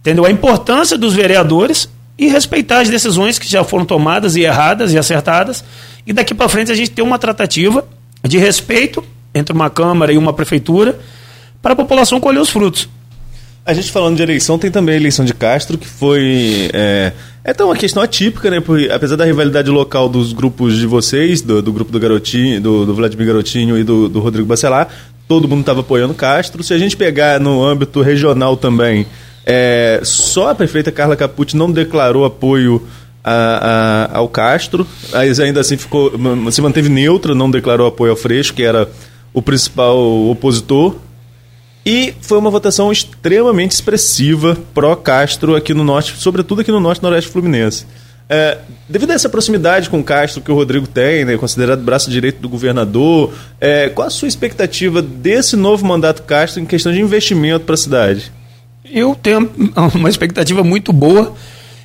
[0.00, 0.24] entendeu?
[0.24, 4.98] A importância dos vereadores e respeitar as decisões que já foram tomadas e erradas e
[4.98, 5.64] acertadas.
[6.06, 7.86] E daqui para frente a gente ter uma tratativa
[8.22, 9.04] de respeito
[9.34, 10.98] entre uma Câmara e uma Prefeitura
[11.60, 12.88] para a população colher os frutos.
[13.66, 16.68] A gente falando de eleição, tem também a eleição de Castro, que foi.
[16.74, 17.12] É,
[17.42, 18.60] é uma questão atípica, né?
[18.60, 22.84] Porque apesar da rivalidade local dos grupos de vocês, do, do grupo do Garotinho, do,
[22.84, 24.88] do Vladimir Garotinho e do, do Rodrigo Bacelar,
[25.26, 26.62] todo mundo estava apoiando Castro.
[26.62, 29.06] Se a gente pegar no âmbito regional também,
[29.46, 32.86] é, só a prefeita Carla Capucci não declarou apoio
[33.24, 36.12] a, a, ao Castro, mas ainda assim ficou,
[36.52, 38.86] se manteve neutra, não declarou apoio ao Freixo, que era
[39.32, 39.98] o principal
[40.28, 40.96] opositor
[41.84, 47.30] e foi uma votação extremamente expressiva pró-Castro aqui no norte, sobretudo aqui no norte noroeste
[47.30, 47.86] fluminense.
[48.28, 48.58] É,
[48.88, 52.40] devido a essa proximidade com o Castro que o Rodrigo tem, né, considerado braço direito
[52.40, 57.66] do governador, é, qual a sua expectativa desse novo mandato Castro em questão de investimento
[57.66, 58.32] para a cidade?
[58.90, 59.50] Eu tenho
[59.94, 61.34] uma expectativa muito boa.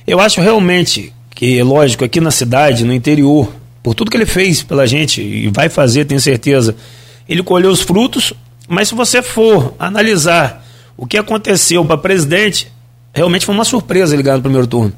[0.06, 4.62] Eu acho realmente que, lógico, aqui na cidade, no interior, por tudo que ele fez
[4.62, 6.74] pela gente e vai fazer, tenho certeza,
[7.28, 8.32] ele colheu os frutos.
[8.70, 10.64] Mas se você for analisar
[10.96, 12.70] o que aconteceu para presidente,
[13.12, 14.92] realmente foi uma surpresa ligar no primeiro turno.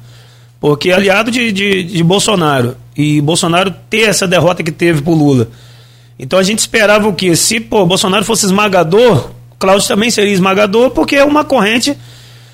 [0.59, 5.47] Porque aliado de, de, de, Bolsonaro, e Bolsonaro ter essa derrota que teve por Lula.
[6.19, 7.35] Então a gente esperava o quê?
[7.35, 11.97] Se pô, Bolsonaro fosse esmagador, Cláudio também seria esmagador, porque é uma corrente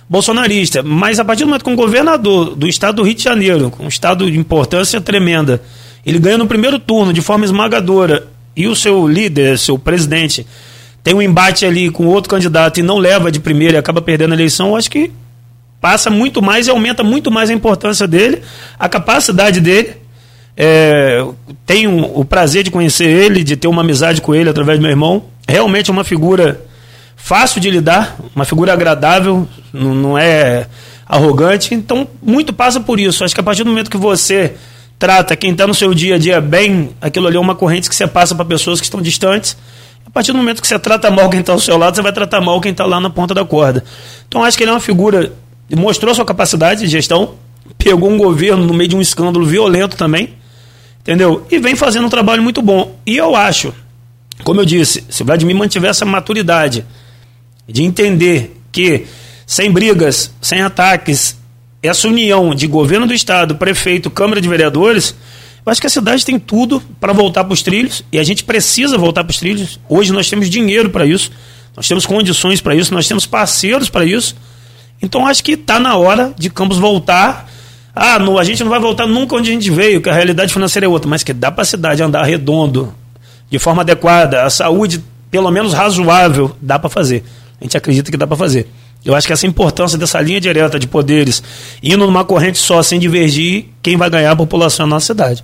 [0.08, 0.82] bolsonarista.
[0.82, 3.90] Mas a partir do momento que um governador do estado do Rio de Janeiro, um
[3.90, 5.62] estado de importância tremenda,
[6.06, 10.48] ele ganha no primeiro turno de forma esmagadora, e o seu líder, seu presidente,
[11.04, 14.32] tem um embate ali com outro candidato e não leva de primeira e acaba perdendo
[14.32, 15.12] a eleição, eu acho que
[15.80, 18.42] passa muito mais e aumenta muito mais a importância dele,
[18.78, 19.96] a capacidade dele.
[20.58, 21.26] É,
[21.66, 24.92] tenho o prazer de conhecer ele, de ter uma amizade com ele através do meu
[24.92, 25.24] irmão.
[25.48, 26.62] Realmente é uma figura
[27.16, 30.68] fácil de lidar, uma figura agradável, não, não é
[31.08, 31.74] arrogante.
[31.74, 33.24] Então, muito passa por isso.
[33.24, 34.54] Acho que a partir do momento que você
[34.98, 37.96] trata quem está no seu dia a dia bem, aquilo ali é uma corrente que
[37.96, 39.56] você passa para pessoas que estão distantes.
[40.10, 42.12] A partir do momento que você trata mal quem está ao seu lado, você vai
[42.12, 43.84] tratar mal quem está lá na ponta da corda.
[44.28, 45.32] Então acho que ele é uma figura,
[45.78, 47.36] mostrou sua capacidade de gestão,
[47.78, 50.34] pegou um governo no meio de um escândalo violento também,
[51.02, 51.46] entendeu?
[51.52, 52.98] E vem fazendo um trabalho muito bom.
[53.06, 53.72] E eu acho,
[54.44, 56.84] como eu disse, se o Vladimir mantiver essa maturidade
[57.68, 59.06] de entender que
[59.46, 61.38] sem brigas, sem ataques,
[61.84, 65.16] essa união de governo do estado, prefeito, Câmara de Vereadores,
[65.66, 68.44] eu acho que a cidade tem tudo para voltar para os trilhos e a gente
[68.44, 69.80] precisa voltar para os trilhos.
[69.90, 71.32] Hoje nós temos dinheiro para isso,
[71.76, 74.36] nós temos condições para isso, nós temos parceiros para isso.
[75.02, 77.50] Então acho que está na hora de Campos voltar.
[77.96, 80.86] Ah, a gente não vai voltar nunca onde a gente veio, que a realidade financeira
[80.86, 82.94] é outra, mas que dá para a cidade andar redondo,
[83.50, 87.24] de forma adequada, a saúde pelo menos razoável, dá para fazer.
[87.60, 88.68] A gente acredita que dá para fazer.
[89.04, 91.42] Eu acho que essa importância dessa linha direta de poderes
[91.82, 95.44] indo numa corrente só, sem divergir, quem vai ganhar a população na nossa cidade.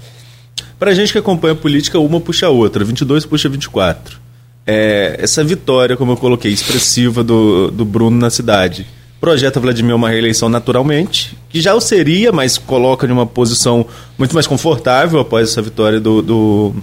[0.77, 4.19] Para a gente que acompanha a política, uma puxa a outra, 22 puxa 24.
[4.67, 8.85] É, essa vitória, como eu coloquei, expressiva do, do Bruno na cidade,
[9.21, 13.85] projeta Vladimir uma reeleição naturalmente, que já o seria, mas coloca em uma posição
[14.17, 16.75] muito mais confortável após essa vitória do, do,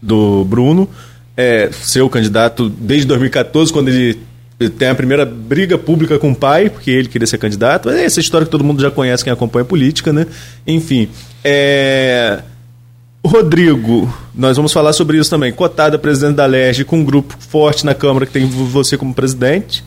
[0.00, 0.88] do Bruno.
[1.36, 4.20] É, ser o candidato desde 2014, quando ele
[4.68, 7.88] tem a primeira briga pública com o pai, porque ele queria ser candidato.
[7.88, 10.26] É essa história que todo mundo já conhece, quem acompanha a política, né?
[10.66, 11.08] Enfim.
[11.42, 12.42] É...
[13.24, 15.52] Rodrigo, nós vamos falar sobre isso também.
[15.52, 19.84] Cotada presidente da LERJ, com um grupo forte na Câmara que tem você como presidente.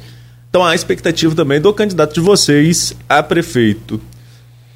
[0.49, 3.99] Então há a expectativa também do candidato de vocês a prefeito.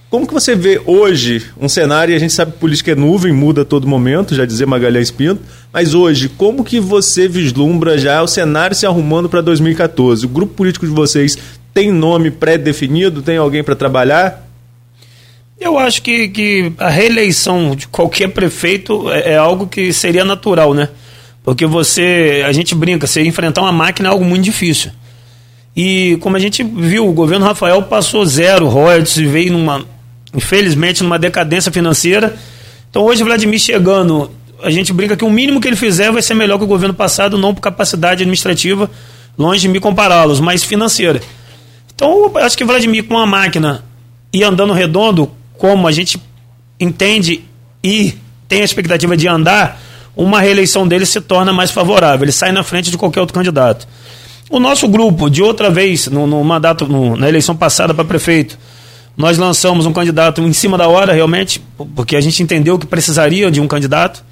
[0.10, 3.64] Como que você vê hoje um cenário, a gente sabe que política é nuvem, muda
[3.64, 5.42] a todo momento, já dizia Magalhães Pinto,
[5.72, 10.26] mas hoje, como que você vislumbra já o cenário se arrumando para 2014?
[10.26, 11.38] O grupo político de vocês
[11.74, 13.22] tem nome pré-definido?
[13.22, 14.48] Tem alguém para trabalhar?
[15.60, 20.74] Eu acho que, que a reeleição de qualquer prefeito é, é, algo que seria natural,
[20.74, 20.88] né?
[21.44, 24.90] Porque você, a gente brinca, você enfrentar uma máquina é algo muito difícil.
[25.76, 29.97] E como a gente viu, o governo Rafael passou zero royalties e veio numa
[30.34, 32.36] infelizmente, numa decadência financeira.
[32.90, 34.32] Então, hoje, Vladimir chegando,
[34.64, 36.94] a gente brinca que o mínimo que ele fizer vai ser melhor que o governo
[36.94, 38.90] passado, não por capacidade administrativa,
[39.38, 41.22] longe de me compará-los, mas financeira.
[41.94, 43.84] Então, eu acho que Vladimir, com a máquina
[44.32, 46.22] e andando redondo, como a gente
[46.80, 47.44] entende
[47.84, 48.14] e
[48.48, 49.82] tem a expectativa de andar,
[50.16, 52.26] uma reeleição dele se torna mais favorável.
[52.26, 53.88] Ele sai na frente de qualquer outro candidato.
[54.50, 58.58] O nosso grupo, de outra vez, no, no mandato, no, na eleição passada para prefeito,
[59.18, 61.60] nós lançamos um candidato em cima da hora, realmente,
[61.96, 64.24] porque a gente entendeu que precisaria de um candidato.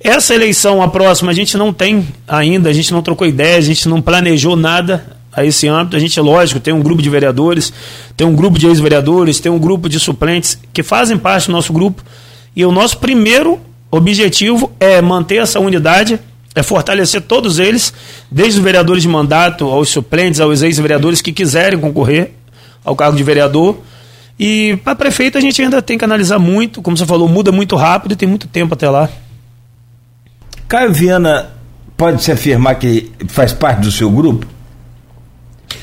[0.00, 3.60] Essa eleição, a próxima, a gente não tem ainda, a gente não trocou ideia, a
[3.60, 5.96] gente não planejou nada a esse âmbito.
[5.96, 7.72] A gente, lógico, tem um grupo de vereadores,
[8.16, 11.72] tem um grupo de ex-vereadores, tem um grupo de suplentes que fazem parte do nosso
[11.72, 12.02] grupo.
[12.56, 16.18] E o nosso primeiro objetivo é manter essa unidade,
[16.56, 17.94] é fortalecer todos eles,
[18.28, 22.32] desde os vereadores de mandato, aos suplentes, aos ex-vereadores que quiserem concorrer
[22.84, 23.78] ao cargo de vereador
[24.38, 27.74] e para prefeito a gente ainda tem que analisar muito, como você falou, muda muito
[27.74, 29.08] rápido e tem muito tempo até lá.
[30.68, 31.50] Caio Viana
[31.96, 34.46] pode se afirmar que faz parte do seu grupo?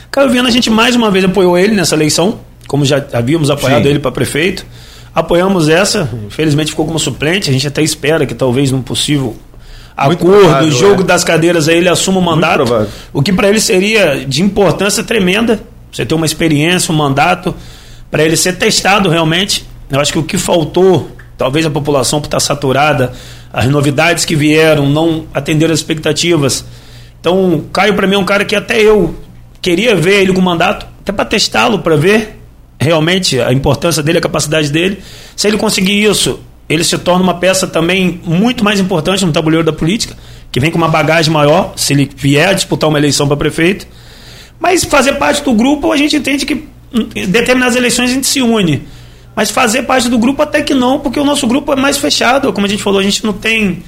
[0.10, 3.84] Caio Viana, a gente mais uma vez apoiou ele nessa eleição, como já havíamos apoiado
[3.84, 3.90] Sim.
[3.90, 4.66] ele para prefeito.
[5.14, 9.36] Apoiamos essa, infelizmente ficou como suplente, a gente até espera que talvez num possível
[9.96, 11.06] acordo, provável, jogo é.
[11.06, 12.88] das cadeiras aí ele assuma o mandato.
[13.12, 15.60] O que para ele seria de importância tremenda.
[15.92, 17.56] Você ter uma experiência, um mandato
[18.10, 19.66] para ele ser testado realmente.
[19.90, 23.14] Eu acho que o que faltou, talvez a população por estar saturada,
[23.52, 26.66] as novidades que vieram não atenderam as expectativas.
[27.20, 29.16] Então, Caio para mim é um cara que até eu
[29.62, 32.40] queria ver ele com mandato, até para testá-lo, para ver
[32.80, 35.00] realmente a importância dele, a capacidade dele.
[35.36, 36.40] Se ele conseguir isso,
[36.70, 40.16] ele se torna uma peça também muito mais importante no tabuleiro da política,
[40.52, 43.88] que vem com uma bagagem maior, se ele vier disputar uma eleição para prefeito.
[44.60, 48.42] Mas fazer parte do grupo, a gente entende que em determinadas eleições a gente se
[48.42, 48.84] une.
[49.36, 52.54] Mas fazer parte do grupo até que não, porque o nosso grupo é mais fechado.
[52.54, 53.84] Como a gente falou, a gente não tem.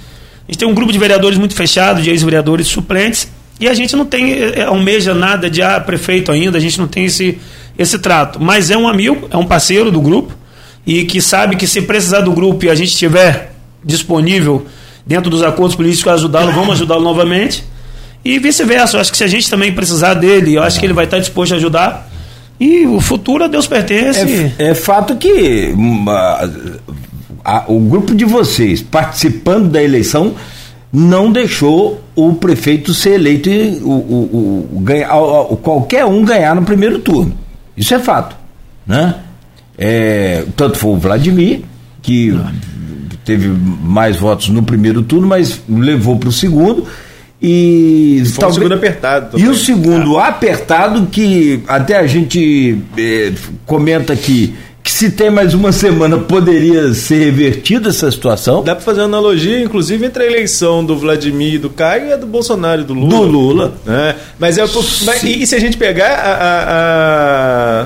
[0.47, 3.29] A gente tem um grupo de vereadores muito fechado, de ex-vereadores suplentes,
[3.59, 6.79] e a gente não tem, é, é, almeja nada de ah, prefeito ainda, a gente
[6.79, 7.37] não tem esse,
[7.77, 8.41] esse trato.
[8.41, 10.33] Mas é um amigo, é um parceiro do grupo,
[10.85, 14.65] e que sabe que se precisar do grupo e a gente estiver disponível
[15.05, 17.63] dentro dos acordos políticos ajudá-lo, vamos ajudá-lo novamente.
[18.23, 21.05] E vice-versa, acho que se a gente também precisar dele, eu acho que ele vai
[21.05, 22.09] estar disposto a ajudar.
[22.59, 24.53] E o futuro a Deus pertence.
[24.57, 26.49] É, é fato que uma,
[27.43, 30.33] a, o grupo de vocês participando da eleição
[30.91, 35.09] não deixou o prefeito ser eleito e o, o, o, ganhar,
[35.61, 37.37] qualquer um ganhar no primeiro turno.
[37.75, 38.35] Isso é fato.
[38.85, 39.15] Né?
[39.77, 41.61] É, tanto foi o Vladimir,
[42.01, 42.33] que
[43.23, 46.87] teve mais votos no primeiro turno, mas levou para o segundo
[47.41, 49.31] e Foi talvez, o segundo apertado.
[49.31, 49.45] Também.
[49.45, 50.27] E o segundo ah.
[50.27, 53.31] apertado, que até a gente é,
[53.65, 54.55] comenta aqui
[54.87, 58.63] que se tem mais uma semana poderia ser revertida essa situação.
[58.63, 62.13] Dá para fazer uma analogia, inclusive, entre a eleição do Vladimir e do Caio e
[62.13, 63.09] a do Bolsonaro e do Lula.
[63.09, 63.73] Do Lula.
[63.85, 64.61] É, mas, é,
[65.03, 66.31] mas e, e, se a gente pegar a,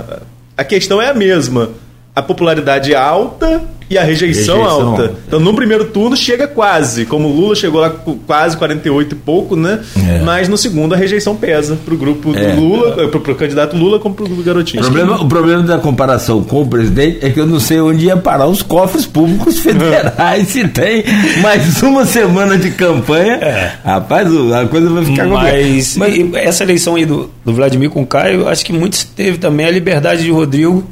[0.05, 0.19] a,
[0.57, 1.71] a, questão é a mesma.
[2.15, 5.01] A popularidade alta e a rejeição, Rejeição alta.
[5.03, 5.13] alta.
[5.27, 7.05] Então, no primeiro turno, chega quase.
[7.05, 9.79] Como o Lula chegou lá com quase 48 e pouco, né?
[9.97, 10.21] É.
[10.23, 12.53] Mas no segundo, a rejeição pesa pro grupo É.
[12.55, 14.81] do Lula, pro, pro candidato Lula, como pro O garotinho.
[14.83, 18.15] problema, o problema da comparação com o presidente é que eu não sei onde ia
[18.17, 21.03] parar os cofres públicos federais se tem
[21.41, 23.39] mais uma semana de campanha.
[23.83, 28.01] Rapaz, o- a coisa vai ficar Mas, e essa eleição aí do, do Vladimir com
[28.03, 30.83] o Caio, acho que muitos teve também a liberdade de Rodrigo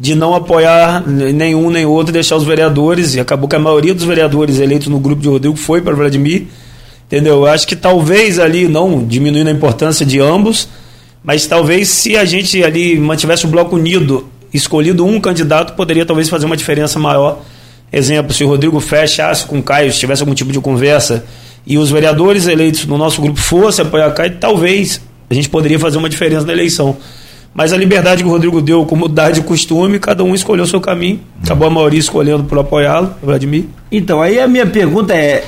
[0.00, 4.04] de não apoiar nenhum nem outro, deixar os vereadores, e acabou que a maioria dos
[4.04, 6.46] vereadores eleitos no grupo de Rodrigo foi para Vladimir.
[7.06, 7.34] Entendeu?
[7.34, 10.68] Eu acho que talvez ali, não diminuindo a importância de ambos,
[11.22, 16.30] mas talvez se a gente ali mantivesse o bloco unido, escolhido um candidato, poderia talvez
[16.30, 17.42] fazer uma diferença maior.
[17.92, 21.26] Exemplo, se o Rodrigo fechasse com o Caio, se tivesse algum tipo de conversa,
[21.66, 24.98] e os vereadores eleitos no nosso grupo fossem apoiar Caio, talvez
[25.28, 26.96] a gente poderia fazer uma diferença na eleição.
[27.52, 30.68] Mas a liberdade que o Rodrigo deu, como dá de costume, cada um escolheu o
[30.68, 31.18] seu caminho.
[31.42, 33.64] Acabou a maioria escolhendo por apoiá-lo, Vladimir.
[33.90, 35.42] Então, aí a minha pergunta é.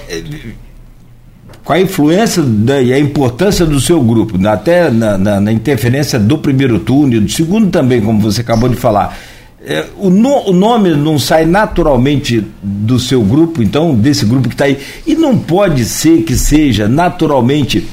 [1.65, 6.19] Qual a influência da- e a importância do seu grupo, até na, na- na interferência
[6.19, 9.17] do primeiro turno e do segundo também, como você acabou de falar?
[9.65, 14.55] Eh, o, no- o nome não sai naturalmente do seu grupo, então, desse grupo que
[14.57, 14.77] está aí,
[15.07, 17.87] e não pode ser que seja naturalmente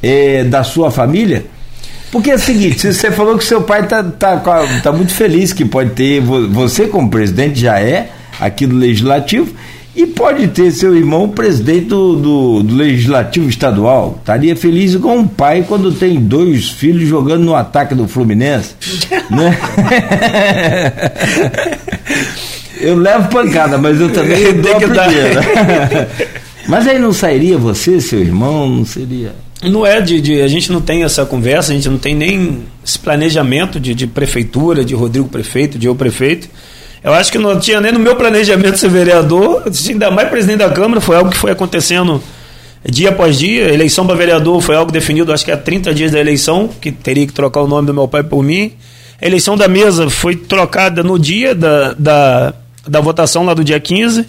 [0.00, 1.44] eh, da sua família?
[2.10, 4.36] Porque é o seguinte, se você falou que seu pai tá, tá,
[4.82, 9.52] tá muito feliz que pode ter, vo- você como presidente já é aqui do Legislativo,
[9.96, 14.16] e pode ter seu irmão presidente do, do, do Legislativo Estadual.
[14.20, 18.74] Estaria feliz com um pai quando tem dois filhos jogando no ataque do Fluminense.
[19.28, 19.58] né?
[22.80, 26.08] Eu levo pancada, mas eu também dou a primeira.
[26.68, 29.34] Mas aí não sairia você, seu irmão, não seria...
[29.62, 32.62] Não é de, de- A gente não tem essa conversa, a gente não tem nem
[32.84, 36.48] esse planejamento de, de prefeitura, de Rodrigo prefeito, de eu prefeito.
[37.02, 40.70] Eu acho que não tinha nem no meu planejamento ser vereador, ainda mais presidente da
[40.70, 42.22] Câmara, foi algo que foi acontecendo
[42.88, 43.72] dia após dia.
[43.72, 47.26] Eleição para vereador foi algo definido, acho que há 30 dias da eleição, que teria
[47.26, 48.72] que trocar o nome do meu pai por mim.
[49.20, 52.54] A eleição da mesa foi trocada no dia da, da,
[52.86, 54.24] da votação, lá do dia 15.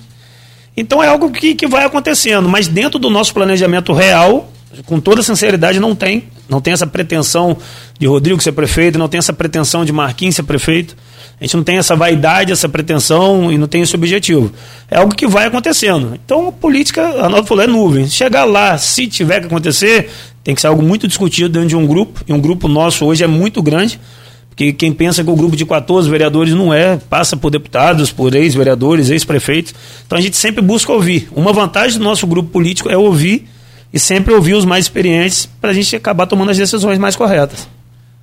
[0.75, 4.51] Então é algo que, que vai acontecendo, mas dentro do nosso planejamento real,
[4.85, 6.25] com toda sinceridade, não tem.
[6.47, 7.57] Não tem essa pretensão
[7.97, 10.95] de Rodrigo ser prefeito, não tem essa pretensão de Marquinhos ser prefeito.
[11.39, 14.51] A gente não tem essa vaidade, essa pretensão e não tem esse objetivo.
[14.89, 16.13] É algo que vai acontecendo.
[16.23, 18.07] Então, a política, a Arnaldo falou, é nuvem.
[18.07, 20.09] Chegar lá, se tiver que acontecer,
[20.43, 22.21] tem que ser algo muito discutido dentro de um grupo.
[22.27, 23.99] E um grupo nosso hoje é muito grande.
[24.49, 28.35] Porque quem pensa que o grupo de 14 vereadores não é, passa por deputados, por
[28.35, 29.73] ex-vereadores, ex-prefeitos.
[30.05, 31.29] Então a gente sempre busca ouvir.
[31.33, 33.47] Uma vantagem do nosso grupo político é ouvir
[33.93, 37.67] e sempre ouvir os mais experientes para a gente acabar tomando as decisões mais corretas.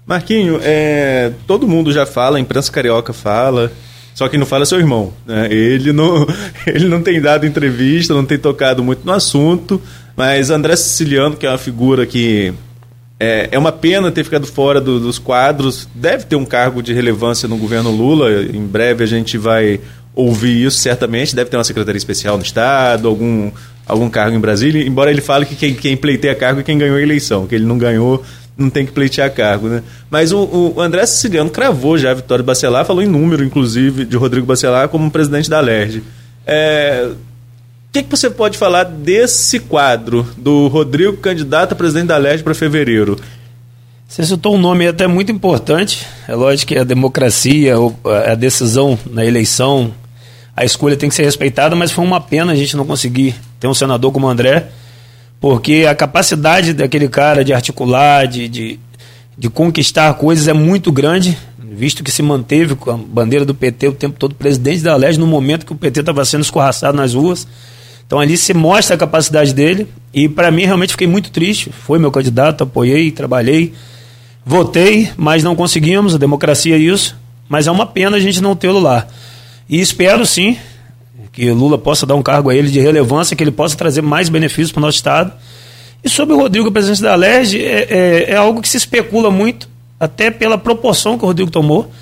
[0.06, 3.72] Marquinho, é, todo mundo já fala, a imprensa carioca fala,
[4.14, 5.12] só que não fala seu irmão.
[5.26, 5.48] Né?
[5.50, 6.26] Ele, não,
[6.66, 9.82] ele não tem dado entrevista, não tem tocado muito no assunto,
[10.16, 12.54] mas André Siciliano, que é uma figura que
[13.18, 16.92] é, é uma pena ter ficado fora do- dos quadros, deve ter um cargo de
[16.92, 19.80] relevância no governo Lula, em breve a gente vai
[20.14, 23.50] ouvir isso certamente, deve ter uma secretaria especial no Estado, algum,
[23.86, 26.96] algum cargo em Brasília, embora ele fale que quem, quem pleiteia cargo é quem ganhou
[26.96, 28.24] a eleição, que ele não ganhou
[28.56, 29.82] não tem que pleitear cargo, né?
[30.10, 34.04] Mas o, o André Siciliano cravou já a vitória de Bacelar, falou em número, inclusive,
[34.04, 36.02] de Rodrigo Bacelar como presidente da LERJ.
[36.46, 42.16] É, o que, que você pode falar desse quadro do Rodrigo candidato a presidente da
[42.16, 43.18] LERJ para fevereiro?
[44.08, 46.06] Você citou um nome até muito importante.
[46.26, 47.74] É lógico que a democracia,
[48.26, 49.92] a decisão na eleição,
[50.56, 53.66] a escolha tem que ser respeitada, mas foi uma pena a gente não conseguir ter
[53.66, 54.68] um senador como André,
[55.40, 58.80] porque a capacidade daquele cara de articular, de, de,
[59.36, 63.88] de conquistar coisas é muito grande, visto que se manteve com a bandeira do PT
[63.88, 67.14] o tempo todo presidente da LEG no momento que o PT estava sendo escorraçado nas
[67.14, 67.46] ruas.
[68.06, 71.70] Então ali se mostra a capacidade dele e para mim realmente fiquei muito triste.
[71.70, 73.74] Foi meu candidato, apoiei, trabalhei,
[74.44, 77.16] votei, mas não conseguimos, a democracia é isso.
[77.48, 79.06] Mas é uma pena a gente não tê-lo lá.
[79.68, 80.56] E espero sim
[81.36, 84.30] que Lula possa dar um cargo a ele de relevância, que ele possa trazer mais
[84.30, 85.34] benefícios para o nosso Estado.
[86.02, 89.68] E sobre o Rodrigo, presidente da LERJ, é, é, é algo que se especula muito,
[90.00, 91.92] até pela proporção que o Rodrigo tomou.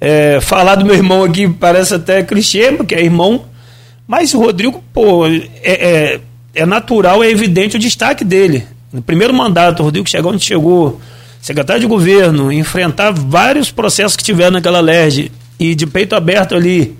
[0.00, 3.44] É, falar do meu irmão aqui parece até clichê, porque é irmão,
[4.04, 6.20] mas o Rodrigo, pô, é, é,
[6.52, 8.66] é natural, é evidente o destaque dele.
[8.92, 11.00] No primeiro mandato, o Rodrigo chegou onde chegou,
[11.40, 15.30] secretário de governo, enfrentar vários processos que tiveram naquela LERJ,
[15.60, 16.96] e de peito aberto ali,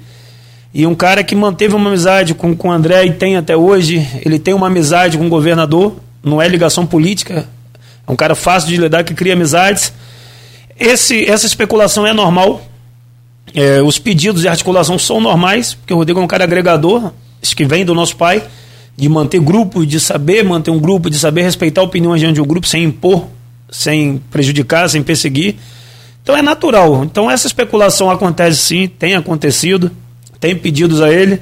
[0.74, 4.06] e um cara que manteve uma amizade com, com o André e tem até hoje.
[4.24, 7.46] Ele tem uma amizade com o governador, não é ligação política.
[8.06, 9.92] É um cara fácil de lidar que cria amizades.
[10.78, 12.62] Esse, essa especulação é normal.
[13.54, 17.12] É, os pedidos de articulação são normais, porque o Rodrigo é um cara agregador,
[17.42, 18.42] isso que vem do nosso pai,
[18.96, 22.46] de manter grupo, de saber manter um grupo, de saber respeitar opiniões diante de um
[22.46, 23.26] grupo sem impor,
[23.70, 25.56] sem prejudicar, sem perseguir.
[26.22, 27.04] Então é natural.
[27.04, 29.90] Então essa especulação acontece sim, tem acontecido,
[30.42, 31.40] tem pedidos a ele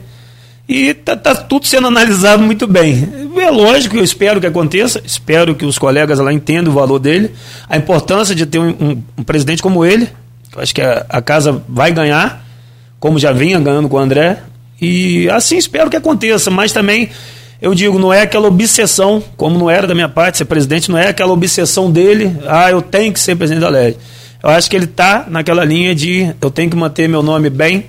[0.69, 3.09] e tá, tá, tudo sendo analisado muito bem.
[3.41, 7.33] É lógico, eu espero que aconteça, espero que os colegas lá entendam o valor dele,
[7.67, 10.07] a importância de ter um, um, um presidente como ele.
[10.55, 12.45] Eu acho que a, a, casa vai ganhar,
[13.01, 14.43] como já vinha ganhando com o André,
[14.79, 17.09] e assim espero que aconteça, mas também
[17.61, 20.99] eu digo, não é aquela obsessão, como não era da minha parte ser presidente, não
[20.99, 23.97] é aquela obsessão dele, ah, eu tenho que ser presidente da LED.
[24.43, 27.87] Eu acho que ele está naquela linha de eu tenho que manter meu nome bem.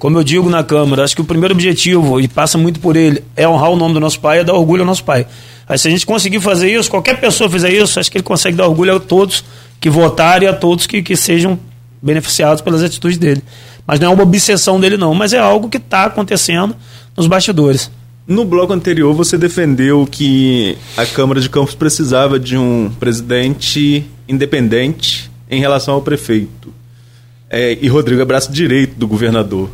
[0.00, 3.22] Como eu digo na Câmara, acho que o primeiro objetivo, e passa muito por ele,
[3.36, 5.26] é honrar o nome do nosso pai, é dar orgulho ao nosso pai.
[5.68, 8.56] Mas se a gente conseguir fazer isso, qualquer pessoa fizer isso, acho que ele consegue
[8.56, 9.44] dar orgulho a todos
[9.78, 11.60] que votarem e a todos que, que sejam
[12.00, 13.42] beneficiados pelas atitudes dele.
[13.86, 16.74] Mas não é uma obsessão dele, não, mas é algo que está acontecendo
[17.14, 17.90] nos bastidores.
[18.26, 25.30] No bloco anterior, você defendeu que a Câmara de Campos precisava de um presidente independente
[25.50, 26.72] em relação ao prefeito.
[27.50, 29.68] É, e Rodrigo é braço direito do governador.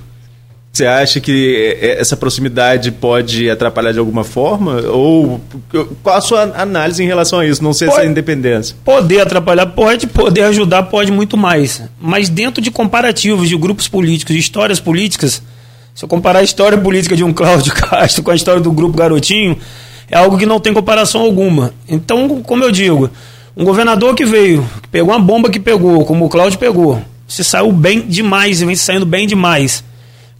[0.76, 4.82] Você acha que é, essa proximidade pode atrapalhar de alguma forma?
[4.90, 5.40] Ou
[6.02, 7.64] qual a sua análise em relação a isso?
[7.64, 8.76] Não sei pode, se é independência.
[8.84, 11.80] Poder atrapalhar pode, poder ajudar pode muito mais.
[11.98, 15.42] Mas dentro de comparativos de grupos políticos, de histórias políticas,
[15.94, 18.98] se eu comparar a história política de um Cláudio Castro com a história do grupo
[18.98, 19.56] Garotinho,
[20.10, 21.72] é algo que não tem comparação alguma.
[21.88, 23.10] Então, como eu digo,
[23.56, 27.42] um governador que veio, que pegou uma bomba que pegou, como o Cláudio pegou, se
[27.42, 29.82] saiu bem demais e vem saindo bem demais.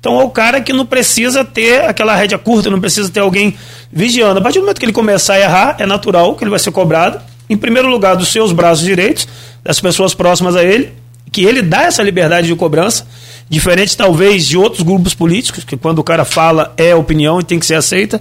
[0.01, 3.57] Então é o cara que não precisa ter aquela rédea curta, não precisa ter alguém
[3.92, 4.38] vigiando.
[4.38, 6.70] A partir do momento que ele começar a errar, é natural que ele vai ser
[6.70, 7.20] cobrado.
[7.49, 9.26] Em primeiro lugar, dos seus braços direitos,
[9.62, 10.92] das pessoas próximas a ele,
[11.32, 13.07] que ele dá essa liberdade de cobrança,
[13.49, 17.59] diferente talvez de outros grupos políticos, que quando o cara fala é opinião e tem
[17.59, 18.20] que ser aceita.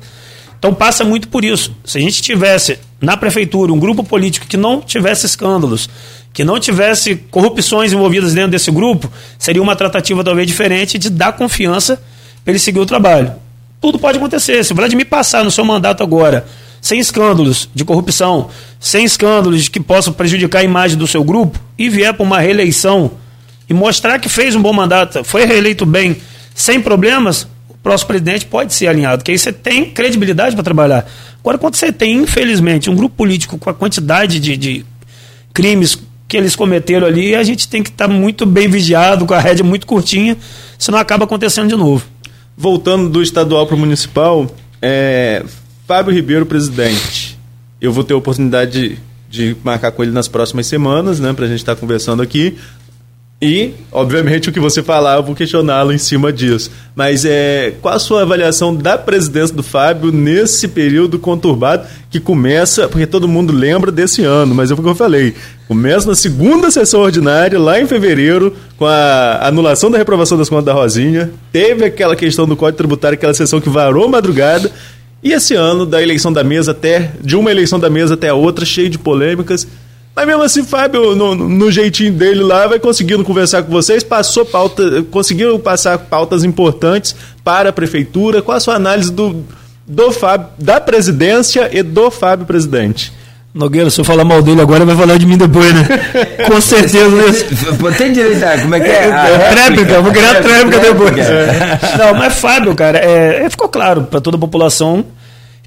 [0.57, 1.75] Então passa muito por isso.
[1.83, 5.89] Se a gente tivesse na prefeitura um grupo político que não tivesse escândalos,
[6.33, 11.33] que não tivesse corrupções envolvidas dentro desse grupo, seria uma tratativa talvez diferente de dar
[11.33, 12.01] confiança
[12.43, 13.33] para ele seguir o trabalho.
[13.79, 14.63] Tudo pode acontecer.
[14.63, 16.45] Se o Vladimir passar no seu mandato agora,
[16.81, 21.89] sem escândalos de corrupção, sem escândalos que possam prejudicar a imagem do seu grupo, e
[21.89, 23.11] vier para uma reeleição
[23.69, 26.17] e mostrar que fez um bom mandato, foi reeleito bem,
[26.53, 27.47] sem problemas,
[27.85, 31.07] próximo presidente pode ser alinhado, que aí você tem credibilidade para trabalhar.
[31.39, 34.85] Agora, quando você tem, infelizmente, um grupo político com a quantidade de, de
[35.53, 39.35] crimes que eles cometeram ali, a gente tem que estar tá muito bem vigiado, com
[39.35, 40.35] a rédea muito curtinha,
[40.79, 42.03] senão acaba acontecendo de novo.
[42.57, 45.45] Voltando do estadual para o municipal, é,
[45.87, 47.37] Fábio Ribeiro, presidente.
[47.79, 48.97] Eu vou ter a oportunidade de,
[49.29, 52.57] de marcar com ele nas próximas semanas, né, para a gente estar tá conversando aqui.
[53.41, 56.71] E, obviamente, o que você falar, eu vou questioná-lo em cima disso.
[56.95, 62.87] Mas é, qual a sua avaliação da presidência do Fábio nesse período conturbado que começa,
[62.87, 65.35] porque todo mundo lembra desse ano, mas é o que eu falei,
[65.67, 70.65] começa na segunda sessão ordinária, lá em fevereiro, com a anulação da reprovação das contas
[70.65, 74.71] da Rosinha, teve aquela questão do Código Tributário, aquela sessão que varou madrugada,
[75.21, 78.33] e esse ano, da eleição da mesa até, de uma eleição da mesa até a
[78.33, 79.67] outra, cheio de polêmicas,
[80.15, 84.45] mas mesmo assim, Fábio, no, no, jeitinho dele lá, vai conseguindo conversar com vocês, passou
[84.45, 87.13] pauta, conseguiu passar pautas importantes
[87.43, 88.41] para a prefeitura.
[88.41, 89.43] Qual a sua análise do,
[89.85, 93.11] do Fábio, da presidência e do Fábio presidente?
[93.53, 95.87] Nogueira, se eu falar mal dele agora, vai falar de mim depois, né?
[96.47, 97.09] Com certeza.
[97.09, 97.91] Né?
[97.97, 99.07] Tem direito a, como é que é?
[99.07, 101.17] é tréplica, vou criar tréplica depois.
[101.17, 101.79] É.
[101.97, 105.05] Não, mas Fábio, cara, é, ficou claro para toda a população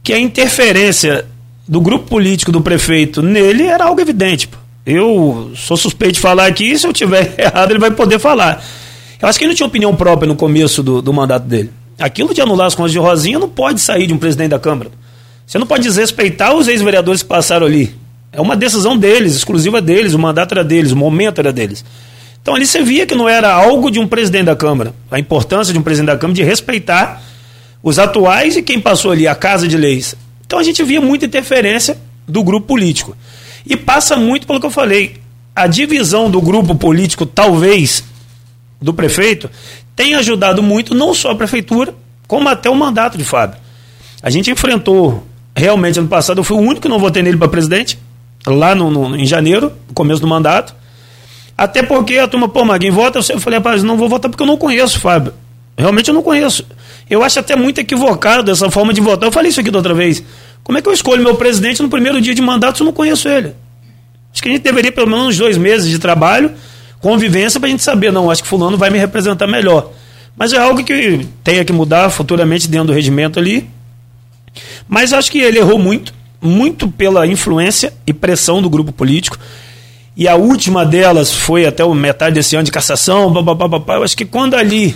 [0.02, 1.24] que a interferência
[1.69, 4.49] do grupo político do prefeito nele era algo evidente.
[4.86, 8.65] Eu sou suspeito de falar aqui, se eu tiver errado, ele vai poder falar.
[9.20, 11.70] Eu acho que ele não tinha opinião própria no começo do, do mandato dele.
[11.99, 14.90] Aquilo de anular as contas de Rosinha não pode sair de um presidente da Câmara.
[15.47, 17.95] Você não pode desrespeitar os ex-vereadores que passaram ali.
[18.32, 21.85] É uma decisão deles, exclusiva deles, o mandato era deles, o momento era deles.
[22.40, 24.95] Então ali você via que não era algo de um presidente da Câmara.
[25.11, 27.23] A importância de um presidente da Câmara de respeitar
[27.82, 30.15] os atuais e quem passou ali, a Casa de Leis.
[30.49, 33.15] Então a gente via muita interferência do grupo político.
[33.66, 35.19] E passa muito pelo que eu falei.
[35.55, 38.03] A divisão do grupo político, talvez,
[38.81, 39.51] do prefeito,
[39.95, 41.95] tem ajudado muito, não só a prefeitura,
[42.27, 43.59] como até o mandato de Fábio.
[44.23, 47.49] A gente enfrentou, realmente, ano passado, eu fui o único que não votei nele para
[47.49, 47.99] presidente,
[48.47, 50.75] lá no, no, em janeiro, no começo do mandato.
[51.59, 53.19] Até porque a turma, pô, Maguinho, vota.
[53.19, 55.35] Eu falei, rapaz, não vou votar porque eu não conheço Fábio.
[55.77, 56.65] Realmente eu não conheço.
[57.10, 59.26] Eu acho até muito equivocado essa forma de votar.
[59.26, 60.22] Eu falei isso aqui da outra vez.
[60.62, 62.93] Como é que eu escolho meu presidente no primeiro dia de mandato se eu não
[62.93, 63.55] conheço ele?
[64.32, 66.52] Acho que a gente deveria, pelo menos uns dois meses de trabalho,
[67.01, 69.90] convivência para a gente saber, não, acho que fulano vai me representar melhor.
[70.36, 73.68] Mas é algo que tenha que mudar futuramente dentro do regimento ali.
[74.86, 79.39] Mas acho que ele errou muito, muito pela influência e pressão do grupo político.
[80.16, 83.32] E a última delas foi até o metade desse ano de cassação.
[83.35, 84.94] Eu acho que quando ali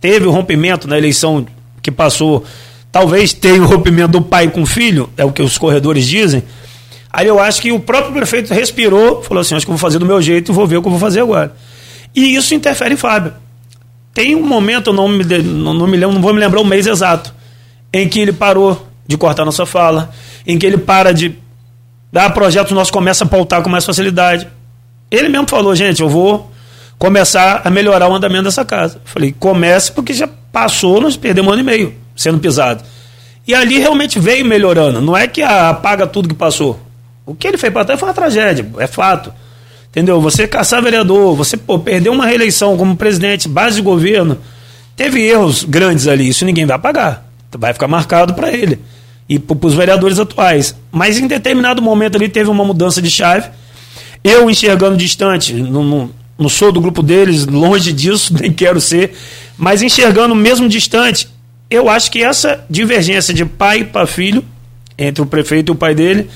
[0.00, 1.46] teve o rompimento na eleição
[1.82, 2.44] que passou,
[2.90, 6.42] talvez tenha o rompimento do pai com o filho, é o que os corredores dizem.
[7.12, 10.06] Aí eu acho que o próprio prefeito respirou, falou assim: acho que vou fazer do
[10.06, 11.54] meu jeito e vou ver o que eu vou fazer agora.
[12.14, 13.32] E isso interfere em Fábio.
[14.12, 16.64] Tem um momento, eu não me, não, não, me lembro, não vou me lembrar o
[16.64, 17.32] mês exato,
[17.92, 20.10] em que ele parou de cortar nossa fala,
[20.46, 21.36] em que ele para de
[22.12, 24.46] dar projetos nosso começa a pautar com mais facilidade.
[25.10, 26.50] Ele mesmo falou, gente, eu vou
[26.98, 29.00] começar a melhorar o andamento dessa casa.
[29.04, 32.82] falei, comece porque já passou, nós perdemos um ano e meio sendo pisado.
[33.46, 35.00] E ali realmente veio melhorando.
[35.00, 36.78] Não é que apaga tudo que passou.
[37.24, 39.32] O que ele fez para trás foi uma tragédia, é fato.
[39.90, 40.20] Entendeu?
[40.20, 44.38] Você caçar vereador, você pô, perder uma reeleição como presidente, base de governo,
[44.96, 47.26] teve erros grandes ali, isso ninguém vai apagar.
[47.56, 48.78] Vai ficar marcado para ele
[49.28, 50.74] e para os vereadores atuais.
[50.90, 53.48] Mas em determinado momento ali teve uma mudança de chave.
[54.22, 59.12] Eu enxergando distante, não, não, não sou do grupo deles, longe disso, nem quero ser,
[59.56, 61.28] mas enxergando mesmo distante,
[61.68, 64.44] eu acho que essa divergência de pai para filho,
[64.96, 66.30] entre o prefeito e o pai dele,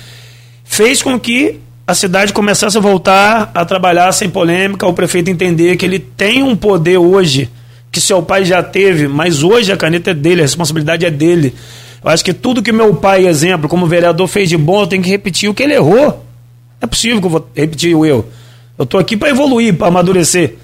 [0.65, 5.77] fez com que a cidade começasse a voltar a trabalhar sem polêmica, o prefeito entender
[5.77, 7.51] que ele tem um poder hoje
[7.91, 11.55] que seu pai já teve, mas hoje a caneta é dele, a responsabilidade é dele.
[12.03, 15.03] Eu acho que tudo que meu pai, exemplo, como vereador, fez de bom, eu tenho
[15.03, 16.07] que repetir o que ele errou.
[16.07, 16.16] Não
[16.81, 18.27] é possível que eu vou repetir o eu.
[18.78, 20.57] Eu estou aqui para evoluir, para amadurecer.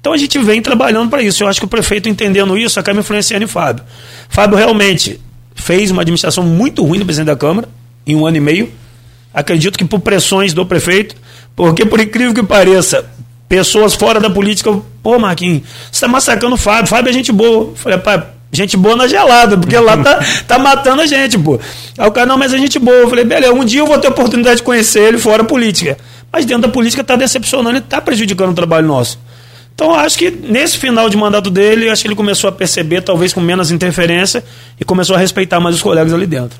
[0.00, 1.42] Então a gente vem trabalhando para isso.
[1.42, 3.84] Eu acho que o prefeito entendendo isso acaba influenciando em Fábio.
[4.28, 5.20] Fábio realmente
[5.54, 7.68] fez uma administração muito ruim no presidente da Câmara,
[8.06, 8.72] em um ano e meio.
[9.32, 11.16] Acredito que por pressões do prefeito,
[11.56, 13.04] porque por incrível que pareça,
[13.48, 14.70] pessoas fora da política,
[15.02, 17.70] pô, Marquinhos, você está massacrando o Fábio, Fábio é gente boa.
[17.70, 21.58] Eu falei, pai, gente boa na gelada, porque lá tá, tá matando a gente, pô.
[21.98, 22.96] Aí o cara, não, mas é gente boa.
[22.96, 25.96] Eu falei, beleza, um dia eu vou ter oportunidade de conhecer ele fora política.
[26.34, 29.20] Mas dentro da política está decepcionando e está prejudicando o trabalho nosso.
[29.72, 33.32] Então acho que nesse final de mandato dele, acho que ele começou a perceber, talvez
[33.32, 34.42] com menos interferência,
[34.80, 36.58] e começou a respeitar mais os colegas ali dentro.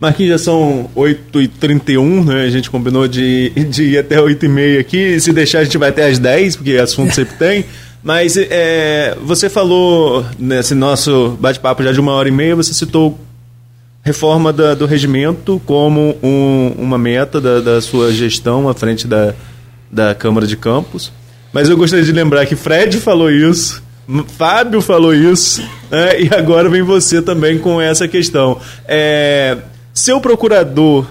[0.00, 2.42] Marquinhos, já são 8h31, né?
[2.42, 5.20] A gente combinou de, de ir até 8h30 aqui.
[5.20, 7.64] Se deixar, a gente vai até às 10, porque assunto sempre tem.
[8.02, 13.16] Mas é, você falou nesse nosso bate-papo já de uma hora e meia, você citou
[14.04, 19.34] reforma da, do regimento como um, uma meta da, da sua gestão à frente da,
[19.90, 21.10] da Câmara de Campos.
[21.52, 23.82] Mas eu gostaria de lembrar que Fred falou isso,
[24.36, 26.20] Fábio falou isso, né?
[26.20, 28.60] e agora vem você também com essa questão.
[28.86, 29.56] É,
[29.94, 31.06] seu procurador,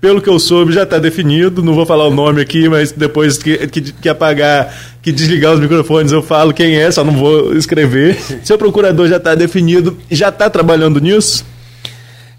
[0.00, 3.36] pelo que eu soube, já está definido, não vou falar o nome aqui, mas depois
[3.36, 7.54] que, que, que, apagar, que desligar os microfones, eu falo quem é, só não vou
[7.54, 8.18] escrever.
[8.42, 11.44] Seu procurador já está definido, já está trabalhando nisso?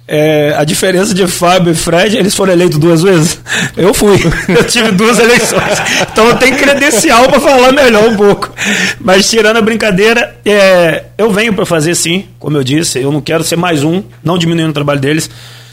[0.07, 3.39] É, a diferença de Fábio e Fred, eles foram eleitos duas vezes.
[3.77, 4.17] Eu fui.
[4.49, 5.79] Eu tive duas eleições.
[6.11, 8.51] Então eu tenho credencial para falar melhor um pouco.
[8.99, 12.99] Mas tirando a brincadeira, é, eu venho para fazer sim, como eu disse.
[12.99, 15.29] Eu não quero ser mais um, não diminuindo o trabalho deles.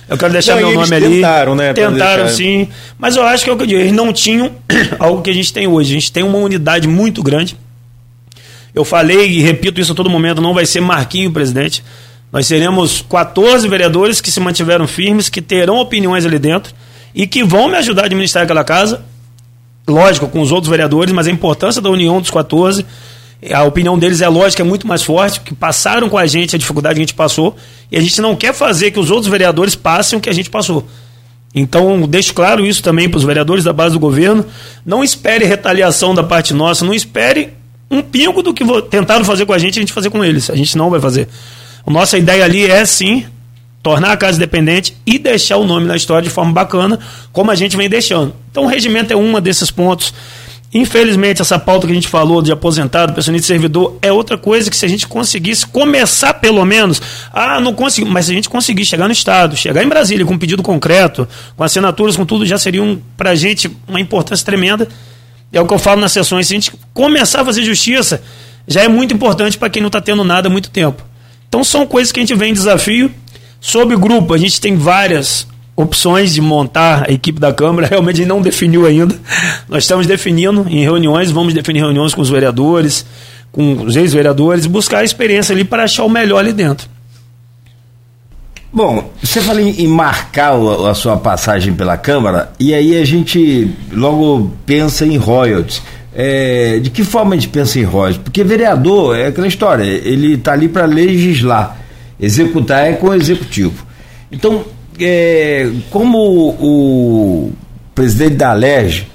[0.08, 1.16] Eu quero deixar não, meu nome ali.
[1.16, 1.72] Tentaram, né?
[1.72, 2.68] Tentaram sim.
[2.98, 3.80] Mas eu acho que é o que eu digo.
[3.80, 4.52] Eles não tinham
[4.98, 5.90] algo que a gente tem hoje.
[5.90, 7.56] A gente tem uma unidade muito grande.
[8.74, 11.82] Eu falei e repito isso a todo momento: não vai ser Marquinho presidente
[12.32, 16.74] nós seremos 14 vereadores que se mantiveram firmes, que terão opiniões ali dentro
[17.14, 19.04] e que vão me ajudar a administrar aquela casa.
[19.86, 22.84] Lógico, com os outros vereadores, mas a importância da união dos 14,
[23.50, 26.58] a opinião deles é lógica, é muito mais forte, que passaram com a gente a
[26.58, 27.56] dificuldade que a gente passou,
[27.90, 30.50] e a gente não quer fazer que os outros vereadores passem o que a gente
[30.50, 30.86] passou.
[31.54, 34.44] Então, deixo claro isso também para os vereadores da base do governo.
[34.84, 37.54] Não espere retaliação da parte nossa, não espere
[37.90, 40.50] um pingo do que tentaram fazer com a gente, a gente fazer com eles.
[40.50, 41.26] A gente não vai fazer.
[41.88, 43.24] A nossa ideia ali é sim
[43.82, 46.98] tornar a casa independente e deixar o nome na história de forma bacana,
[47.32, 48.34] como a gente vem deixando.
[48.50, 50.12] Então o regimento é um desses pontos.
[50.74, 54.70] Infelizmente, essa pauta que a gente falou de aposentado, pensionista de servidor, é outra coisa
[54.70, 57.00] que se a gente conseguisse começar pelo menos,
[57.32, 60.34] ah, não consegui, mas se a gente conseguir chegar no Estado, chegar em Brasília com
[60.34, 64.44] um pedido concreto, com assinaturas, com tudo, já seria um, para a gente uma importância
[64.44, 64.86] tremenda.
[65.50, 66.48] É o que eu falo nas sessões.
[66.48, 68.22] Se a gente começar a fazer justiça,
[68.66, 71.08] já é muito importante para quem não está tendo nada há muito tempo.
[71.48, 73.10] Então são coisas que a gente vem em desafio.
[73.60, 78.18] Sobre grupo, a gente tem várias opções de montar a equipe da Câmara, realmente a
[78.18, 79.14] gente não definiu ainda.
[79.68, 83.06] Nós estamos definindo em reuniões, vamos definir reuniões com os vereadores,
[83.52, 86.88] com os ex-vereadores, buscar a experiência ali para achar o melhor ali dentro.
[88.72, 94.52] Bom, você fala em, marcar a sua passagem pela Câmara, e aí a gente logo
[94.66, 95.82] pensa em royalties.
[96.20, 98.18] É, de que forma a gente pensa em Rosa?
[98.18, 101.78] Porque vereador é aquela história, ele está ali para legislar,
[102.18, 103.86] executar é com o executivo.
[104.32, 104.64] Então,
[104.98, 107.52] é, como o
[107.94, 109.06] presidente da Alerj,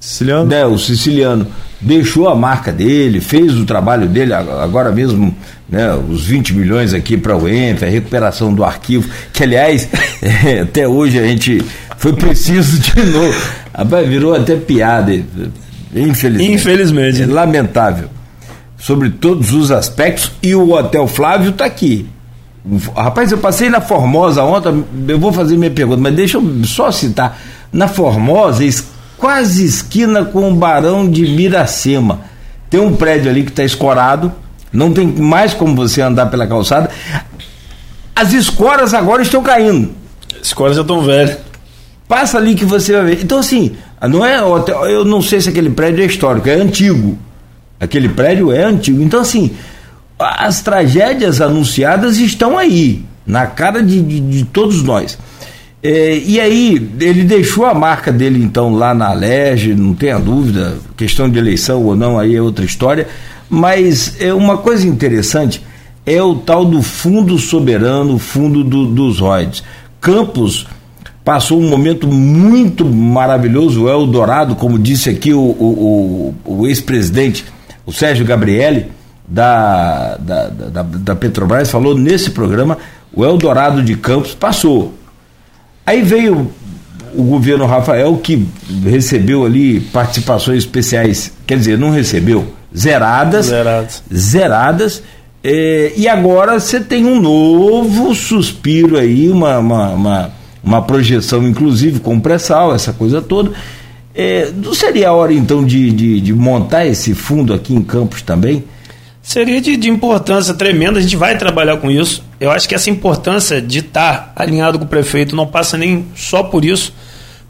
[0.00, 0.46] Siciliano?
[0.46, 1.46] Né, o siciliano
[1.80, 5.36] deixou a marca dele, fez o trabalho dele, agora mesmo
[5.68, 9.88] né, os 20 milhões aqui para o ENF, a recuperação do arquivo, que aliás,
[10.22, 11.62] é, até hoje a gente
[11.98, 13.38] foi preciso de novo.
[13.74, 15.12] Rapaz, virou até piada,
[15.94, 16.52] infelizmente.
[16.52, 17.22] Infelizmente.
[17.22, 18.08] É lamentável.
[18.76, 22.08] Sobre todos os aspectos, e o Hotel Flávio está aqui.
[22.94, 26.92] Rapaz, eu passei na Formosa ontem, eu vou fazer minha pergunta, mas deixa eu só
[26.92, 27.38] citar.
[27.72, 28.64] Na Formosa,
[29.16, 32.20] quase esquina com o Barão de Miracema.
[32.70, 34.32] Tem um prédio ali que está escorado,
[34.72, 36.90] não tem mais como você andar pela calçada.
[38.14, 39.92] As escoras agora estão caindo.
[40.40, 41.38] As escoras já estão velhas.
[42.08, 43.22] Passa ali que você vai ver.
[43.22, 43.72] Então, assim,
[44.08, 44.40] não é
[44.90, 47.18] eu não sei se aquele prédio é histórico, é antigo.
[47.78, 49.02] Aquele prédio é antigo.
[49.02, 49.52] Então, assim,
[50.18, 55.18] as tragédias anunciadas estão aí, na cara de, de, de todos nós.
[55.82, 60.78] É, e aí, ele deixou a marca dele, então, lá na Alerj, não tenha dúvida,
[60.96, 63.06] questão de eleição ou não, aí é outra história.
[63.50, 65.62] Mas é uma coisa interessante
[66.08, 69.62] é o tal do Fundo Soberano, Fundo do, dos Roids.
[70.00, 70.66] Campos
[71.28, 77.44] passou um momento muito maravilhoso, o Eldorado, como disse aqui o, o, o, o ex-presidente,
[77.84, 78.86] o Sérgio Gabrielli,
[79.28, 82.78] da, da, da, da Petrobras, falou nesse programa,
[83.12, 84.94] o Eldorado de Campos passou.
[85.84, 86.50] Aí veio
[87.14, 88.48] o governo Rafael que
[88.86, 95.02] recebeu ali participações especiais, quer dizer, não recebeu, zeradas, zeradas, zeradas
[95.44, 100.32] é, e agora você tem um novo suspiro aí, uma, uma, uma,
[100.68, 103.52] uma projeção, inclusive com pré-sal, essa coisa toda.
[104.14, 108.20] É, não seria a hora então de, de, de montar esse fundo aqui em Campos
[108.20, 108.64] também?
[109.22, 112.22] Seria de, de, importância tremenda, a gente vai trabalhar com isso.
[112.38, 116.42] Eu acho que essa importância de estar alinhado com o prefeito não passa nem só
[116.42, 116.92] por isso,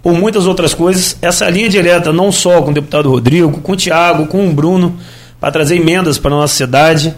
[0.00, 1.16] por muitas outras coisas.
[1.20, 4.96] Essa linha direta, não só com o deputado Rodrigo, com o Tiago, com o Bruno,
[5.40, 7.14] para trazer emendas para a nossa cidade.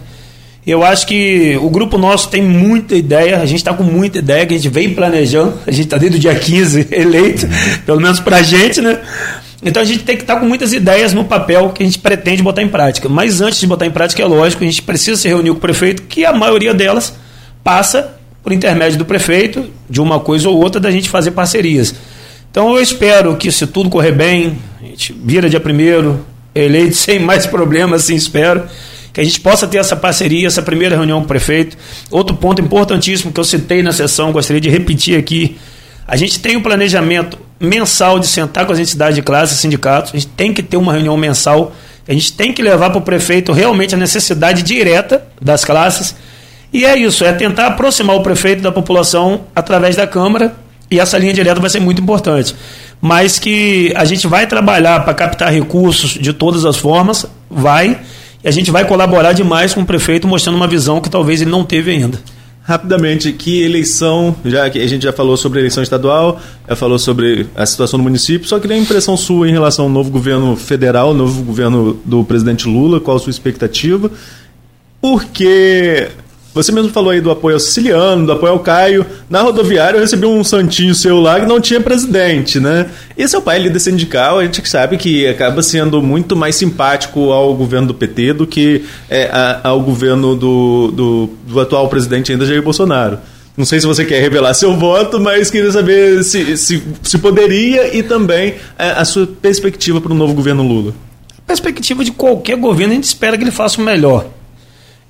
[0.65, 4.45] Eu acho que o grupo nosso tem muita ideia, a gente está com muita ideia,
[4.45, 7.47] que a gente vem planejando, a gente está desde o dia 15 eleito,
[7.85, 8.99] pelo menos para a gente, né?
[9.63, 12.43] Então a gente tem que estar com muitas ideias no papel que a gente pretende
[12.43, 13.09] botar em prática.
[13.09, 15.59] Mas antes de botar em prática, é lógico, a gente precisa se reunir com o
[15.59, 17.13] prefeito, que a maioria delas
[17.63, 21.93] passa por intermédio do prefeito, de uma coisa ou outra, da gente fazer parcerias.
[22.49, 27.19] Então eu espero que, se tudo correr bem, a gente vira dia primeiro, eleito sem
[27.19, 28.63] mais problemas, assim espero,
[29.13, 31.77] que a gente possa ter essa parceria, essa primeira reunião com o prefeito.
[32.09, 35.57] Outro ponto importantíssimo que eu citei na sessão, gostaria de repetir aqui.
[36.07, 40.17] A gente tem um planejamento mensal de sentar com as entidades de classe, sindicatos, a
[40.17, 41.73] gente tem que ter uma reunião mensal,
[42.07, 46.15] a gente tem que levar para o prefeito realmente a necessidade direta das classes.
[46.73, 50.55] E é isso, é tentar aproximar o prefeito da população através da Câmara,
[50.89, 52.55] e essa linha direta vai ser muito importante.
[52.99, 57.99] Mas que a gente vai trabalhar para captar recursos de todas as formas, vai,
[58.43, 61.51] e a gente vai colaborar demais com o prefeito, mostrando uma visão que talvez ele
[61.51, 62.19] não teve ainda.
[62.63, 66.99] Rapidamente, que eleição, já que a gente já falou sobre a eleição estadual, já falou
[66.99, 70.55] sobre a situação do município, só queria a impressão sua em relação ao novo governo
[70.55, 74.11] federal, novo governo do presidente Lula, qual a sua expectativa?
[75.01, 76.09] Porque
[76.53, 79.05] você mesmo falou aí do apoio ao siciliano, do apoio ao Caio.
[79.29, 82.89] Na rodoviária eu recebi um santinho seu lá que não tinha presidente, né?
[83.17, 87.55] E seu pai líder sindical, a gente sabe que acaba sendo muito mais simpático ao
[87.55, 92.45] governo do PT do que é, a, ao governo do, do, do, atual presidente ainda,
[92.45, 93.17] Jair Bolsonaro.
[93.55, 97.95] Não sei se você quer revelar seu voto, mas queria saber se, se, se poderia
[97.95, 100.93] e também a, é, a sua perspectiva para o novo governo Lula.
[101.37, 104.25] A perspectiva de qualquer governo, a gente espera que ele faça o melhor.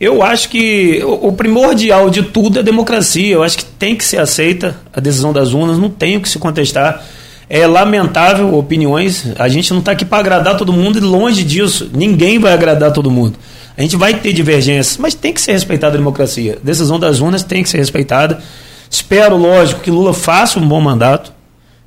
[0.02, 3.36] Eu acho que o primordial de tudo é democracia.
[3.36, 6.28] Eu acho que tem que ser aceita a decisão das urnas, não tem o que
[6.28, 7.06] se contestar.
[7.48, 9.28] É lamentável opiniões.
[9.38, 11.88] A gente não está aqui para agradar todo mundo e longe disso.
[11.94, 13.38] Ninguém vai agradar todo mundo.
[13.78, 16.57] A gente vai ter divergências, mas tem que ser respeitada a democracia.
[16.60, 18.41] A decisão das urnas tem que ser respeitada.
[18.90, 21.32] Espero, lógico, que Lula faça um bom mandato,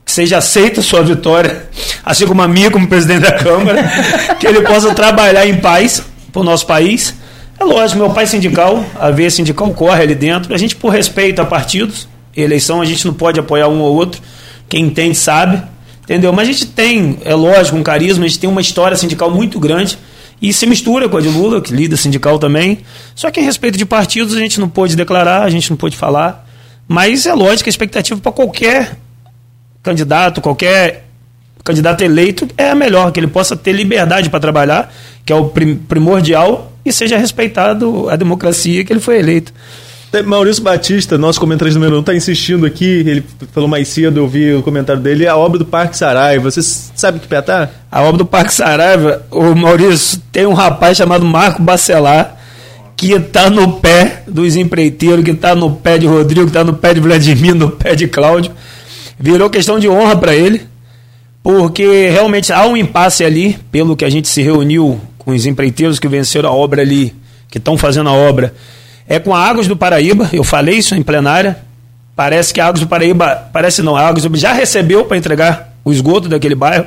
[0.04, 1.68] que seja aceita a sua vitória,
[2.04, 3.90] assim como a minha como presidente da Câmara,
[4.38, 6.00] que ele possa trabalhar em paz
[6.32, 7.23] para o nosso país
[7.58, 10.52] é lógico, meu pai é sindical, a veia sindical corre ali dentro.
[10.52, 14.20] A gente, por respeito a partidos, eleição, a gente não pode apoiar um ou outro.
[14.68, 15.62] Quem entende sabe,
[16.02, 16.32] entendeu?
[16.32, 19.60] Mas a gente tem, é lógico, um carisma, a gente tem uma história sindical muito
[19.60, 19.98] grande
[20.42, 22.80] e se mistura com a de Lula, que lida sindical também.
[23.14, 25.96] Só que em respeito de partidos a gente não pode declarar, a gente não pode
[25.96, 26.46] falar.
[26.88, 28.98] Mas é lógico, a expectativa para qualquer
[29.82, 31.04] candidato, qualquer
[31.64, 34.92] candidato eleito é a melhor, que ele possa ter liberdade para trabalhar,
[35.24, 35.50] que é o
[35.88, 39.52] primordial, e seja respeitado a democracia que ele foi eleito.
[40.22, 42.84] Maurício Batista, nosso comentarista número 1, um, está insistindo aqui.
[42.84, 45.26] Ele falou mais cedo, eu vi o comentário dele.
[45.26, 46.48] A obra do Parque Saraiva.
[46.48, 47.68] Você sabe que pé tá?
[47.90, 52.38] A obra do Parque Saraiva, o Maurício, tem um rapaz chamado Marco Bacelar
[52.96, 56.74] que está no pé dos empreiteiros, que está no pé de Rodrigo, que está no
[56.74, 58.52] pé de Vladimir, no pé de Cláudio.
[59.18, 60.62] Virou questão de honra para ele,
[61.44, 66.00] porque realmente há um impasse ali, pelo que a gente se reuniu com os empreiteiros
[66.00, 67.14] que venceram a obra ali,
[67.48, 68.52] que estão fazendo a obra
[69.06, 71.58] é com a Águas do Paraíba, eu falei isso em plenária.
[72.16, 75.74] Parece que a Águas do Paraíba, parece não, a Águas do já recebeu para entregar
[75.84, 76.86] o esgoto daquele bairro.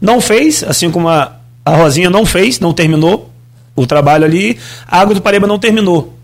[0.00, 1.32] Não fez, assim como a,
[1.64, 3.30] a Rosinha não fez, não terminou
[3.74, 4.58] o trabalho ali.
[4.86, 6.14] A Águas do Paraíba não terminou.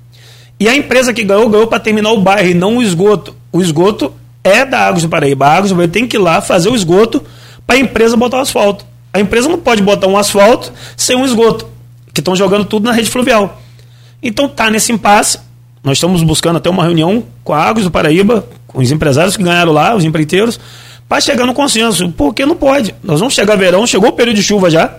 [0.58, 3.34] E a empresa que ganhou, ganhou para terminar o bairro e não o esgoto.
[3.52, 4.12] O esgoto
[4.42, 5.46] é da Águas do Paraíba.
[5.46, 7.22] A Águas do Paraíba tem que ir lá fazer o esgoto
[7.66, 8.84] para a empresa botar o asfalto.
[9.12, 11.66] A empresa não pode botar um asfalto sem um esgoto,
[12.12, 13.60] que estão jogando tudo na rede fluvial.
[14.22, 15.38] Então tá nesse impasse.
[15.82, 19.42] Nós estamos buscando até uma reunião com a Águas do Paraíba, com os empresários que
[19.42, 20.58] ganharam lá, os empreiteiros,
[21.08, 22.10] para chegar no consenso.
[22.12, 22.94] Porque não pode.
[23.02, 24.98] Nós vamos chegar verão, chegou o período de chuva já.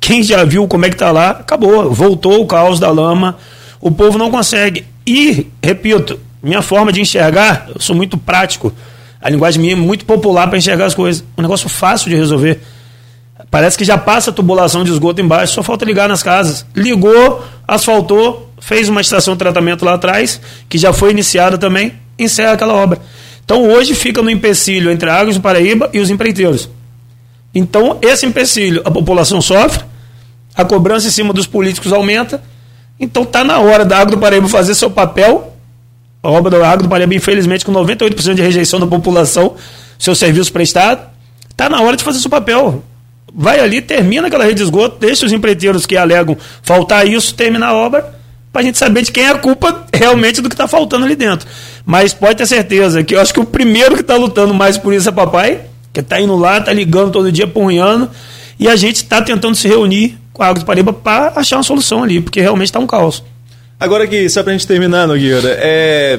[0.00, 1.90] Quem já viu como é que tá lá, acabou.
[1.92, 3.36] Voltou o caos da lama.
[3.80, 4.84] O povo não consegue.
[5.06, 8.72] E, repito, minha forma de enxergar, eu sou muito prático.
[9.20, 11.24] A linguagem minha é muito popular para enxergar as coisas.
[11.36, 12.60] Um negócio fácil de resolver.
[13.50, 16.66] Parece que já passa a tubulação de esgoto embaixo, só falta ligar nas casas.
[16.74, 22.52] Ligou, asfaltou, fez uma estação de tratamento lá atrás, que já foi iniciada também, encerra
[22.52, 23.00] aquela obra.
[23.44, 26.68] Então hoje fica no empecilho entre Águas do Paraíba e os empreiteiros.
[27.54, 29.84] Então, esse empecilho, a população sofre,
[30.54, 32.42] a cobrança em cima dos políticos aumenta.
[33.00, 35.56] Então está na hora da Água do Paraíba fazer seu papel.
[36.22, 39.54] A obra da Água do Paraíba, infelizmente, com 98% de rejeição da população,
[39.98, 41.08] seu serviço prestado.
[41.50, 42.82] Está na hora de fazer seu papel
[43.34, 47.68] vai ali, termina aquela rede de esgoto, deixa os empreiteiros que alegam faltar isso, terminar
[47.68, 48.14] a obra,
[48.52, 51.14] para a gente saber de quem é a culpa realmente do que está faltando ali
[51.14, 51.48] dentro.
[51.84, 54.92] Mas pode ter certeza que eu acho que o primeiro que está lutando mais por
[54.92, 55.60] isso é papai,
[55.92, 58.10] que está indo lá, está ligando todo dia, punhando,
[58.58, 61.62] e a gente está tentando se reunir com a Água do Paraíba para achar uma
[61.62, 63.22] solução ali, porque realmente está um caos.
[63.80, 66.18] Agora que, só para a gente terminar, Nogueira, é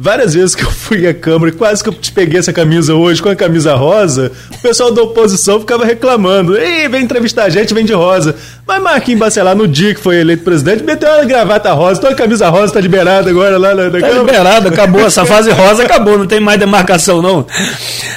[0.00, 3.20] Várias vezes que eu fui à Câmara, quase que eu te peguei essa camisa hoje
[3.20, 6.56] com a camisa rosa, o pessoal da oposição ficava reclamando.
[6.56, 8.36] Ei, vem entrevistar a gente, vem de rosa.
[8.64, 12.14] Mas Marquinhos Bacelar, no dia que foi eleito presidente, meteu uma gravata rosa, então a
[12.14, 14.20] camisa rosa tá liberada agora lá na, na tá Câmara.
[14.20, 15.04] liberada, acabou.
[15.04, 17.44] Essa fase rosa acabou, não tem mais demarcação, não.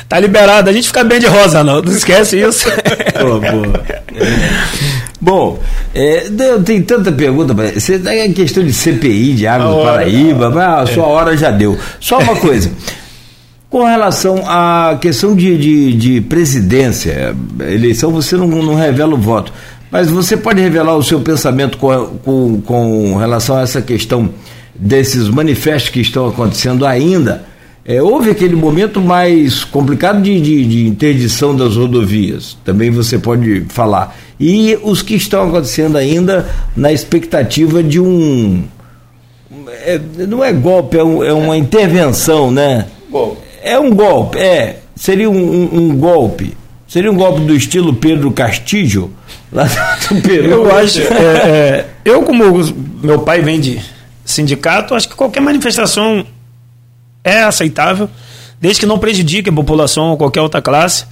[0.08, 0.70] Tá liberada.
[0.70, 1.82] A gente fica bem de rosa, não.
[1.82, 2.70] Não esquece isso.
[3.20, 3.84] Pô, boa.
[5.22, 5.60] Bom,
[5.94, 6.30] é,
[6.66, 7.54] tem tanta pergunta.
[7.54, 11.78] Você tem a questão de CPI, de Água do Paraíba, a sua hora já deu.
[12.00, 12.72] Só uma coisa.
[13.70, 19.54] Com relação à questão de, de, de presidência, eleição, você não, não, revela o voto,
[19.90, 24.30] mas você pode revelar o seu pensamento com, com, com relação a essa questão
[24.76, 27.46] desses manifestos que estão acontecendo ainda.
[27.86, 34.18] É, houve aquele momento mais complicado de, de interdição das rodovias, também você pode falar.
[34.44, 38.64] E os que estão acontecendo ainda na expectativa de um
[39.86, 42.88] é, não é golpe, é, um, é uma intervenção, né?
[43.08, 43.38] Golpe.
[43.62, 44.80] É um golpe, é.
[44.96, 46.58] Seria um, um, um, golpe.
[46.88, 49.12] Seria um golpe do estilo Pedro Castillo,
[49.52, 50.50] lá do Peru.
[50.50, 51.02] Eu acho.
[51.02, 52.44] É, é, eu, como
[53.04, 53.80] meu pai vem de
[54.26, 56.26] sindicato, acho que qualquer manifestação
[57.24, 58.10] é aceitável,
[58.60, 61.06] desde que não prejudique a população ou qualquer outra classe.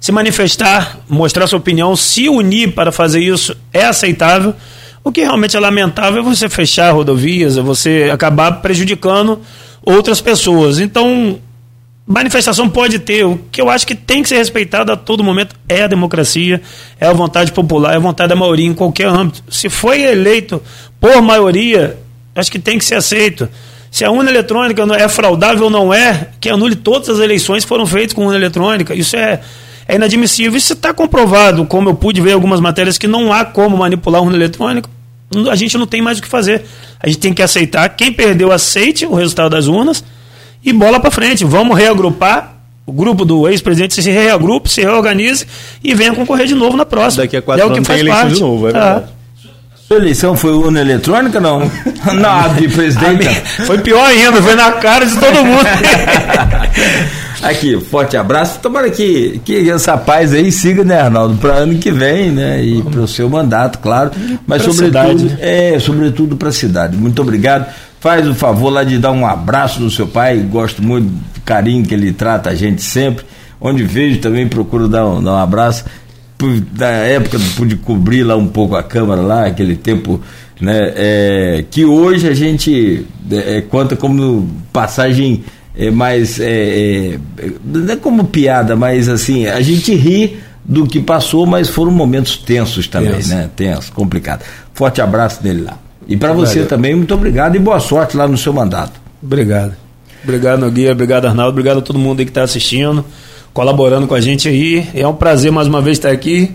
[0.00, 4.54] Se manifestar, mostrar sua opinião, se unir para fazer isso é aceitável.
[5.02, 9.40] O que realmente é lamentável é você fechar rodovias, é você acabar prejudicando
[9.84, 10.80] outras pessoas.
[10.80, 11.38] Então,
[12.06, 13.24] manifestação pode ter.
[13.24, 16.60] O que eu acho que tem que ser respeitado a todo momento é a democracia,
[17.00, 19.42] é a vontade popular, é a vontade da maioria em qualquer âmbito.
[19.48, 20.62] Se foi eleito
[21.00, 21.98] por maioria,
[22.34, 23.48] acho que tem que ser aceito.
[23.90, 27.68] Se a urna eletrônica é fraudável ou não é, que anule todas as eleições que
[27.68, 28.94] foram feitas com urna eletrônica.
[28.94, 29.40] Isso é,
[29.88, 30.56] é inadmissível.
[30.56, 34.36] Isso está comprovado, como eu pude ver algumas matérias, que não há como manipular urna
[34.36, 34.88] eletrônica
[35.50, 36.64] a gente não tem mais o que fazer.
[37.00, 37.88] A gente tem que aceitar.
[37.90, 40.04] Quem perdeu, aceite o resultado das urnas
[40.64, 41.44] e bola para frente.
[41.44, 42.54] Vamos reagrupar.
[42.86, 45.44] O grupo do ex-presidente se reagrupe, se reorganize
[45.82, 47.24] e venha concorrer de novo na próxima.
[47.24, 48.34] Daqui a quatro é anos o que faz tem parte.
[48.34, 49.04] de novo, é verdade.
[49.06, 49.48] Ah.
[49.88, 51.58] Sua eleição foi urna eletrônica, não?
[52.14, 53.28] não, de presidente.
[53.66, 55.66] Foi pior ainda, foi na cara de todo mundo.
[57.42, 58.58] Aqui, forte abraço.
[58.60, 62.62] Tomara que, que essa paz aí siga, né, Arnaldo, para ano que vem, né?
[62.64, 64.10] E para o seu mandato, claro.
[64.46, 65.38] Mas pra sobretudo, cidade.
[65.40, 66.96] é, sobretudo para a cidade.
[66.96, 67.66] Muito obrigado.
[68.00, 70.38] Faz o favor lá de dar um abraço no seu pai.
[70.38, 73.24] Gosto muito do carinho que ele trata a gente sempre.
[73.60, 75.84] onde vejo também procuro dar um, dar um abraço.
[76.72, 80.20] Da época pude cobrir lá um pouco a Câmara lá, aquele tempo,
[80.60, 80.92] né?
[80.94, 85.42] É, que hoje a gente é, conta como passagem
[85.76, 86.40] é, mais.
[86.40, 91.68] É, é, não é como piada, mas assim, a gente ri do que passou, mas
[91.68, 93.28] foram momentos tensos também, Tenso.
[93.28, 93.50] né?
[93.54, 94.42] Tensos, complicado.
[94.74, 95.78] Forte abraço dele lá.
[96.08, 99.00] E para você também, muito obrigado e boa sorte lá no seu mandato.
[99.22, 99.74] Obrigado.
[100.22, 100.92] Obrigado, Nogueira.
[100.92, 101.50] Obrigado, Arnaldo.
[101.50, 103.04] Obrigado a todo mundo aí que está assistindo,
[103.52, 104.88] colaborando com a gente aí.
[104.94, 106.54] É um prazer mais uma vez estar aqui.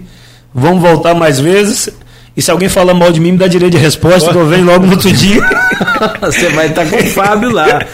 [0.53, 1.89] Vamos voltar mais vezes.
[2.35, 4.65] E se alguém falar mal de mim, me dá direito de resposta, que eu venho
[4.65, 5.41] logo no outro dia.
[6.21, 7.85] Você vai estar com o Fábio lá.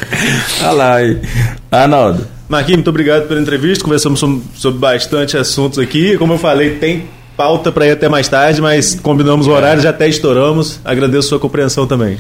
[0.62, 1.18] Olha lá aí.
[1.72, 2.28] Arnaldo.
[2.50, 3.84] Marquinhos, muito obrigado pela entrevista.
[3.84, 4.24] Conversamos
[4.56, 6.18] sobre bastante assuntos aqui.
[6.18, 7.06] Como eu falei, tem
[7.38, 10.80] pauta para ir até mais tarde, mas combinamos o horário, já até estouramos.
[10.84, 12.18] Agradeço a sua compreensão também.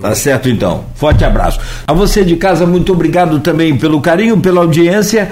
[0.00, 0.86] Tá certo então.
[0.94, 1.60] Forte abraço.
[1.86, 5.30] A você de casa, muito obrigado também pelo carinho, pela audiência.